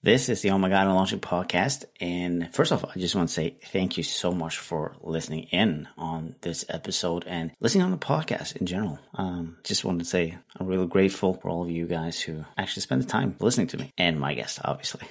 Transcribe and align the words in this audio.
This 0.00 0.28
is 0.28 0.42
the 0.42 0.50
Oh 0.50 0.58
My 0.58 0.68
God 0.68 0.86
Launching 0.86 1.18
podcast. 1.18 1.84
And 2.00 2.54
first 2.54 2.70
off, 2.70 2.84
I 2.84 3.00
just 3.00 3.16
want 3.16 3.30
to 3.30 3.34
say 3.34 3.56
thank 3.72 3.96
you 3.96 4.04
so 4.04 4.30
much 4.30 4.56
for 4.56 4.94
listening 5.00 5.48
in 5.50 5.88
on 5.98 6.36
this 6.42 6.64
episode 6.68 7.24
and 7.26 7.50
listening 7.58 7.82
on 7.82 7.90
the 7.90 7.96
podcast 7.96 8.54
in 8.54 8.66
general. 8.66 9.00
Um, 9.14 9.56
just 9.64 9.84
wanted 9.84 9.98
to 9.98 10.04
say 10.04 10.38
I'm 10.56 10.68
really 10.68 10.86
grateful 10.86 11.34
for 11.34 11.48
all 11.48 11.64
of 11.64 11.70
you 11.70 11.86
guys 11.88 12.20
who 12.20 12.44
actually 12.56 12.82
spend 12.82 13.02
the 13.02 13.08
time 13.08 13.34
listening 13.40 13.66
to 13.68 13.76
me 13.76 13.92
and 13.98 14.20
my 14.20 14.34
guest, 14.34 14.60
obviously. 14.64 15.04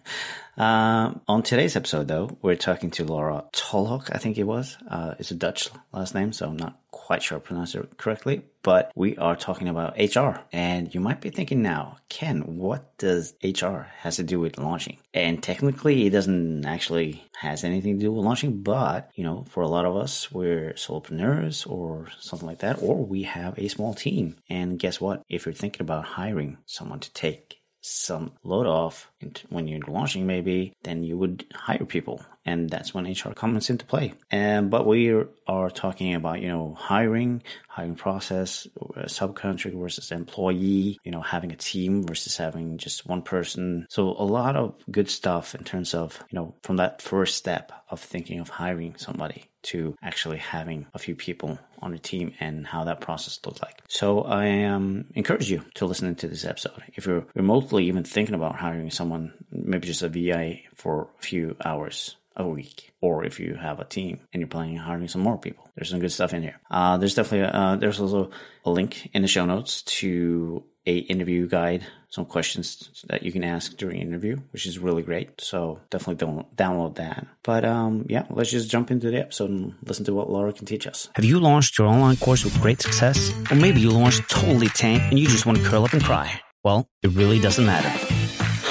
Um, 0.56 1.22
on 1.28 1.42
today's 1.42 1.76
episode, 1.76 2.08
though, 2.08 2.36
we're 2.42 2.56
talking 2.56 2.90
to 2.92 3.04
Laura 3.04 3.44
Tolhoek, 3.52 4.14
I 4.14 4.18
think 4.18 4.36
it 4.36 4.44
was. 4.44 4.76
Uh, 4.88 5.14
it's 5.18 5.30
a 5.30 5.34
Dutch 5.34 5.70
last 5.92 6.14
name, 6.14 6.32
so 6.32 6.46
I'm 6.46 6.56
not 6.56 6.78
quite 6.90 7.22
sure 7.22 7.38
I 7.38 7.40
pronounced 7.40 7.74
it 7.74 7.96
correctly. 7.96 8.42
But 8.62 8.92
we 8.94 9.16
are 9.16 9.34
talking 9.34 9.68
about 9.68 9.96
HR. 9.98 10.40
And 10.52 10.94
you 10.94 11.00
might 11.00 11.20
be 11.20 11.30
thinking 11.30 11.62
now, 11.62 11.96
Ken, 12.08 12.58
what 12.58 12.96
does 12.98 13.34
HR 13.42 13.88
has 14.00 14.16
to 14.16 14.22
do 14.22 14.38
with 14.38 14.58
launching? 14.58 14.98
And 15.14 15.42
technically, 15.42 16.06
it 16.06 16.10
doesn't 16.10 16.64
actually 16.66 17.24
has 17.40 17.64
anything 17.64 17.98
to 17.98 18.04
do 18.04 18.12
with 18.12 18.24
launching, 18.24 18.62
but 18.62 19.10
you 19.14 19.24
know, 19.24 19.44
for 19.48 19.62
a 19.62 19.68
lot 19.68 19.86
of 19.86 19.96
us, 19.96 20.30
we're 20.30 20.74
solopreneurs 20.74 21.68
or 21.68 22.08
something 22.20 22.46
like 22.46 22.60
that, 22.60 22.80
or 22.82 23.04
we 23.04 23.22
have 23.24 23.58
a 23.58 23.68
small 23.68 23.94
team. 23.94 24.36
And 24.48 24.78
guess 24.78 25.00
what? 25.00 25.22
If 25.28 25.46
you're 25.46 25.54
thinking 25.54 25.82
about 25.82 26.04
hiring 26.04 26.58
someone 26.66 27.00
to 27.00 27.12
take 27.12 27.61
some 27.82 28.32
load 28.44 28.66
off 28.66 29.10
when 29.50 29.66
you're 29.68 29.80
launching 29.88 30.26
maybe 30.26 30.74
then 30.84 31.02
you 31.02 31.18
would 31.18 31.44
hire 31.52 31.84
people 31.84 32.24
and 32.44 32.70
that's 32.70 32.92
when 32.92 33.04
hr 33.04 33.32
comes 33.34 33.70
into 33.70 33.84
play 33.84 34.12
and 34.30 34.70
but 34.70 34.86
we 34.86 35.12
are 35.46 35.70
talking 35.70 36.14
about 36.14 36.40
you 36.40 36.48
know 36.48 36.74
hiring 36.78 37.42
hiring 37.68 37.94
process 37.94 38.66
subcontract 39.06 39.78
versus 39.78 40.10
employee 40.10 40.98
you 41.04 41.10
know 41.10 41.20
having 41.20 41.52
a 41.52 41.56
team 41.56 42.04
versus 42.04 42.36
having 42.36 42.78
just 42.78 43.06
one 43.06 43.22
person 43.22 43.86
so 43.90 44.08
a 44.18 44.24
lot 44.24 44.56
of 44.56 44.74
good 44.90 45.08
stuff 45.08 45.54
in 45.54 45.64
terms 45.64 45.94
of 45.94 46.22
you 46.30 46.38
know 46.38 46.54
from 46.62 46.76
that 46.76 47.02
first 47.02 47.36
step 47.36 47.72
of 47.88 48.00
thinking 48.00 48.40
of 48.40 48.48
hiring 48.48 48.96
somebody 48.96 49.44
to 49.62 49.96
actually 50.02 50.38
having 50.38 50.86
a 50.94 50.98
few 50.98 51.14
people 51.14 51.58
on 51.80 51.94
a 51.94 51.98
team 51.98 52.32
and 52.40 52.66
how 52.66 52.84
that 52.84 53.00
process 53.00 53.38
looks 53.44 53.60
like. 53.60 53.82
So 53.88 54.22
I 54.22 54.64
um, 54.64 55.06
encourage 55.14 55.50
you 55.50 55.64
to 55.74 55.86
listen 55.86 56.14
to 56.14 56.28
this 56.28 56.44
episode. 56.44 56.82
If 56.94 57.06
you're 57.06 57.26
remotely 57.34 57.86
even 57.86 58.04
thinking 58.04 58.34
about 58.34 58.56
hiring 58.56 58.90
someone, 58.90 59.32
maybe 59.50 59.86
just 59.88 60.02
a 60.02 60.08
VA 60.08 60.56
for 60.82 61.08
a 61.18 61.22
few 61.22 61.56
hours 61.64 62.16
a 62.36 62.46
week, 62.46 62.92
or 63.00 63.24
if 63.24 63.38
you 63.38 63.54
have 63.54 63.78
a 63.78 63.84
team 63.84 64.20
and 64.32 64.40
you're 64.40 64.48
planning 64.48 64.78
on 64.78 64.84
hiring 64.84 65.08
some 65.08 65.22
more 65.22 65.38
people, 65.38 65.70
there's 65.76 65.90
some 65.90 66.00
good 66.00 66.12
stuff 66.12 66.34
in 66.34 66.42
here. 66.42 66.58
Uh, 66.70 66.96
there's 66.96 67.14
definitely 67.14 67.48
uh, 67.52 67.76
there's 67.76 68.00
also 68.00 68.30
a 68.64 68.70
link 68.70 69.10
in 69.12 69.22
the 69.22 69.28
show 69.28 69.44
notes 69.44 69.82
to 69.82 70.64
a 70.84 70.96
interview 70.96 71.46
guide, 71.46 71.86
some 72.08 72.24
questions 72.24 73.04
that 73.06 73.22
you 73.22 73.30
can 73.30 73.44
ask 73.44 73.76
during 73.76 74.00
interview, 74.00 74.36
which 74.50 74.66
is 74.66 74.80
really 74.80 75.02
great. 75.02 75.40
So 75.40 75.78
definitely 75.90 76.16
don't 76.16 76.56
download 76.56 76.96
that. 76.96 77.26
But 77.44 77.64
um, 77.64 78.06
yeah, 78.08 78.24
let's 78.30 78.50
just 78.50 78.68
jump 78.68 78.90
into 78.90 79.10
the 79.10 79.20
episode 79.20 79.50
and 79.50 79.74
listen 79.84 80.04
to 80.06 80.14
what 80.14 80.28
Laura 80.28 80.52
can 80.52 80.66
teach 80.66 80.88
us. 80.88 81.08
Have 81.14 81.24
you 81.24 81.38
launched 81.38 81.78
your 81.78 81.86
online 81.86 82.16
course 82.16 82.44
with 82.44 82.60
great 82.60 82.82
success? 82.82 83.32
Or 83.50 83.54
maybe 83.54 83.80
you 83.80 83.90
launched 83.90 84.28
totally 84.28 84.68
tank 84.68 85.02
and 85.10 85.18
you 85.18 85.28
just 85.28 85.46
want 85.46 85.58
to 85.58 85.64
curl 85.64 85.84
up 85.84 85.92
and 85.92 86.02
cry? 86.02 86.40
Well, 86.64 86.88
it 87.02 87.10
really 87.10 87.38
doesn't 87.38 87.66
matter. 87.66 88.11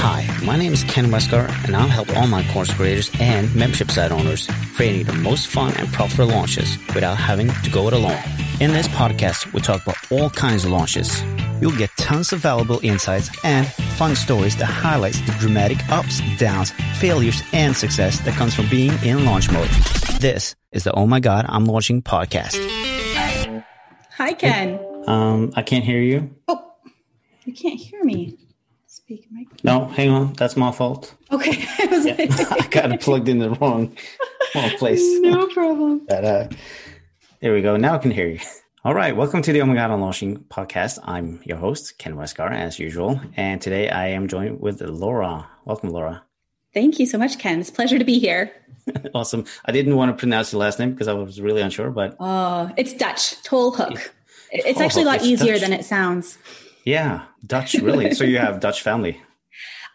Hi, 0.03 0.27
my 0.44 0.57
name 0.57 0.73
is 0.73 0.83
Ken 0.83 1.05
Westgaard, 1.05 1.49
and 1.65 1.76
I'll 1.76 1.87
help 1.87 2.09
online 2.17 2.48
course 2.52 2.73
creators 2.73 3.11
and 3.20 3.53
membership 3.55 3.92
site 3.92 4.11
owners 4.11 4.48
creating 4.76 5.05
the 5.05 5.14
most 5.14 5.48
fun 5.48 5.73
and 5.77 5.87
profitable 5.93 6.33
launches 6.33 6.77
without 6.95 7.17
having 7.17 7.49
to 7.49 7.70
go 7.70 7.87
it 7.87 7.93
alone. 7.93 8.20
In 8.59 8.71
this 8.71 8.87
podcast, 8.87 9.53
we 9.53 9.61
talk 9.61 9.83
about 9.83 9.98
all 10.11 10.30
kinds 10.30 10.65
of 10.65 10.71
launches 10.71 11.21
You'll 11.61 11.77
get 11.77 11.92
tons 11.95 12.33
of 12.33 12.39
valuable 12.39 12.80
insights 12.81 13.30
and 13.43 13.67
fun 13.67 14.15
stories 14.15 14.58
that 14.58 14.65
highlights 14.65 15.21
the 15.21 15.31
dramatic 15.33 15.87
ups, 15.89 16.20
downs, 16.37 16.71
failures, 16.99 17.43
and 17.53 17.77
success 17.77 18.20
that 18.21 18.33
comes 18.33 18.55
from 18.55 18.67
being 18.67 18.92
in 19.03 19.26
launch 19.26 19.52
mode. 19.52 19.70
This 20.20 20.55
is 20.71 20.83
the 20.83 20.93
Oh 20.93 21.05
My 21.05 21.20
God, 21.20 21.45
I'm 21.47 21.65
Launching 21.65 22.02
podcast. 22.02 22.58
Hi, 24.17 24.33
Ken. 24.33 24.80
Um, 25.05 25.52
I 25.55 25.61
can't 25.61 25.86
hear 25.86 26.02
you. 26.02 26.36
Oh, 26.47 26.73
you 27.45 27.53
can't 27.53 27.80
hear 27.80 28.03
me. 28.03 28.37
Speak, 28.93 29.25
Mike. 29.31 29.47
No, 29.63 29.85
hang 29.85 30.09
on. 30.09 30.33
That's 30.33 30.57
my 30.57 30.69
fault. 30.69 31.15
Okay. 31.31 31.63
I, 31.79 31.85
was 31.85 32.05
yeah. 32.05 32.15
I 32.52 32.67
got 32.67 32.91
it 32.91 32.99
plugged 32.99 33.29
in 33.29 33.39
the 33.39 33.52
wrong, 33.52 33.95
wrong 34.53 34.69
place. 34.77 35.02
No 35.21 35.47
problem. 35.47 36.02
But, 36.09 36.25
uh, 36.25 36.49
there 37.39 37.53
we 37.53 37.61
go. 37.61 37.77
Now 37.77 37.95
I 37.95 37.99
can 37.99 38.11
hear 38.11 38.27
you. 38.27 38.39
All 38.83 38.93
right, 38.93 39.15
welcome 39.15 39.41
to 39.43 39.53
the 39.53 39.61
Oh 39.61 39.65
My 39.65 39.75
God 39.75 39.97
Launching 39.97 40.39
podcast. 40.49 40.99
I'm 41.05 41.39
your 41.45 41.55
host, 41.55 41.99
Ken 41.99 42.17
Westgaard, 42.17 42.52
as 42.52 42.79
usual. 42.79 43.17
And 43.37 43.61
today 43.61 43.89
I 43.89 44.07
am 44.07 44.27
joined 44.27 44.59
with 44.59 44.81
Laura. 44.81 45.47
Welcome, 45.63 45.91
Laura. 45.91 46.23
Thank 46.73 46.99
you 46.99 47.05
so 47.05 47.17
much, 47.17 47.39
Ken. 47.39 47.61
It's 47.61 47.69
a 47.69 47.73
pleasure 47.73 47.97
to 47.97 48.03
be 48.03 48.19
here. 48.19 48.52
awesome. 49.15 49.45
I 49.63 49.71
didn't 49.71 49.95
want 49.95 50.11
to 50.11 50.19
pronounce 50.19 50.52
your 50.52 50.59
last 50.59 50.79
name 50.79 50.91
because 50.91 51.08
I 51.08 51.13
was 51.13 51.39
really 51.39 51.61
unsure, 51.61 51.91
but. 51.91 52.17
Oh, 52.19 52.69
it's 52.75 52.91
Dutch, 52.93 53.41
Toll 53.43 53.73
Tolhoek. 53.73 54.09
It's 54.52 54.81
actually 54.81 55.03
a 55.03 55.05
lot 55.05 55.23
easier 55.23 55.53
Dutch. 55.53 55.61
than 55.61 55.71
it 55.71 55.85
sounds. 55.85 56.37
Yeah, 56.83 57.25
Dutch, 57.45 57.73
really. 57.75 58.14
so 58.14 58.23
you 58.23 58.37
have 58.37 58.59
Dutch 58.59 58.81
family. 58.81 59.21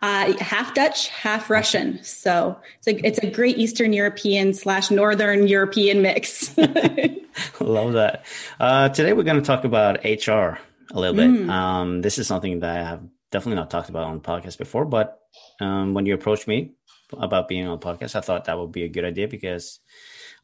Uh, 0.02 0.36
half 0.38 0.74
Dutch, 0.74 1.08
half 1.08 1.48
Russian. 1.48 2.04
So 2.04 2.58
it's 2.78 2.86
a, 2.86 3.06
it's 3.06 3.19
a 3.19 3.30
great 3.30 3.56
Eastern 3.56 3.94
European 3.94 4.52
slash 4.52 4.91
Northern 4.91 5.48
European 5.48 6.02
mix. 6.02 6.54
Love 7.60 7.94
that. 7.94 8.26
Uh, 8.60 8.91
today 8.91 9.14
we're 9.14 9.22
going 9.22 9.41
to 9.41 9.42
talk 9.42 9.64
about 9.64 10.04
HR 10.04 10.58
a 10.91 11.00
little 11.00 11.16
bit. 11.16 11.30
Mm. 11.30 11.48
Um, 11.50 12.02
this 12.02 12.19
is 12.19 12.26
something 12.26 12.60
that 12.60 12.76
I 12.76 12.88
have 12.88 13.02
definitely 13.30 13.56
not 13.56 13.70
talked 13.70 13.88
about 13.88 14.04
on 14.04 14.16
the 14.16 14.22
podcast 14.22 14.58
before, 14.58 14.84
but 14.84 15.19
um, 15.60 15.94
when 15.94 16.04
you 16.04 16.12
approached 16.12 16.46
me 16.46 16.72
about 17.12 17.48
being 17.48 17.66
on 17.66 17.80
the 17.80 17.86
podcast, 17.86 18.16
I 18.16 18.20
thought 18.20 18.44
that 18.44 18.58
would 18.58 18.72
be 18.72 18.84
a 18.84 18.88
good 18.88 19.04
idea 19.04 19.28
because 19.28 19.80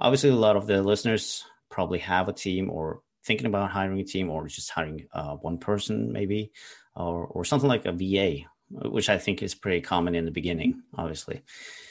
obviously 0.01 0.31
a 0.31 0.35
lot 0.35 0.57
of 0.57 0.67
the 0.67 0.83
listeners 0.83 1.45
probably 1.71 1.99
have 2.01 2.29
a 2.29 2.33
team 2.33 2.71
or 2.71 3.03
thinking 3.25 3.47
about 3.47 3.71
hiring 3.71 4.01
a 4.01 4.05
team 4.05 4.31
or 4.31 4.47
just 4.47 4.71
hiring 4.71 5.07
uh, 5.13 5.37
one 5.37 5.59
person 5.59 6.13
maybe 6.13 6.53
or, 6.95 7.27
or 7.27 7.45
something 7.45 7.69
like 7.69 7.87
a 7.87 7.93
VA 7.93 8.45
which 8.73 9.09
I 9.09 9.19
think 9.19 9.43
is 9.43 9.55
pretty 9.55 9.81
common 9.81 10.15
in 10.15 10.25
the 10.25 10.31
beginning, 10.31 10.83
obviously. 10.97 11.43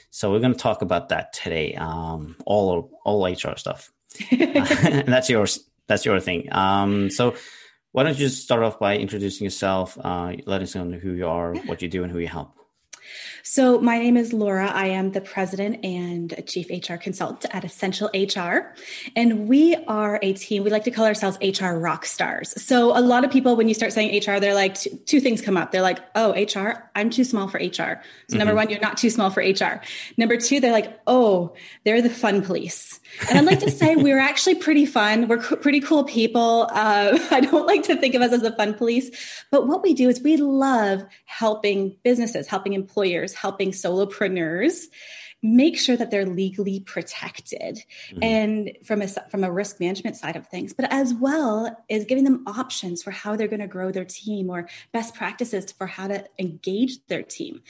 So 0.09 0.31
we're 0.31 0.39
going 0.39 0.53
to 0.53 0.59
talk 0.59 0.81
about 0.81 1.09
that 1.09 1.33
today. 1.33 1.75
Um, 1.75 2.35
all 2.45 2.91
all 3.05 3.25
HR 3.25 3.55
stuff. 3.55 3.91
uh, 4.31 5.03
that's 5.05 5.29
yours. 5.29 5.59
That's 5.87 6.05
your 6.05 6.19
thing. 6.19 6.51
Um, 6.51 7.09
so 7.09 7.35
why 7.91 8.03
don't 8.03 8.17
you 8.17 8.27
just 8.27 8.43
start 8.43 8.63
off 8.63 8.79
by 8.79 8.97
introducing 8.97 9.45
yourself, 9.45 9.97
uh, 10.01 10.33
letting 10.45 10.63
us 10.63 10.75
know 10.75 10.91
who 10.91 11.13
you 11.13 11.27
are, 11.27 11.55
what 11.65 11.81
you 11.81 11.87
do, 11.87 12.03
and 12.03 12.11
who 12.11 12.19
you 12.19 12.27
help. 12.27 12.53
So, 13.43 13.79
my 13.79 13.97
name 13.97 14.17
is 14.17 14.33
Laura. 14.33 14.67
I 14.67 14.87
am 14.87 15.11
the 15.11 15.21
president 15.21 15.83
and 15.83 16.43
chief 16.47 16.67
HR 16.69 16.95
consultant 16.95 17.53
at 17.53 17.63
Essential 17.63 18.09
HR. 18.13 18.73
And 19.15 19.47
we 19.47 19.75
are 19.87 20.19
a 20.21 20.33
team, 20.33 20.63
we 20.63 20.69
like 20.69 20.83
to 20.83 20.91
call 20.91 21.05
ourselves 21.05 21.37
HR 21.41 21.73
rock 21.73 22.05
stars. 22.05 22.61
So, 22.63 22.97
a 22.97 23.01
lot 23.01 23.25
of 23.25 23.31
people, 23.31 23.55
when 23.55 23.67
you 23.67 23.73
start 23.73 23.93
saying 23.93 24.15
HR, 24.15 24.39
they're 24.39 24.53
like, 24.53 24.77
two 25.05 25.19
things 25.19 25.41
come 25.41 25.57
up. 25.57 25.71
They're 25.71 25.81
like, 25.81 25.99
oh, 26.15 26.33
HR, 26.33 26.89
I'm 26.95 27.09
too 27.09 27.23
small 27.23 27.47
for 27.47 27.57
HR. 27.57 27.71
So, 27.71 27.81
mm-hmm. 27.81 28.37
number 28.37 28.55
one, 28.55 28.69
you're 28.69 28.79
not 28.79 28.97
too 28.97 29.09
small 29.09 29.29
for 29.29 29.41
HR. 29.41 29.81
Number 30.17 30.37
two, 30.37 30.59
they're 30.59 30.71
like, 30.71 30.99
oh, 31.07 31.55
they're 31.83 32.01
the 32.01 32.09
fun 32.09 32.41
police. 32.43 32.99
And 33.29 33.37
I'd 33.37 33.45
like 33.45 33.59
to 33.59 33.71
say 33.71 33.95
we're 33.95 34.19
actually 34.19 34.55
pretty 34.55 34.85
fun. 34.85 35.27
We're 35.27 35.39
co- 35.39 35.57
pretty 35.57 35.79
cool 35.79 36.03
people. 36.03 36.69
Uh, 36.71 37.17
I 37.31 37.41
don't 37.41 37.65
like 37.65 37.83
to 37.83 37.95
think 37.95 38.15
of 38.15 38.21
us 38.21 38.31
as 38.31 38.41
the 38.41 38.51
fun 38.51 38.73
police, 38.73 39.09
but 39.51 39.67
what 39.67 39.83
we 39.83 39.93
do 39.93 40.09
is 40.09 40.21
we 40.21 40.37
love 40.37 41.03
helping 41.25 41.95
businesses, 42.03 42.47
helping 42.47 42.73
employers, 42.73 43.30
helping 43.33 43.71
solopreneurs 43.71 44.85
make 45.43 45.77
sure 45.77 45.97
that 45.97 46.11
they're 46.11 46.25
legally 46.25 46.79
protected 46.81 47.83
mm-hmm. 48.09 48.23
and 48.23 48.77
from 48.83 49.01
a 49.01 49.07
from 49.07 49.43
a 49.43 49.51
risk 49.51 49.79
management 49.79 50.15
side 50.15 50.35
of 50.35 50.45
things 50.47 50.71
but 50.71 50.85
as 50.91 51.13
well 51.15 51.83
as 51.89 52.05
giving 52.05 52.23
them 52.23 52.43
options 52.45 53.01
for 53.01 53.11
how 53.11 53.35
they're 53.35 53.47
going 53.47 53.59
to 53.59 53.67
grow 53.67 53.91
their 53.91 54.05
team 54.05 54.49
or 54.49 54.69
best 54.91 55.15
practices 55.15 55.71
for 55.71 55.87
how 55.87 56.07
to 56.07 56.23
engage 56.37 57.03
their 57.07 57.23
team 57.23 57.61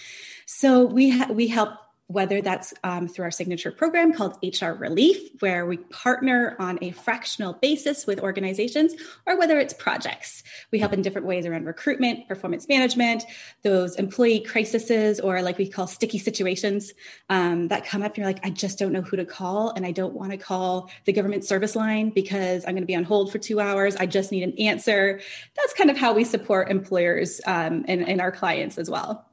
so 0.46 0.86
we 0.86 1.12
ha- 1.12 1.32
we 1.32 1.48
help 1.48 1.72
whether 2.12 2.42
that's 2.42 2.74
um, 2.84 3.08
through 3.08 3.26
our 3.26 3.32
signature 3.32 3.72
program 3.72 4.14
called 4.14 4.38
HR 4.44 4.72
Relief, 4.72 5.18
where 5.40 5.66
we 5.66 5.78
partner 5.78 6.56
on 6.60 6.78
a 6.82 6.92
fractional 6.92 7.54
basis 7.54 8.06
with 8.06 8.20
organizations, 8.20 8.94
or 9.26 9.38
whether 9.38 9.60
it's 9.60 9.74
projects. 9.74 10.44
We 10.72 10.80
help 10.80 10.94
in 10.94 11.02
different 11.02 11.28
ways 11.28 11.46
around 11.46 11.66
recruitment, 11.66 12.28
performance 12.28 12.68
management, 12.68 13.24
those 13.64 13.96
employee 13.96 14.42
crises, 14.42 15.20
or 15.20 15.42
like 15.42 15.58
we 15.58 15.68
call 15.68 15.88
sticky 15.88 16.20
situations 16.20 16.94
um, 17.30 17.68
that 17.70 17.86
come 17.86 18.04
up. 18.04 18.18
You're 18.18 18.26
like, 18.26 18.46
I 18.46 18.50
just 18.50 18.80
don't 18.80 18.92
know 18.92 19.02
who 19.02 19.18
to 19.18 19.26
call, 19.26 19.72
and 19.72 19.86
I 19.86 19.92
don't 19.92 20.14
want 20.14 20.32
to 20.32 20.38
call 20.38 20.90
the 21.06 21.14
government 21.14 21.44
service 21.46 21.76
line 21.76 22.10
because 22.10 22.66
I'm 22.66 22.72
going 22.72 22.84
to 22.84 22.88
be 22.88 22.96
on 22.96 23.04
hold 23.04 23.32
for 23.32 23.38
two 23.38 23.60
hours. 23.60 23.96
I 23.96 24.06
just 24.06 24.32
need 24.32 24.44
an 24.44 24.58
answer. 24.60 25.22
That's 25.56 25.74
kind 25.74 25.90
of 25.90 25.98
how 25.98 26.14
we 26.14 26.24
support 26.24 26.70
employers 26.70 27.42
um, 27.46 27.86
and, 27.88 28.08
and 28.08 28.22
our 28.22 28.32
clients 28.32 28.78
as 28.78 28.90
well. 28.90 29.26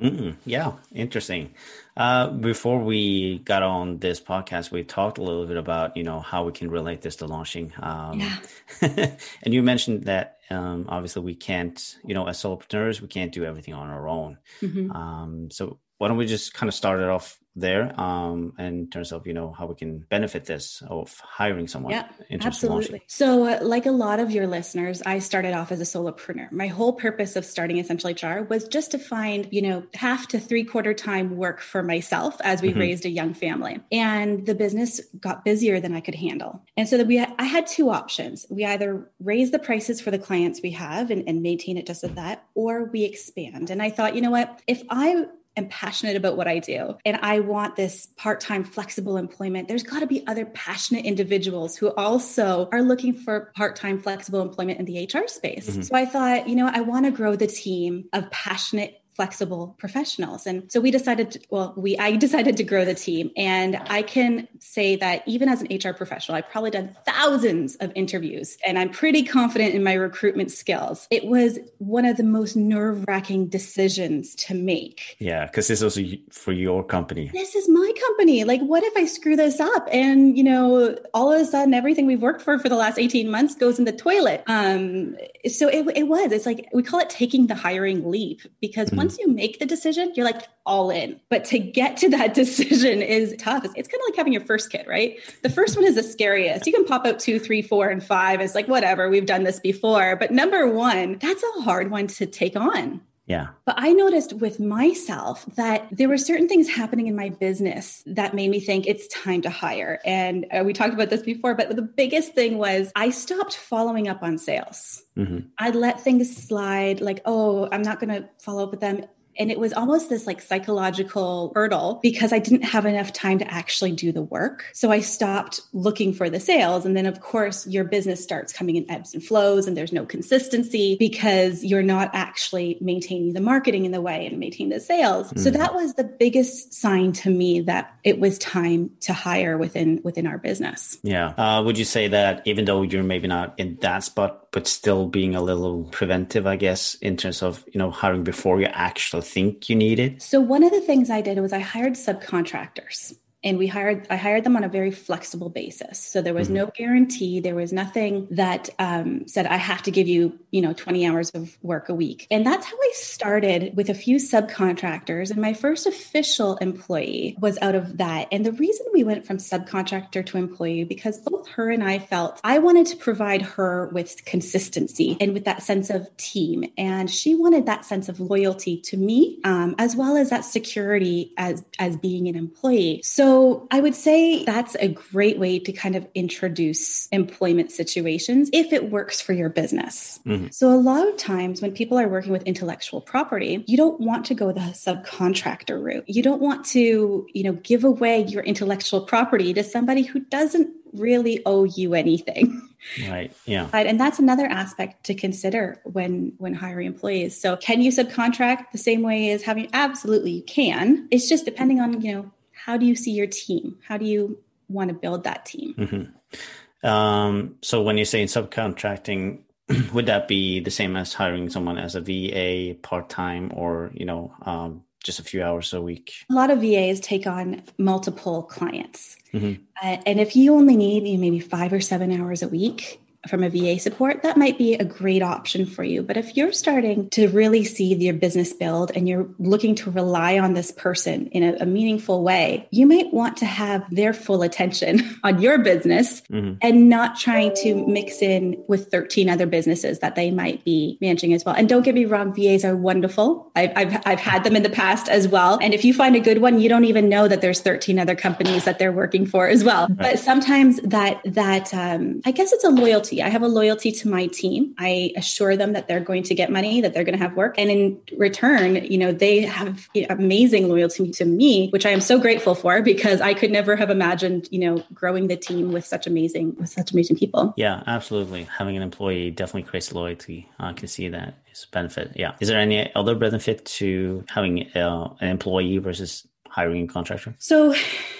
Mm, 0.00 0.36
yeah, 0.44 0.72
interesting. 0.94 1.54
Uh, 1.96 2.28
before 2.28 2.78
we 2.78 3.38
got 3.38 3.62
on 3.62 3.98
this 3.98 4.20
podcast, 4.20 4.70
we 4.70 4.84
talked 4.84 5.18
a 5.18 5.22
little 5.22 5.46
bit 5.46 5.56
about 5.56 5.96
you 5.96 6.02
know 6.02 6.20
how 6.20 6.44
we 6.44 6.52
can 6.52 6.70
relate 6.70 7.00
this 7.00 7.16
to 7.16 7.26
launching. 7.26 7.72
Um, 7.80 8.20
yeah. 8.20 8.36
and 9.42 9.54
you 9.54 9.62
mentioned 9.62 10.04
that 10.04 10.38
um, 10.50 10.86
obviously 10.88 11.22
we 11.22 11.34
can't, 11.34 11.96
you 12.04 12.14
know, 12.14 12.26
as 12.26 12.38
solopreneurs, 12.38 13.00
we 13.00 13.08
can't 13.08 13.32
do 13.32 13.44
everything 13.44 13.74
on 13.74 13.88
our 13.88 14.08
own. 14.08 14.38
Mm-hmm. 14.60 14.90
Um, 14.92 15.50
so 15.50 15.78
why 15.98 16.08
don't 16.08 16.16
we 16.16 16.26
just 16.26 16.54
kind 16.54 16.68
of 16.68 16.74
start 16.74 17.00
it 17.00 17.08
off 17.08 17.38
there 17.56 17.98
um, 17.98 18.52
in 18.58 18.88
terms 18.90 19.12
of 19.12 19.26
you 19.26 19.32
know 19.32 19.50
how 19.50 19.66
we 19.66 19.74
can 19.74 19.98
benefit 20.10 20.44
this 20.44 20.82
of 20.88 21.18
hiring 21.20 21.66
someone 21.66 21.90
yeah 21.90 22.06
absolutely. 22.42 23.02
So 23.06 23.46
uh, 23.46 23.58
like 23.62 23.86
a 23.86 23.90
lot 23.90 24.20
of 24.20 24.30
your 24.30 24.46
listeners 24.46 25.02
i 25.06 25.18
started 25.18 25.54
off 25.54 25.72
as 25.72 25.80
a 25.80 25.84
solopreneur. 25.84 26.52
My 26.52 26.66
whole 26.66 26.92
purpose 26.92 27.34
of 27.34 27.44
starting 27.46 27.78
essential 27.78 28.10
hr 28.10 28.42
was 28.42 28.68
just 28.68 28.90
to 28.90 28.98
find 28.98 29.48
you 29.50 29.62
know 29.62 29.84
half 29.94 30.28
to 30.28 30.38
three 30.38 30.64
quarter 30.64 30.92
time 30.92 31.36
work 31.36 31.60
for 31.60 31.82
myself 31.82 32.36
as 32.42 32.60
we 32.60 32.70
mm-hmm. 32.70 32.80
raised 32.80 33.06
a 33.06 33.10
young 33.10 33.32
family. 33.32 33.80
And 33.90 34.44
the 34.44 34.54
business 34.54 35.00
got 35.18 35.44
busier 35.44 35.80
than 35.80 35.94
i 35.94 36.00
could 36.00 36.14
handle. 36.14 36.62
And 36.76 36.86
so 36.86 36.98
that 36.98 37.06
we 37.06 37.18
i 37.20 37.44
had 37.44 37.66
two 37.66 37.90
options. 37.90 38.44
We 38.50 38.66
either 38.66 39.10
raise 39.18 39.50
the 39.50 39.58
prices 39.58 40.00
for 40.02 40.10
the 40.10 40.18
clients 40.18 40.60
we 40.62 40.72
have 40.72 41.10
and, 41.10 41.26
and 41.26 41.42
maintain 41.42 41.78
it 41.78 41.86
just 41.86 42.04
at 42.04 42.16
that 42.16 42.44
or 42.54 42.84
we 42.84 43.04
expand. 43.04 43.70
And 43.70 43.82
i 43.82 43.88
thought 43.88 44.14
you 44.14 44.20
know 44.20 44.30
what? 44.30 44.60
If 44.66 44.82
i 44.90 45.24
am 45.56 45.68
passionate 45.68 46.16
about 46.16 46.36
what 46.36 46.46
I 46.46 46.58
do 46.58 46.96
and 47.04 47.16
I 47.22 47.40
want 47.40 47.76
this 47.76 48.08
part 48.16 48.40
time 48.40 48.64
flexible 48.64 49.16
employment, 49.16 49.68
there's 49.68 49.82
got 49.82 50.00
to 50.00 50.06
be 50.06 50.26
other 50.26 50.46
passionate 50.46 51.04
individuals 51.04 51.76
who 51.76 51.88
also 51.94 52.68
are 52.72 52.82
looking 52.82 53.14
for 53.14 53.52
part 53.56 53.76
time 53.76 54.00
flexible 54.00 54.42
employment 54.42 54.78
in 54.78 54.84
the 54.84 55.04
HR 55.04 55.28
space. 55.28 55.70
Mm-hmm. 55.70 55.82
So 55.82 55.94
I 55.94 56.04
thought, 56.04 56.48
you 56.48 56.56
know, 56.56 56.70
I 56.72 56.80
want 56.80 57.06
to 57.06 57.10
grow 57.10 57.36
the 57.36 57.46
team 57.46 58.04
of 58.12 58.30
passionate 58.30 59.00
flexible 59.16 59.74
professionals. 59.78 60.46
And 60.46 60.70
so 60.70 60.78
we 60.78 60.90
decided, 60.90 61.30
to, 61.32 61.40
well, 61.48 61.72
we, 61.74 61.96
I 61.96 62.16
decided 62.16 62.58
to 62.58 62.64
grow 62.64 62.84
the 62.84 62.94
team. 62.94 63.30
And 63.34 63.76
I 63.86 64.02
can 64.02 64.46
say 64.60 64.94
that 64.96 65.22
even 65.26 65.48
as 65.48 65.62
an 65.62 65.68
HR 65.74 65.94
professional, 65.94 66.36
I've 66.36 66.50
probably 66.50 66.70
done 66.70 66.94
thousands 67.06 67.76
of 67.76 67.90
interviews 67.94 68.58
and 68.66 68.78
I'm 68.78 68.90
pretty 68.90 69.22
confident 69.22 69.74
in 69.74 69.82
my 69.82 69.94
recruitment 69.94 70.50
skills. 70.50 71.08
It 71.10 71.24
was 71.24 71.58
one 71.78 72.04
of 72.04 72.18
the 72.18 72.24
most 72.24 72.56
nerve 72.56 73.06
wracking 73.08 73.48
decisions 73.48 74.34
to 74.34 74.54
make. 74.54 75.16
Yeah. 75.18 75.48
Cause 75.48 75.68
this 75.68 75.80
was 75.80 75.98
for 76.30 76.52
your 76.52 76.84
company. 76.84 77.30
This 77.32 77.54
is 77.54 77.70
my 77.70 77.90
company. 78.06 78.44
Like, 78.44 78.60
what 78.60 78.82
if 78.82 78.94
I 78.98 79.06
screw 79.06 79.34
this 79.34 79.60
up? 79.60 79.88
And, 79.90 80.36
you 80.36 80.44
know, 80.44 80.94
all 81.14 81.32
of 81.32 81.40
a 81.40 81.44
sudden 81.46 81.72
everything 81.72 82.04
we've 82.04 82.20
worked 82.20 82.42
for 82.42 82.58
for 82.58 82.68
the 82.68 82.76
last 82.76 82.98
18 82.98 83.30
months 83.30 83.54
goes 83.54 83.78
in 83.78 83.86
the 83.86 83.92
toilet. 83.92 84.44
Um, 84.46 85.16
so 85.50 85.68
it, 85.68 85.90
it 85.96 86.06
was, 86.06 86.32
it's 86.32 86.44
like, 86.44 86.68
we 86.74 86.82
call 86.82 87.00
it 87.00 87.08
taking 87.08 87.46
the 87.46 87.54
hiring 87.54 88.10
leap 88.10 88.42
because 88.60 88.90
mm-hmm 88.90 89.05
once 89.05 89.05
you 89.18 89.28
make 89.28 89.58
the 89.58 89.66
decision, 89.66 90.12
you're 90.14 90.24
like 90.24 90.48
all 90.64 90.90
in. 90.90 91.20
But 91.28 91.44
to 91.46 91.58
get 91.58 91.96
to 91.98 92.08
that 92.10 92.34
decision 92.42 93.02
is 93.02 93.34
tough. 93.38 93.64
It's, 93.64 93.74
it's 93.76 93.88
kind 93.88 94.00
of 94.00 94.10
like 94.10 94.16
having 94.16 94.32
your 94.32 94.44
first 94.44 94.70
kid, 94.70 94.86
right? 94.86 95.18
The 95.42 95.50
first 95.50 95.76
one 95.76 95.84
is 95.84 95.94
the 95.94 96.02
scariest. 96.02 96.66
You 96.66 96.72
can 96.72 96.84
pop 96.84 97.06
out 97.06 97.18
two, 97.18 97.38
three, 97.38 97.62
four, 97.62 97.88
and 97.88 98.02
five. 98.02 98.40
It's 98.40 98.54
like, 98.54 98.68
whatever, 98.68 99.08
we've 99.08 99.26
done 99.26 99.44
this 99.44 99.60
before. 99.60 100.16
But 100.16 100.30
number 100.30 100.68
one, 100.68 101.18
that's 101.18 101.42
a 101.58 101.62
hard 101.62 101.90
one 101.90 102.06
to 102.08 102.26
take 102.26 102.56
on. 102.56 103.00
Yeah. 103.26 103.48
But 103.64 103.74
I 103.78 103.92
noticed 103.92 104.34
with 104.34 104.60
myself 104.60 105.44
that 105.56 105.88
there 105.90 106.08
were 106.08 106.16
certain 106.16 106.48
things 106.48 106.68
happening 106.68 107.08
in 107.08 107.16
my 107.16 107.28
business 107.28 108.04
that 108.06 108.34
made 108.34 108.50
me 108.50 108.60
think 108.60 108.86
it's 108.86 109.08
time 109.08 109.42
to 109.42 109.50
hire. 109.50 109.98
And 110.04 110.46
uh, 110.52 110.62
we 110.64 110.72
talked 110.72 110.94
about 110.94 111.10
this 111.10 111.22
before, 111.22 111.54
but 111.54 111.74
the 111.74 111.82
biggest 111.82 112.34
thing 112.34 112.56
was 112.56 112.92
I 112.94 113.10
stopped 113.10 113.56
following 113.56 114.06
up 114.06 114.22
on 114.22 114.38
sales. 114.38 115.02
Mm-hmm. 115.16 115.48
I 115.58 115.70
let 115.70 116.00
things 116.00 116.36
slide, 116.36 117.00
like, 117.00 117.20
oh, 117.24 117.68
I'm 117.72 117.82
not 117.82 117.98
going 117.98 118.10
to 118.10 118.28
follow 118.38 118.62
up 118.62 118.70
with 118.70 118.80
them. 118.80 119.04
And 119.38 119.50
it 119.50 119.58
was 119.58 119.72
almost 119.72 120.08
this 120.08 120.26
like 120.26 120.40
psychological 120.40 121.52
hurdle 121.54 122.00
because 122.02 122.32
I 122.32 122.38
didn't 122.38 122.62
have 122.62 122.86
enough 122.86 123.12
time 123.12 123.38
to 123.38 123.50
actually 123.52 123.92
do 123.92 124.12
the 124.12 124.22
work. 124.22 124.70
So 124.72 124.90
I 124.90 125.00
stopped 125.00 125.60
looking 125.72 126.12
for 126.12 126.30
the 126.30 126.40
sales. 126.40 126.84
And 126.86 126.96
then, 126.96 127.06
of 127.06 127.20
course, 127.20 127.66
your 127.66 127.84
business 127.84 128.22
starts 128.22 128.52
coming 128.52 128.76
in 128.76 128.90
ebbs 128.90 129.14
and 129.14 129.22
flows, 129.22 129.66
and 129.66 129.76
there's 129.76 129.92
no 129.92 130.04
consistency 130.06 130.96
because 130.98 131.64
you're 131.64 131.82
not 131.82 132.10
actually 132.12 132.78
maintaining 132.80 133.32
the 133.32 133.40
marketing 133.40 133.84
in 133.84 133.92
the 133.92 134.00
way 134.00 134.26
and 134.26 134.38
maintaining 134.38 134.70
the 134.70 134.80
sales. 134.80 135.32
Mm. 135.32 135.40
So 135.40 135.50
that 135.50 135.74
was 135.74 135.94
the 135.94 136.04
biggest 136.04 136.74
sign 136.74 137.12
to 137.12 137.30
me 137.30 137.60
that 137.60 137.94
it 138.04 138.18
was 138.18 138.38
time 138.38 138.90
to 139.00 139.12
hire 139.12 139.58
within 139.58 140.00
within 140.02 140.26
our 140.26 140.38
business. 140.38 140.98
Yeah. 141.02 141.28
Uh, 141.36 141.62
would 141.62 141.78
you 141.78 141.84
say 141.84 142.08
that 142.08 142.42
even 142.46 142.64
though 142.64 142.82
you're 142.82 143.02
maybe 143.02 143.28
not 143.28 143.54
in 143.58 143.76
that 143.80 144.04
spot, 144.04 144.46
but 144.52 144.66
still 144.66 145.06
being 145.06 145.34
a 145.34 145.42
little 145.42 145.84
preventive, 145.84 146.46
I 146.46 146.56
guess, 146.56 146.94
in 146.96 147.16
terms 147.16 147.42
of, 147.42 147.64
you 147.72 147.78
know, 147.78 147.90
hiring 147.90 148.24
before 148.24 148.60
you 148.60 148.66
actually 148.66 149.22
think 149.26 149.68
you 149.68 149.76
need 149.76 149.98
it? 149.98 150.22
So 150.22 150.40
one 150.40 150.62
of 150.62 150.70
the 150.70 150.80
things 150.80 151.10
I 151.10 151.20
did 151.20 151.38
was 151.40 151.52
I 151.52 151.58
hired 151.58 151.94
subcontractors 151.94 153.18
and 153.44 153.58
we 153.58 153.66
hired 153.66 154.06
i 154.10 154.16
hired 154.16 154.44
them 154.44 154.56
on 154.56 154.64
a 154.64 154.68
very 154.68 154.90
flexible 154.90 155.48
basis. 155.48 155.98
So 155.98 156.22
there 156.22 156.34
was 156.34 156.48
mm-hmm. 156.48 156.56
no 156.56 156.66
guarantee. 156.74 157.40
There 157.40 157.54
was 157.54 157.72
nothing 157.72 158.26
that 158.30 158.70
um, 158.78 159.26
said 159.28 159.46
i 159.46 159.56
have 159.56 159.82
to 159.82 159.90
give 159.90 160.08
you 160.08 160.38
you 160.50 160.60
know 160.60 160.72
20 160.72 161.06
hours 161.06 161.30
of 161.30 161.56
work 161.62 161.88
a 161.88 161.94
week. 161.94 162.26
And 162.30 162.44
that's 162.44 162.66
how 162.66 162.76
i 162.76 162.92
started 162.94 163.76
with 163.76 163.88
a 163.88 163.94
few 163.94 164.16
subcontractors. 164.16 165.30
And 165.30 165.40
my 165.40 165.52
first 165.52 165.86
official 165.86 166.56
employee 166.56 167.36
was 167.38 167.58
out 167.62 167.74
of 167.74 167.98
that. 167.98 168.28
And 168.32 168.44
the 168.44 168.52
reason 168.52 168.86
we 168.92 169.04
went 169.04 169.26
from 169.26 169.38
subcontractor 169.38 170.24
to 170.26 170.38
employee 170.38 170.84
because 170.84 171.18
both 171.18 171.48
her 171.48 171.70
and 171.70 171.84
i 171.84 171.98
felt 171.98 172.40
i 172.42 172.58
wanted 172.58 172.86
to 172.86 172.96
provide 172.96 173.42
her 173.42 173.88
with 173.92 174.24
consistency 174.24 175.16
and 175.20 175.32
with 175.32 175.44
that 175.44 175.62
sense 175.62 175.90
of 175.90 176.14
team. 176.16 176.64
And 176.76 177.10
she 177.10 177.34
wanted 177.34 177.66
that 177.66 177.84
sense 177.84 178.08
of 178.08 178.18
loyalty 178.18 178.80
to 178.82 178.96
me 178.96 179.40
um, 179.44 179.74
as 179.78 179.94
well 179.94 180.16
as 180.16 180.30
that 180.30 180.44
security 180.44 181.32
as 181.36 181.64
as 181.78 181.96
being 181.96 182.28
an 182.28 182.36
employee. 182.36 183.00
So 183.04 183.35
so 183.36 183.68
I 183.70 183.80
would 183.80 183.94
say 183.94 184.44
that's 184.44 184.76
a 184.76 184.88
great 184.88 185.38
way 185.38 185.58
to 185.58 185.70
kind 185.70 185.94
of 185.94 186.08
introduce 186.14 187.06
employment 187.08 187.70
situations 187.70 188.48
if 188.50 188.72
it 188.72 188.90
works 188.90 189.20
for 189.20 189.34
your 189.34 189.50
business. 189.50 190.20
Mm-hmm. 190.24 190.46
So 190.52 190.72
a 190.72 190.80
lot 190.80 191.06
of 191.06 191.18
times 191.18 191.60
when 191.60 191.72
people 191.72 191.98
are 191.98 192.08
working 192.08 192.32
with 192.32 192.42
intellectual 192.44 193.02
property, 193.02 193.62
you 193.66 193.76
don't 193.76 194.00
want 194.00 194.24
to 194.26 194.34
go 194.34 194.52
the 194.52 194.60
subcontractor 194.60 195.82
route. 195.82 196.04
You 196.06 196.22
don't 196.22 196.40
want 196.40 196.64
to, 196.68 197.26
you 197.30 197.42
know, 197.44 197.52
give 197.52 197.84
away 197.84 198.24
your 198.24 198.42
intellectual 198.42 199.02
property 199.02 199.52
to 199.52 199.62
somebody 199.62 200.02
who 200.02 200.20
doesn't 200.20 200.70
really 200.94 201.42
owe 201.44 201.64
you 201.64 201.92
anything. 201.92 202.62
Right. 203.08 203.32
Yeah. 203.46 203.68
And 203.72 203.98
that's 203.98 204.20
another 204.20 204.46
aspect 204.46 205.06
to 205.06 205.14
consider 205.14 205.80
when 205.82 206.34
when 206.38 206.54
hiring 206.54 206.86
employees. 206.86 207.40
So 207.40 207.56
can 207.56 207.82
you 207.82 207.90
subcontract 207.90 208.70
the 208.70 208.78
same 208.78 209.02
way 209.02 209.30
as 209.30 209.42
having 209.42 209.68
absolutely 209.72 210.30
you 210.30 210.42
can. 210.42 211.08
It's 211.10 211.28
just 211.28 211.44
depending 211.44 211.80
on, 211.80 212.00
you 212.00 212.12
know, 212.12 212.30
how 212.66 212.76
do 212.76 212.84
you 212.84 212.96
see 212.96 213.12
your 213.12 213.28
team? 213.28 213.78
How 213.86 213.96
do 213.96 214.04
you 214.04 214.42
want 214.68 214.88
to 214.88 214.94
build 214.94 215.22
that 215.22 215.46
team? 215.46 215.74
Mm-hmm. 215.78 216.88
Um, 216.88 217.54
so 217.62 217.80
when 217.80 217.96
you're 217.96 218.04
saying 218.04 218.26
subcontracting, 218.26 219.38
would 219.92 220.06
that 220.06 220.26
be 220.26 220.58
the 220.58 220.72
same 220.72 220.96
as 220.96 221.14
hiring 221.14 221.48
someone 221.48 221.78
as 221.78 221.94
a 221.94 222.00
VA 222.00 222.74
part 222.82 223.08
time 223.08 223.52
or, 223.54 223.92
you 223.94 224.04
know, 224.04 224.34
um, 224.42 224.82
just 225.04 225.20
a 225.20 225.22
few 225.22 225.44
hours 225.44 225.72
a 225.74 225.80
week? 225.80 226.12
A 226.28 226.34
lot 226.34 226.50
of 226.50 226.60
VAs 226.60 226.98
take 226.98 227.28
on 227.28 227.62
multiple 227.78 228.42
clients. 228.42 229.16
Mm-hmm. 229.32 229.62
Uh, 229.80 229.98
and 230.04 230.18
if 230.18 230.34
you 230.34 230.52
only 230.52 230.76
need 230.76 231.20
maybe 231.20 231.38
five 231.38 231.72
or 231.72 231.80
seven 231.80 232.20
hours 232.20 232.42
a 232.42 232.48
week, 232.48 233.00
from 233.28 233.42
a 233.42 233.48
VA 233.48 233.78
support, 233.78 234.22
that 234.22 234.36
might 234.36 234.58
be 234.58 234.74
a 234.74 234.84
great 234.84 235.22
option 235.22 235.66
for 235.66 235.84
you. 235.84 236.02
But 236.02 236.16
if 236.16 236.36
you're 236.36 236.52
starting 236.52 237.08
to 237.10 237.28
really 237.28 237.64
see 237.64 237.94
your 237.94 238.14
business 238.14 238.52
build 238.52 238.92
and 238.94 239.08
you're 239.08 239.28
looking 239.38 239.74
to 239.76 239.90
rely 239.90 240.38
on 240.38 240.54
this 240.54 240.70
person 240.72 241.26
in 241.28 241.42
a, 241.42 241.56
a 241.62 241.66
meaningful 241.66 242.22
way, 242.22 242.68
you 242.70 242.86
might 242.86 243.12
want 243.12 243.36
to 243.38 243.46
have 243.46 243.84
their 243.90 244.12
full 244.12 244.42
attention 244.42 245.18
on 245.24 245.40
your 245.40 245.58
business 245.58 246.22
mm-hmm. 246.30 246.54
and 246.62 246.88
not 246.88 247.18
trying 247.18 247.54
to 247.56 247.86
mix 247.86 248.22
in 248.22 248.62
with 248.68 248.90
13 248.90 249.28
other 249.28 249.46
businesses 249.46 250.00
that 250.00 250.14
they 250.14 250.30
might 250.30 250.64
be 250.64 250.98
managing 251.00 251.32
as 251.32 251.44
well. 251.44 251.54
And 251.54 251.68
don't 251.68 251.82
get 251.82 251.94
me 251.94 252.04
wrong, 252.04 252.34
VAs 252.34 252.64
are 252.64 252.76
wonderful. 252.76 253.50
I've, 253.56 253.72
I've, 253.76 254.02
I've 254.06 254.20
had 254.20 254.44
them 254.44 254.56
in 254.56 254.62
the 254.62 254.70
past 254.70 255.08
as 255.08 255.28
well. 255.28 255.58
And 255.60 255.74
if 255.74 255.84
you 255.84 255.94
find 255.94 256.16
a 256.16 256.20
good 256.20 256.40
one, 256.40 256.60
you 256.60 256.68
don't 256.68 256.84
even 256.84 257.08
know 257.08 257.28
that 257.28 257.40
there's 257.40 257.60
13 257.60 257.98
other 257.98 258.14
companies 258.14 258.64
that 258.64 258.78
they're 258.78 258.92
working 258.92 259.26
for 259.26 259.48
as 259.48 259.64
well. 259.64 259.88
Right. 259.88 259.98
But 259.98 260.18
sometimes 260.18 260.80
that, 260.82 261.20
that, 261.24 261.72
um, 261.74 262.20
I 262.24 262.30
guess 262.30 262.52
it's 262.52 262.64
a 262.64 262.70
loyalty 262.70 263.15
loyalty. 263.16 263.22
I 263.22 263.32
have 263.32 263.42
a 263.42 263.48
loyalty 263.48 263.92
to 263.92 264.08
my 264.08 264.26
team. 264.26 264.74
I 264.78 265.12
assure 265.16 265.56
them 265.56 265.72
that 265.72 265.88
they're 265.88 266.00
going 266.00 266.22
to 266.24 266.34
get 266.34 266.50
money, 266.50 266.80
that 266.80 266.94
they're 266.94 267.04
going 267.04 267.18
to 267.18 267.22
have 267.22 267.36
work. 267.36 267.54
And 267.58 267.70
in 267.70 268.00
return, 268.16 268.84
you 268.84 268.98
know, 268.98 269.12
they 269.12 269.42
have 269.42 269.88
amazing 270.08 270.68
loyalty 270.68 271.10
to 271.12 271.24
me, 271.24 271.68
which 271.70 271.86
I 271.86 271.90
am 271.90 272.00
so 272.00 272.18
grateful 272.18 272.54
for 272.54 272.82
because 272.82 273.20
I 273.20 273.34
could 273.34 273.50
never 273.50 273.76
have 273.76 273.90
imagined, 273.90 274.48
you 274.50 274.58
know, 274.58 274.84
growing 274.94 275.28
the 275.28 275.36
team 275.36 275.72
with 275.72 275.84
such 275.84 276.06
amazing, 276.06 276.56
with 276.56 276.68
such 276.68 276.92
amazing 276.92 277.16
people. 277.16 277.54
Yeah, 277.56 277.82
absolutely. 277.86 278.44
Having 278.44 278.76
an 278.76 278.82
employee 278.82 279.30
definitely 279.30 279.68
creates 279.68 279.92
loyalty. 279.92 280.48
I 280.58 280.72
can 280.72 280.88
see 280.88 281.08
that 281.08 281.34
benefit. 281.72 282.12
Yeah. 282.16 282.34
Is 282.40 282.48
there 282.48 282.60
any 282.60 282.94
other 282.94 283.14
benefit 283.14 283.64
to 283.64 284.24
having 284.28 284.70
uh, 284.76 285.14
an 285.20 285.28
employee 285.28 285.78
versus 285.78 286.26
hiring 286.50 286.84
a 286.84 286.86
contractor? 286.86 287.34
So, 287.38 287.74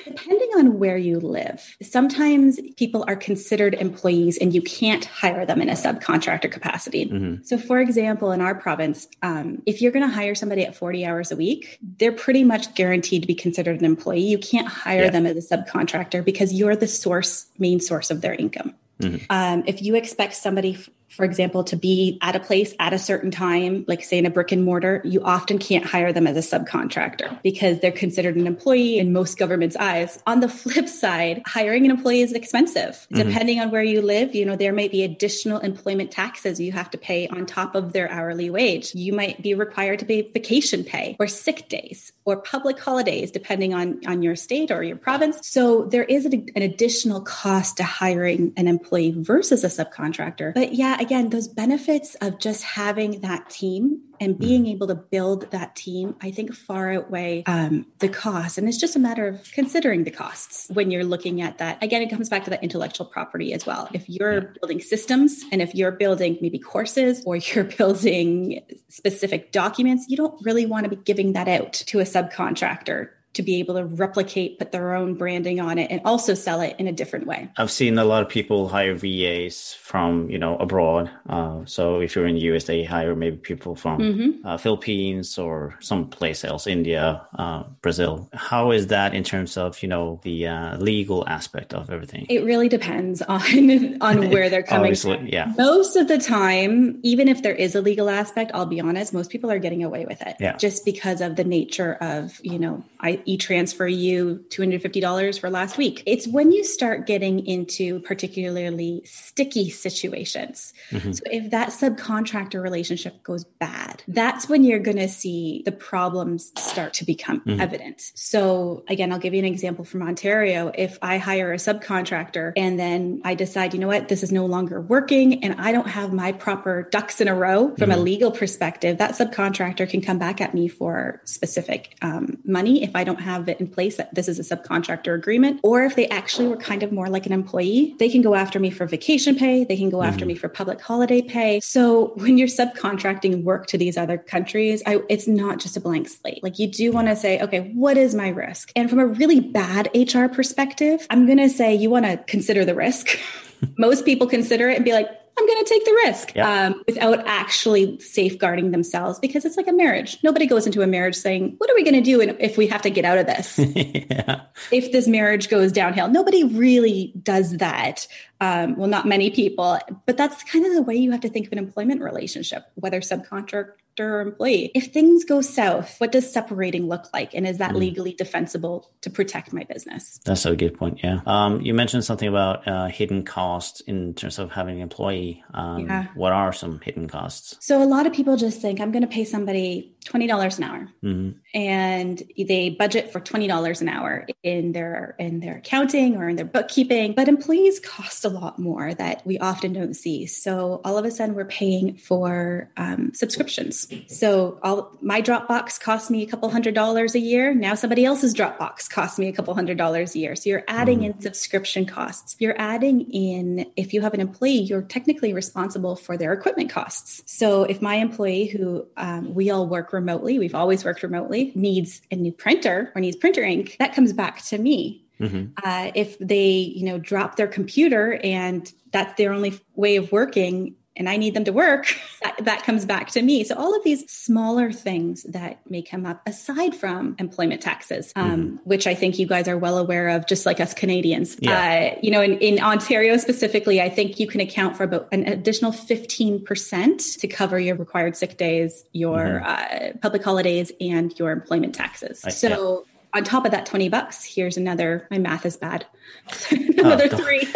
depending 0.05 0.49
on 0.57 0.79
where 0.79 0.97
you 0.97 1.19
live, 1.21 1.77
sometimes 1.83 2.61
people 2.77 3.05
are 3.09 3.17
considered 3.17 3.75
employees 3.75 4.39
and 4.39 4.55
you 4.55 4.63
can't 4.63 5.05
hire 5.05 5.45
them 5.45 5.61
in 5.61 5.69
a 5.69 5.75
subcontractor 5.75 6.51
capacity. 6.51 7.07
Mm-hmm. 7.07 7.43
So, 7.45 7.59
for 7.59 7.81
example, 7.81 8.33
in 8.33 8.41
our 8.41 8.55
province, 8.55 9.09
um, 9.23 9.63
if 9.67 9.81
you're 9.81 9.93
going 9.93 10.09
to 10.09 10.15
hire 10.15 10.35
somebody 10.35 10.65
at 10.65 10.77
40 10.77 11.05
hours 11.05 11.33
a 11.33 11.37
week, 11.37 11.79
they're 11.99 12.13
pretty 12.13 12.45
much 12.45 12.75
guaranteed 12.75 13.23
to 13.23 13.27
be 13.27 13.35
considered 13.35 13.79
an 13.79 13.85
employee. 13.85 14.21
You 14.21 14.39
can't 14.39 14.69
hire 14.69 15.05
yeah. 15.05 15.11
them 15.11 15.27
as 15.27 15.37
a 15.37 15.57
subcontractor 15.57 16.25
because 16.25 16.53
you're 16.53 16.77
the 16.77 16.89
source, 16.89 17.47
main 17.59 17.81
source 17.81 18.11
of 18.11 18.21
their 18.21 18.35
income. 18.35 18.75
Mm-hmm. 19.01 19.27
Um, 19.31 19.63
if 19.67 19.83
you 19.83 19.95
expect 19.95 20.35
somebody 20.35 20.79
for 21.17 21.25
example, 21.25 21.65
to 21.65 21.77
be 21.77 22.19
at 22.21 22.37
a 22.37 22.41
place 22.41 22.75
at 22.79 22.93
a 22.93 22.99
certain 22.99 23.31
time, 23.31 23.85
like 23.89 24.05
say 24.05 24.19
in 24.19 24.27
a 24.27 24.31
brick 24.31 24.53
and 24.53 24.65
mortar, 24.65 25.01
you 25.05 25.23
often 25.25 25.59
can't 25.59 25.85
hire 25.85 26.13
them 26.13 26.27
as 26.27 26.37
a 26.37 26.59
subcontractor 26.59 27.43
because 27.43 27.81
they're 27.81 27.91
considered 27.91 28.37
an 28.37 28.47
employee 28.47 28.99
in 28.99 29.13
most 29.13 29.39
government's 29.39 29.77
eyes. 29.77 30.23
On 30.27 30.41
the 30.41 30.49
flip 30.49 30.89
side, 30.89 31.43
hiring 31.47 31.87
an 31.87 31.91
employee 31.91 32.21
is 32.21 32.33
expensive. 32.33 33.07
Mm-hmm. 33.11 33.17
Depending 33.17 33.61
on 33.61 33.71
where 33.71 33.83
you 33.83 34.03
live, 34.03 34.35
you 34.35 34.45
know, 34.45 34.57
there 34.57 34.73
might 34.73 34.93
be 34.93 35.03
additional 35.03 35.59
employment 35.61 36.11
taxes 36.11 36.61
you 36.61 36.73
have 36.73 36.91
to 36.91 36.99
pay 36.99 37.27
on 37.29 37.47
top 37.47 37.75
of 37.75 37.93
their 37.93 38.11
hourly 38.11 38.51
wage. 38.51 38.95
You 38.95 39.13
might 39.13 39.43
be 39.43 39.55
required 39.55 40.01
to 40.01 40.05
pay 40.05 40.23
vacation 40.23 40.85
pay 40.85 41.17
or 41.19 41.27
sick 41.27 41.69
days 41.69 42.13
or 42.25 42.37
public 42.37 42.79
holidays, 42.79 43.31
depending 43.31 43.73
on, 43.73 44.01
on 44.07 44.23
your 44.23 44.37
state 44.37 44.71
or 44.71 44.83
your 44.83 44.97
province. 44.97 45.39
So 45.43 45.85
there 45.85 46.05
is 46.05 46.27
an 46.27 46.49
additional 46.57 47.21
cost 47.23 47.79
to 47.79 47.85
hiring 47.85 48.53
an 48.57 48.69
employee 48.69 49.15
versus 49.17 49.65
a 49.65 49.69
subcontractor. 49.69 50.53
But 50.53 50.75
yeah, 50.75 50.97
again, 51.07 51.31
those 51.31 51.47
benefits 51.47 52.17
of 52.17 52.41
just 52.41 52.65
having 52.65 53.21
that 53.21 53.49
team 53.49 54.03
and 54.19 54.37
being 54.37 54.63
mm-hmm. 54.63 54.73
able 54.73 54.87
to 54.89 54.95
build 54.95 55.49
that 55.53 55.77
team, 55.77 56.17
I 56.21 56.33
think 56.33 56.53
far 56.53 56.93
outweigh 56.93 57.45
um, 57.47 57.87
the 58.01 58.09
cost. 58.09 58.59
And 58.59 58.69
it's 58.69 58.79
just 58.79 58.97
a 58.97 58.99
matter 58.99 59.29
of 59.29 59.49
considering 59.53 60.03
the 60.03 60.11
costs 60.11 60.69
when 60.73 60.91
you're 60.91 61.05
looking 61.05 61.43
at 61.43 61.59
that. 61.59 61.81
Again, 61.83 62.03
it 62.03 62.11
comes 62.11 62.29
back 62.29 62.43
to 62.45 62.51
that 62.51 62.63
intellectual 62.63 63.07
property 63.07 63.53
as 63.53 63.65
well. 63.65 63.89
If 63.93 64.09
you're 64.09 64.53
building 64.61 64.81
systems 64.81 65.45
and 65.53 65.63
if 65.63 65.75
you're 65.75 65.93
building 65.93 66.39
maybe 66.41 66.59
courses 66.59 67.23
or 67.25 67.37
you're 67.55 67.65
building 67.65 68.63
specific 68.89 69.53
documents, 69.53 70.07
you 70.09 70.17
don't 70.17 70.45
really 70.45 70.67
want 70.67 70.85
to 70.85 70.91
be 70.91 70.97
giving 70.97 71.35
that 71.35 71.47
out 71.47 71.73
to 71.75 72.01
a 72.01 72.05
subcontractor 72.05 73.11
to 73.37 73.43
be 73.43 73.59
able 73.61 73.75
to 73.75 73.85
replicate, 73.85 74.59
put 74.59 74.73
their 74.73 74.95
own 74.95 75.15
branding 75.15 75.61
on 75.61 75.79
it, 75.79 75.91
and 75.91 76.01
also 76.05 76.35
sell 76.35 76.61
it 76.61 76.75
in 76.79 76.89
a 76.89 76.93
different 76.93 77.27
way. 77.27 77.49
I've 77.57 77.71
seen 77.71 77.99
a 77.99 78.05
lot 78.05 78.23
of 78.23 78.29
people 78.29 78.69
hire 78.69 78.95
VAs 78.95 79.75
from 79.75 80.29
you 80.31 80.39
know 80.39 80.57
abroad. 80.57 81.11
Uh, 81.29 81.65
so 81.67 82.01
if 82.01 82.17
you're 82.17 82.27
in 82.27 82.35
the 82.35 82.41
US, 82.53 82.65
they 82.65 82.85
hire 82.85 83.15
maybe 83.15 83.37
people 83.37 83.77
from 83.77 83.99
mm-hmm. 84.01 84.47
uh, 84.47 84.57
Philippines 84.57 85.39
or 85.39 85.77
some 85.81 86.09
place 86.09 86.45
else, 86.45 86.67
India, 86.67 87.23
uh, 87.39 87.65
Brazil. 87.83 88.29
How 88.33 88.73
is 88.73 88.89
that 88.89 89.15
in 89.15 89.23
terms 89.23 89.57
of 89.57 89.83
you 89.83 89.89
know 89.89 90.21
the 90.23 90.47
uh, 90.47 90.77
legal 90.79 91.27
aspect 91.29 91.75
of 91.75 91.91
everything? 91.91 92.27
It 92.29 92.45
really 92.45 92.69
depends 92.69 93.23
on 93.29 93.99
on 94.01 94.31
where 94.31 94.49
they're 94.49 94.63
coming 94.63 94.95
from. 94.95 95.27
Yeah. 95.27 95.53
Most 95.57 95.97
of 95.97 96.09
the 96.09 96.19
time, 96.19 96.99
even 97.03 97.29
if 97.29 97.43
there 97.43 97.55
is 97.55 97.75
a 97.75 97.81
legal 97.81 98.09
aspect, 98.09 98.51
I'll 98.55 98.67
be 98.67 98.81
honest, 98.81 99.13
most 99.13 99.31
people 99.31 99.51
are 99.51 99.59
getting 99.59 99.85
away 99.85 100.07
with 100.07 100.23
it. 100.23 100.37
Yeah. 100.41 100.57
Just 100.57 100.85
because 100.85 101.21
of 101.21 101.37
the 101.37 101.45
nature 101.45 101.95
of 102.01 102.41
you 102.43 102.59
know 102.59 102.83
I 103.01 103.23
e-transfer 103.27 103.87
you 103.87 104.45
$250 104.49 105.41
for 105.41 105.51
last 105.51 105.77
week. 105.77 106.03
It's 106.07 106.27
when 106.27 106.53
you 106.53 106.65
start 106.65 107.07
getting 107.07 107.47
into 107.47 108.01
particularly 108.01 109.03
sticky 109.05 109.71
situations. 109.71 110.73
Mm-hmm. 110.91 111.13
So 111.13 111.23
if 111.27 111.51
that 111.51 111.69
subcontractor 111.69 112.63
relationship 112.63 113.23
goes 113.23 113.45
bad, 113.45 114.03
that's 114.09 114.49
when 114.49 114.65
you're 114.65 114.79
going 114.79 114.97
to 114.97 115.09
see 115.09 115.63
the 115.65 115.73
problems 115.73 116.53
start 116.59 116.95
to 116.95 117.05
become 117.05 117.41
mm-hmm. 117.41 117.61
evident. 117.61 118.13
So 118.15 118.85
again, 118.89 119.13
I'll 119.13 119.19
give 119.19 119.35
you 119.35 119.41
an 119.41 119.45
example 119.45 119.85
from 119.85 120.03
Ontario. 120.03 120.71
If 120.75 120.99
I 121.03 121.19
hire 121.19 121.53
a 121.53 121.57
subcontractor 121.57 122.53
and 122.57 122.79
then 122.79 123.21
I 123.25 123.35
decide, 123.35 123.75
you 123.75 123.81
know 123.81 123.89
what, 123.89 124.09
this 124.09 124.23
is 124.23 124.33
no 124.33 124.47
longer 124.47 124.81
working 124.81 125.45
and 125.45 125.61
I 125.61 125.73
don't 125.73 125.89
have 125.89 126.13
my 126.13 126.33
proper 126.33 126.89
ducks 126.91 127.21
in 127.21 127.29
a 127.29 127.35
row 127.35 127.75
from 127.77 127.91
mm-hmm. 127.91 127.99
a 127.99 128.03
legal 128.03 128.31
perspective, 128.31 128.99
that 128.99 129.13
subcontractor 129.13 129.89
can 129.89 130.01
come 130.01 130.19
back 130.19 130.41
at 130.41 130.55
me 130.55 130.69
for 130.69 131.21
specific 131.25 131.97
um, 132.03 132.39
money 132.45 132.83
if 132.83 132.95
I 132.95 133.05
don't 133.05 133.16
don't 133.17 133.25
have 133.25 133.49
it 133.49 133.61
in 133.61 133.67
place 133.67 133.97
that 133.97 134.15
this 134.15 134.29
is 134.29 134.39
a 134.39 134.57
subcontractor 134.57 135.15
agreement, 135.15 135.61
or 135.63 135.85
if 135.85 135.97
they 135.97 136.09
actually 136.09 136.49
were 136.49 136.57
kind 136.57 136.83
of 136.83 136.93
more 136.93 137.09
like 137.09 137.27
an 137.27 137.33
employee, 137.33 137.95
they 137.99 138.09
can 138.09 138.23
go 138.23 138.35
after 138.35 138.59
me 138.59 138.71
for 138.71 138.87
vacation 138.87 139.35
pay, 139.35 139.65
they 139.65 139.77
can 139.77 139.91
go 139.91 139.99
mm-hmm. 139.99 140.09
after 140.09 140.27
me 140.27 140.35
for 140.35 140.49
public 140.49 140.81
holiday 140.81 141.23
pay. 141.23 141.61
So 141.61 142.13
when 142.17 142.39
you're 142.39 142.49
subcontracting 142.49 143.43
work 143.43 143.67
to 143.69 143.79
these 143.79 143.97
other 143.97 144.19
countries, 144.19 144.83
I, 144.87 145.01
it's 145.09 145.27
not 145.27 145.59
just 145.59 145.77
a 145.77 145.81
blank 145.81 146.09
slate. 146.09 146.43
Like 146.43 146.59
you 146.59 146.67
do 146.67 146.93
want 146.93 147.09
to 147.09 147.17
say, 147.17 147.41
okay, 147.41 147.73
what 147.75 147.97
is 147.97 148.15
my 148.15 148.29
risk? 148.29 148.71
And 148.77 148.91
from 148.91 148.99
a 148.99 149.07
really 149.07 149.41
bad 149.41 149.89
HR 149.95 150.27
perspective, 150.27 151.07
I'm 151.11 151.27
going 151.27 151.39
to 151.39 151.49
say 151.49 151.75
you 151.75 151.91
want 151.91 152.07
to 152.07 152.19
consider 152.19 152.65
the 152.65 152.75
risk. 152.75 153.19
Most 153.79 154.05
people 154.05 154.27
consider 154.27 154.69
it 154.69 154.77
and 154.77 154.85
be 154.85 154.93
like, 154.93 155.09
I'm 155.39 155.47
going 155.47 155.65
to 155.65 155.69
take 155.69 155.85
the 155.85 155.93
risk 156.05 156.35
yep. 156.35 156.47
um, 156.47 156.83
without 156.87 157.27
actually 157.27 157.99
safeguarding 158.01 158.71
themselves 158.71 159.19
because 159.19 159.45
it's 159.45 159.57
like 159.57 159.69
a 159.69 159.73
marriage. 159.73 160.19
Nobody 160.23 160.47
goes 160.47 160.67
into 160.67 160.81
a 160.81 160.87
marriage 160.87 161.15
saying, 161.15 161.57
What 161.59 161.71
are 161.71 161.75
we 161.75 161.85
going 161.85 161.95
to 161.95 162.01
do 162.01 162.21
if 162.21 162.57
we 162.57 162.67
have 162.69 162.83
to 162.83 162.91
get 162.91 163.05
out 163.05 163.19
of 163.19 163.27
this? 163.27 163.59
yeah. 163.59 164.43
If 164.73 164.93
this 164.93 165.07
marriage 165.07 165.49
goes 165.49 165.73
downhill, 165.73 166.09
nobody 166.09 166.45
really 166.45 167.13
does 167.23 167.59
that. 167.59 168.07
Um, 168.41 168.77
well, 168.77 168.89
not 168.89 169.07
many 169.07 169.31
people, 169.31 169.79
but 170.05 170.17
that's 170.17 170.43
kind 170.45 170.67
of 170.67 170.75
the 170.75 170.83
way 170.83 170.95
you 170.95 171.11
have 171.13 171.21
to 171.21 171.29
think 171.29 171.47
of 171.47 171.53
an 171.53 171.59
employment 171.59 172.03
relationship, 172.03 172.67
whether 172.75 173.01
subcontractor 173.01 173.73
or 173.99 174.21
employee. 174.21 174.71
If 174.75 174.93
things 174.93 175.25
go 175.25 175.41
south, 175.41 175.99
what 175.99 176.13
does 176.13 176.31
separating 176.31 176.87
look 176.87 177.07
like? 177.15 177.35
And 177.35 177.47
is 177.47 177.59
that 177.59 177.73
mm. 177.73 177.79
legally 177.79 178.13
defensible 178.13 178.91
to 179.01 179.11
protect 179.11 179.55
my 179.55 179.65
business? 179.65 180.21
That's 180.25 180.45
a 180.45 180.55
good 180.55 180.77
point. 180.77 181.01
Yeah. 181.03 181.21
Um, 181.25 181.63
you 181.63 181.73
mentioned 181.73 182.05
something 182.05 182.29
about 182.29 182.67
uh, 182.69 182.89
hidden 182.89 183.25
costs 183.25 183.81
in 183.81 184.13
terms 184.13 184.39
of 184.39 184.53
having 184.53 184.77
an 184.77 184.83
employee. 184.83 185.26
Um, 185.55 185.87
yeah. 185.87 186.07
What 186.15 186.33
are 186.33 186.53
some 186.53 186.81
hidden 186.81 187.09
costs? 187.09 187.57
So 187.61 187.83
a 187.83 187.85
lot 187.85 188.07
of 188.07 188.13
people 188.13 188.37
just 188.37 188.61
think 188.61 188.81
I'm 188.81 188.93
going 188.93 189.03
to 189.03 189.09
pay 189.09 189.25
somebody 189.25 189.97
$20 190.07 190.59
an 190.59 190.65
hour 190.65 190.89
mm-hmm. 191.03 191.31
and 191.55 192.23
they 192.39 192.71
budget 192.71 193.13
for 193.13 193.21
$20 193.21 193.81
an 193.81 193.89
hour 193.89 194.27
in 194.43 194.73
their 194.73 195.17
in 195.19 195.41
their 195.41 195.57
accounting 195.57 196.17
or 196.17 196.29
in 196.29 196.37
their 196.37 196.45
bookkeeping 196.45 197.13
but 197.13 197.29
employees 197.29 197.81
cost 197.81 198.25
a 198.25 198.29
lot 198.29 198.59
more 198.59 198.95
that 198.95 199.27
we 199.27 199.39
often 199.39 199.73
don't 199.73 199.95
see 199.95 200.27
so 200.27 200.81
all 200.85 200.97
of 200.97 201.05
a 201.05 201.11
sudden 201.11 201.35
we're 201.35 201.45
paying 201.45 201.97
for 201.97 202.71
um, 202.77 203.13
subscriptions 203.15 203.89
so 204.07 204.59
all 204.63 204.97
my 205.01 205.21
dropbox 205.21 205.81
cost 205.81 206.11
me 206.11 206.23
a 206.23 206.27
couple 206.27 206.49
hundred 206.51 206.75
dollars 206.75 207.15
a 207.15 207.21
year 207.21 207.53
now 207.53 207.75
somebody 207.75 208.05
else's 208.05 208.33
dropbox 208.33 208.89
costs 208.89 209.19
me 209.19 209.27
a 209.27 209.33
couple 209.33 209.53
hundred 209.55 209.77
dollars 209.77 210.15
a 210.15 210.19
year 210.19 210.37
so 210.37 210.49
you're 210.49 210.65
adding 210.69 211.01
mm-hmm. 211.01 211.19
in 211.19 211.21
subscription 211.21 211.85
costs 211.85 212.37
you're 212.39 212.59
adding 212.59 213.01
in 213.11 213.67
if 213.77 213.93
you 213.93 214.01
have 214.01 214.15
an 214.15 214.21
employee 214.21 214.61
you're 214.61 214.83
technically 214.83 215.16
responsible 215.33 215.97
for 215.97 216.17
their 216.17 216.33
equipment 216.33 216.71
costs 216.71 217.23
so 217.27 217.65
if 217.65 217.83
my 217.83 217.97
employee 217.97 218.47
who 218.47 218.87
um, 218.97 219.35
we 219.35 219.51
all 219.51 219.67
work 219.67 219.93
remotely, 219.93 220.39
we've 220.39 220.55
always 220.55 220.85
worked 220.85 221.03
remotely, 221.03 221.53
needs 221.55 222.03
a 222.11 222.17
new 222.17 222.33
printer 222.33 222.93
or 222.95 223.01
needs 223.01 223.17
printer 223.17 223.43
ink, 223.43 223.77
that 223.79 223.95
comes 223.95 224.13
back 224.13 224.43
to 224.45 224.59
me. 224.59 225.05
Mm-hmm. 225.21 225.53
Uh, 225.63 225.91
if 225.95 226.19
they, 226.19 226.49
you 226.49 226.85
know, 226.85 226.99
drop 226.99 227.37
their 227.37 227.47
computer 227.47 228.21
and 228.23 228.71
that's 228.93 229.17
their 229.17 229.33
only 229.33 229.59
way 229.75 229.97
of 229.97 230.13
working, 230.13 230.77
and 230.97 231.09
I 231.09 231.17
need 231.17 231.35
them 231.35 231.45
to 231.45 231.53
work, 231.53 231.95
that, 232.23 232.37
that, 232.45 232.63
comes 232.65 232.85
back 232.85 233.11
to 233.11 233.23
me. 233.23 233.45
So 233.45 233.55
all 233.55 233.77
of 233.77 233.85
these 233.85 234.11
smaller 234.11 234.73
things 234.73 235.23
that 235.25 235.61
may 235.71 235.83
come 235.83 236.07
up 236.07 236.23
aside 236.27 236.75
from 236.75 237.15
employment 237.19 237.61
taxes, 237.61 238.13
um, 238.17 238.31
mm-hmm. 238.31 238.57
which 238.65 238.87
I 238.87 238.95
think 238.95 239.19
you 239.19 239.27
guys 239.27 239.47
are 239.47 239.59
well 239.59 239.79
aware 239.79 240.09
of, 240.09 240.27
just 240.27 240.47
like 240.47 240.59
us 240.59 240.75
Canadians. 240.75 241.37
Yeah. 241.41 241.93
Uh, 241.95 241.99
you 242.03 242.11
know, 242.11 242.23
in, 242.23 242.39
in 242.39 242.61
Ontario 242.61 243.17
specifically, 243.19 243.81
I 243.81 243.89
think 243.89 244.19
you 244.19 244.27
can 244.27 244.41
account 244.41 244.77
for 244.77 244.85
about 244.85 245.09
an 245.13 245.27
additional 245.27 245.73
15% 245.73 247.21
to 247.21 247.29
cover 247.29 247.59
your 247.59 247.77
required 247.77 248.17
sick 248.17 248.37
days, 248.37 248.85
your 248.93 249.19
mm-hmm. 249.19 249.95
uh, 249.95 249.99
public 250.01 250.25
holidays, 250.25 250.73
and 250.81 251.17
your 251.19 251.31
employment 251.31 251.75
taxes. 251.75 252.23
I, 252.25 252.31
so 252.31 252.49
yeah 252.49 252.93
on 253.15 253.25
top 253.25 253.47
of 253.47 253.51
that 253.53 253.65
20 253.65 253.89
bucks 253.89 254.25
here's 254.25 254.59
another 254.59 255.07
my 255.11 255.17
math 255.17 255.47
is 255.47 255.57
bad 255.57 255.87
another 256.51 257.09
oh, 257.11 257.17
three 257.17 257.49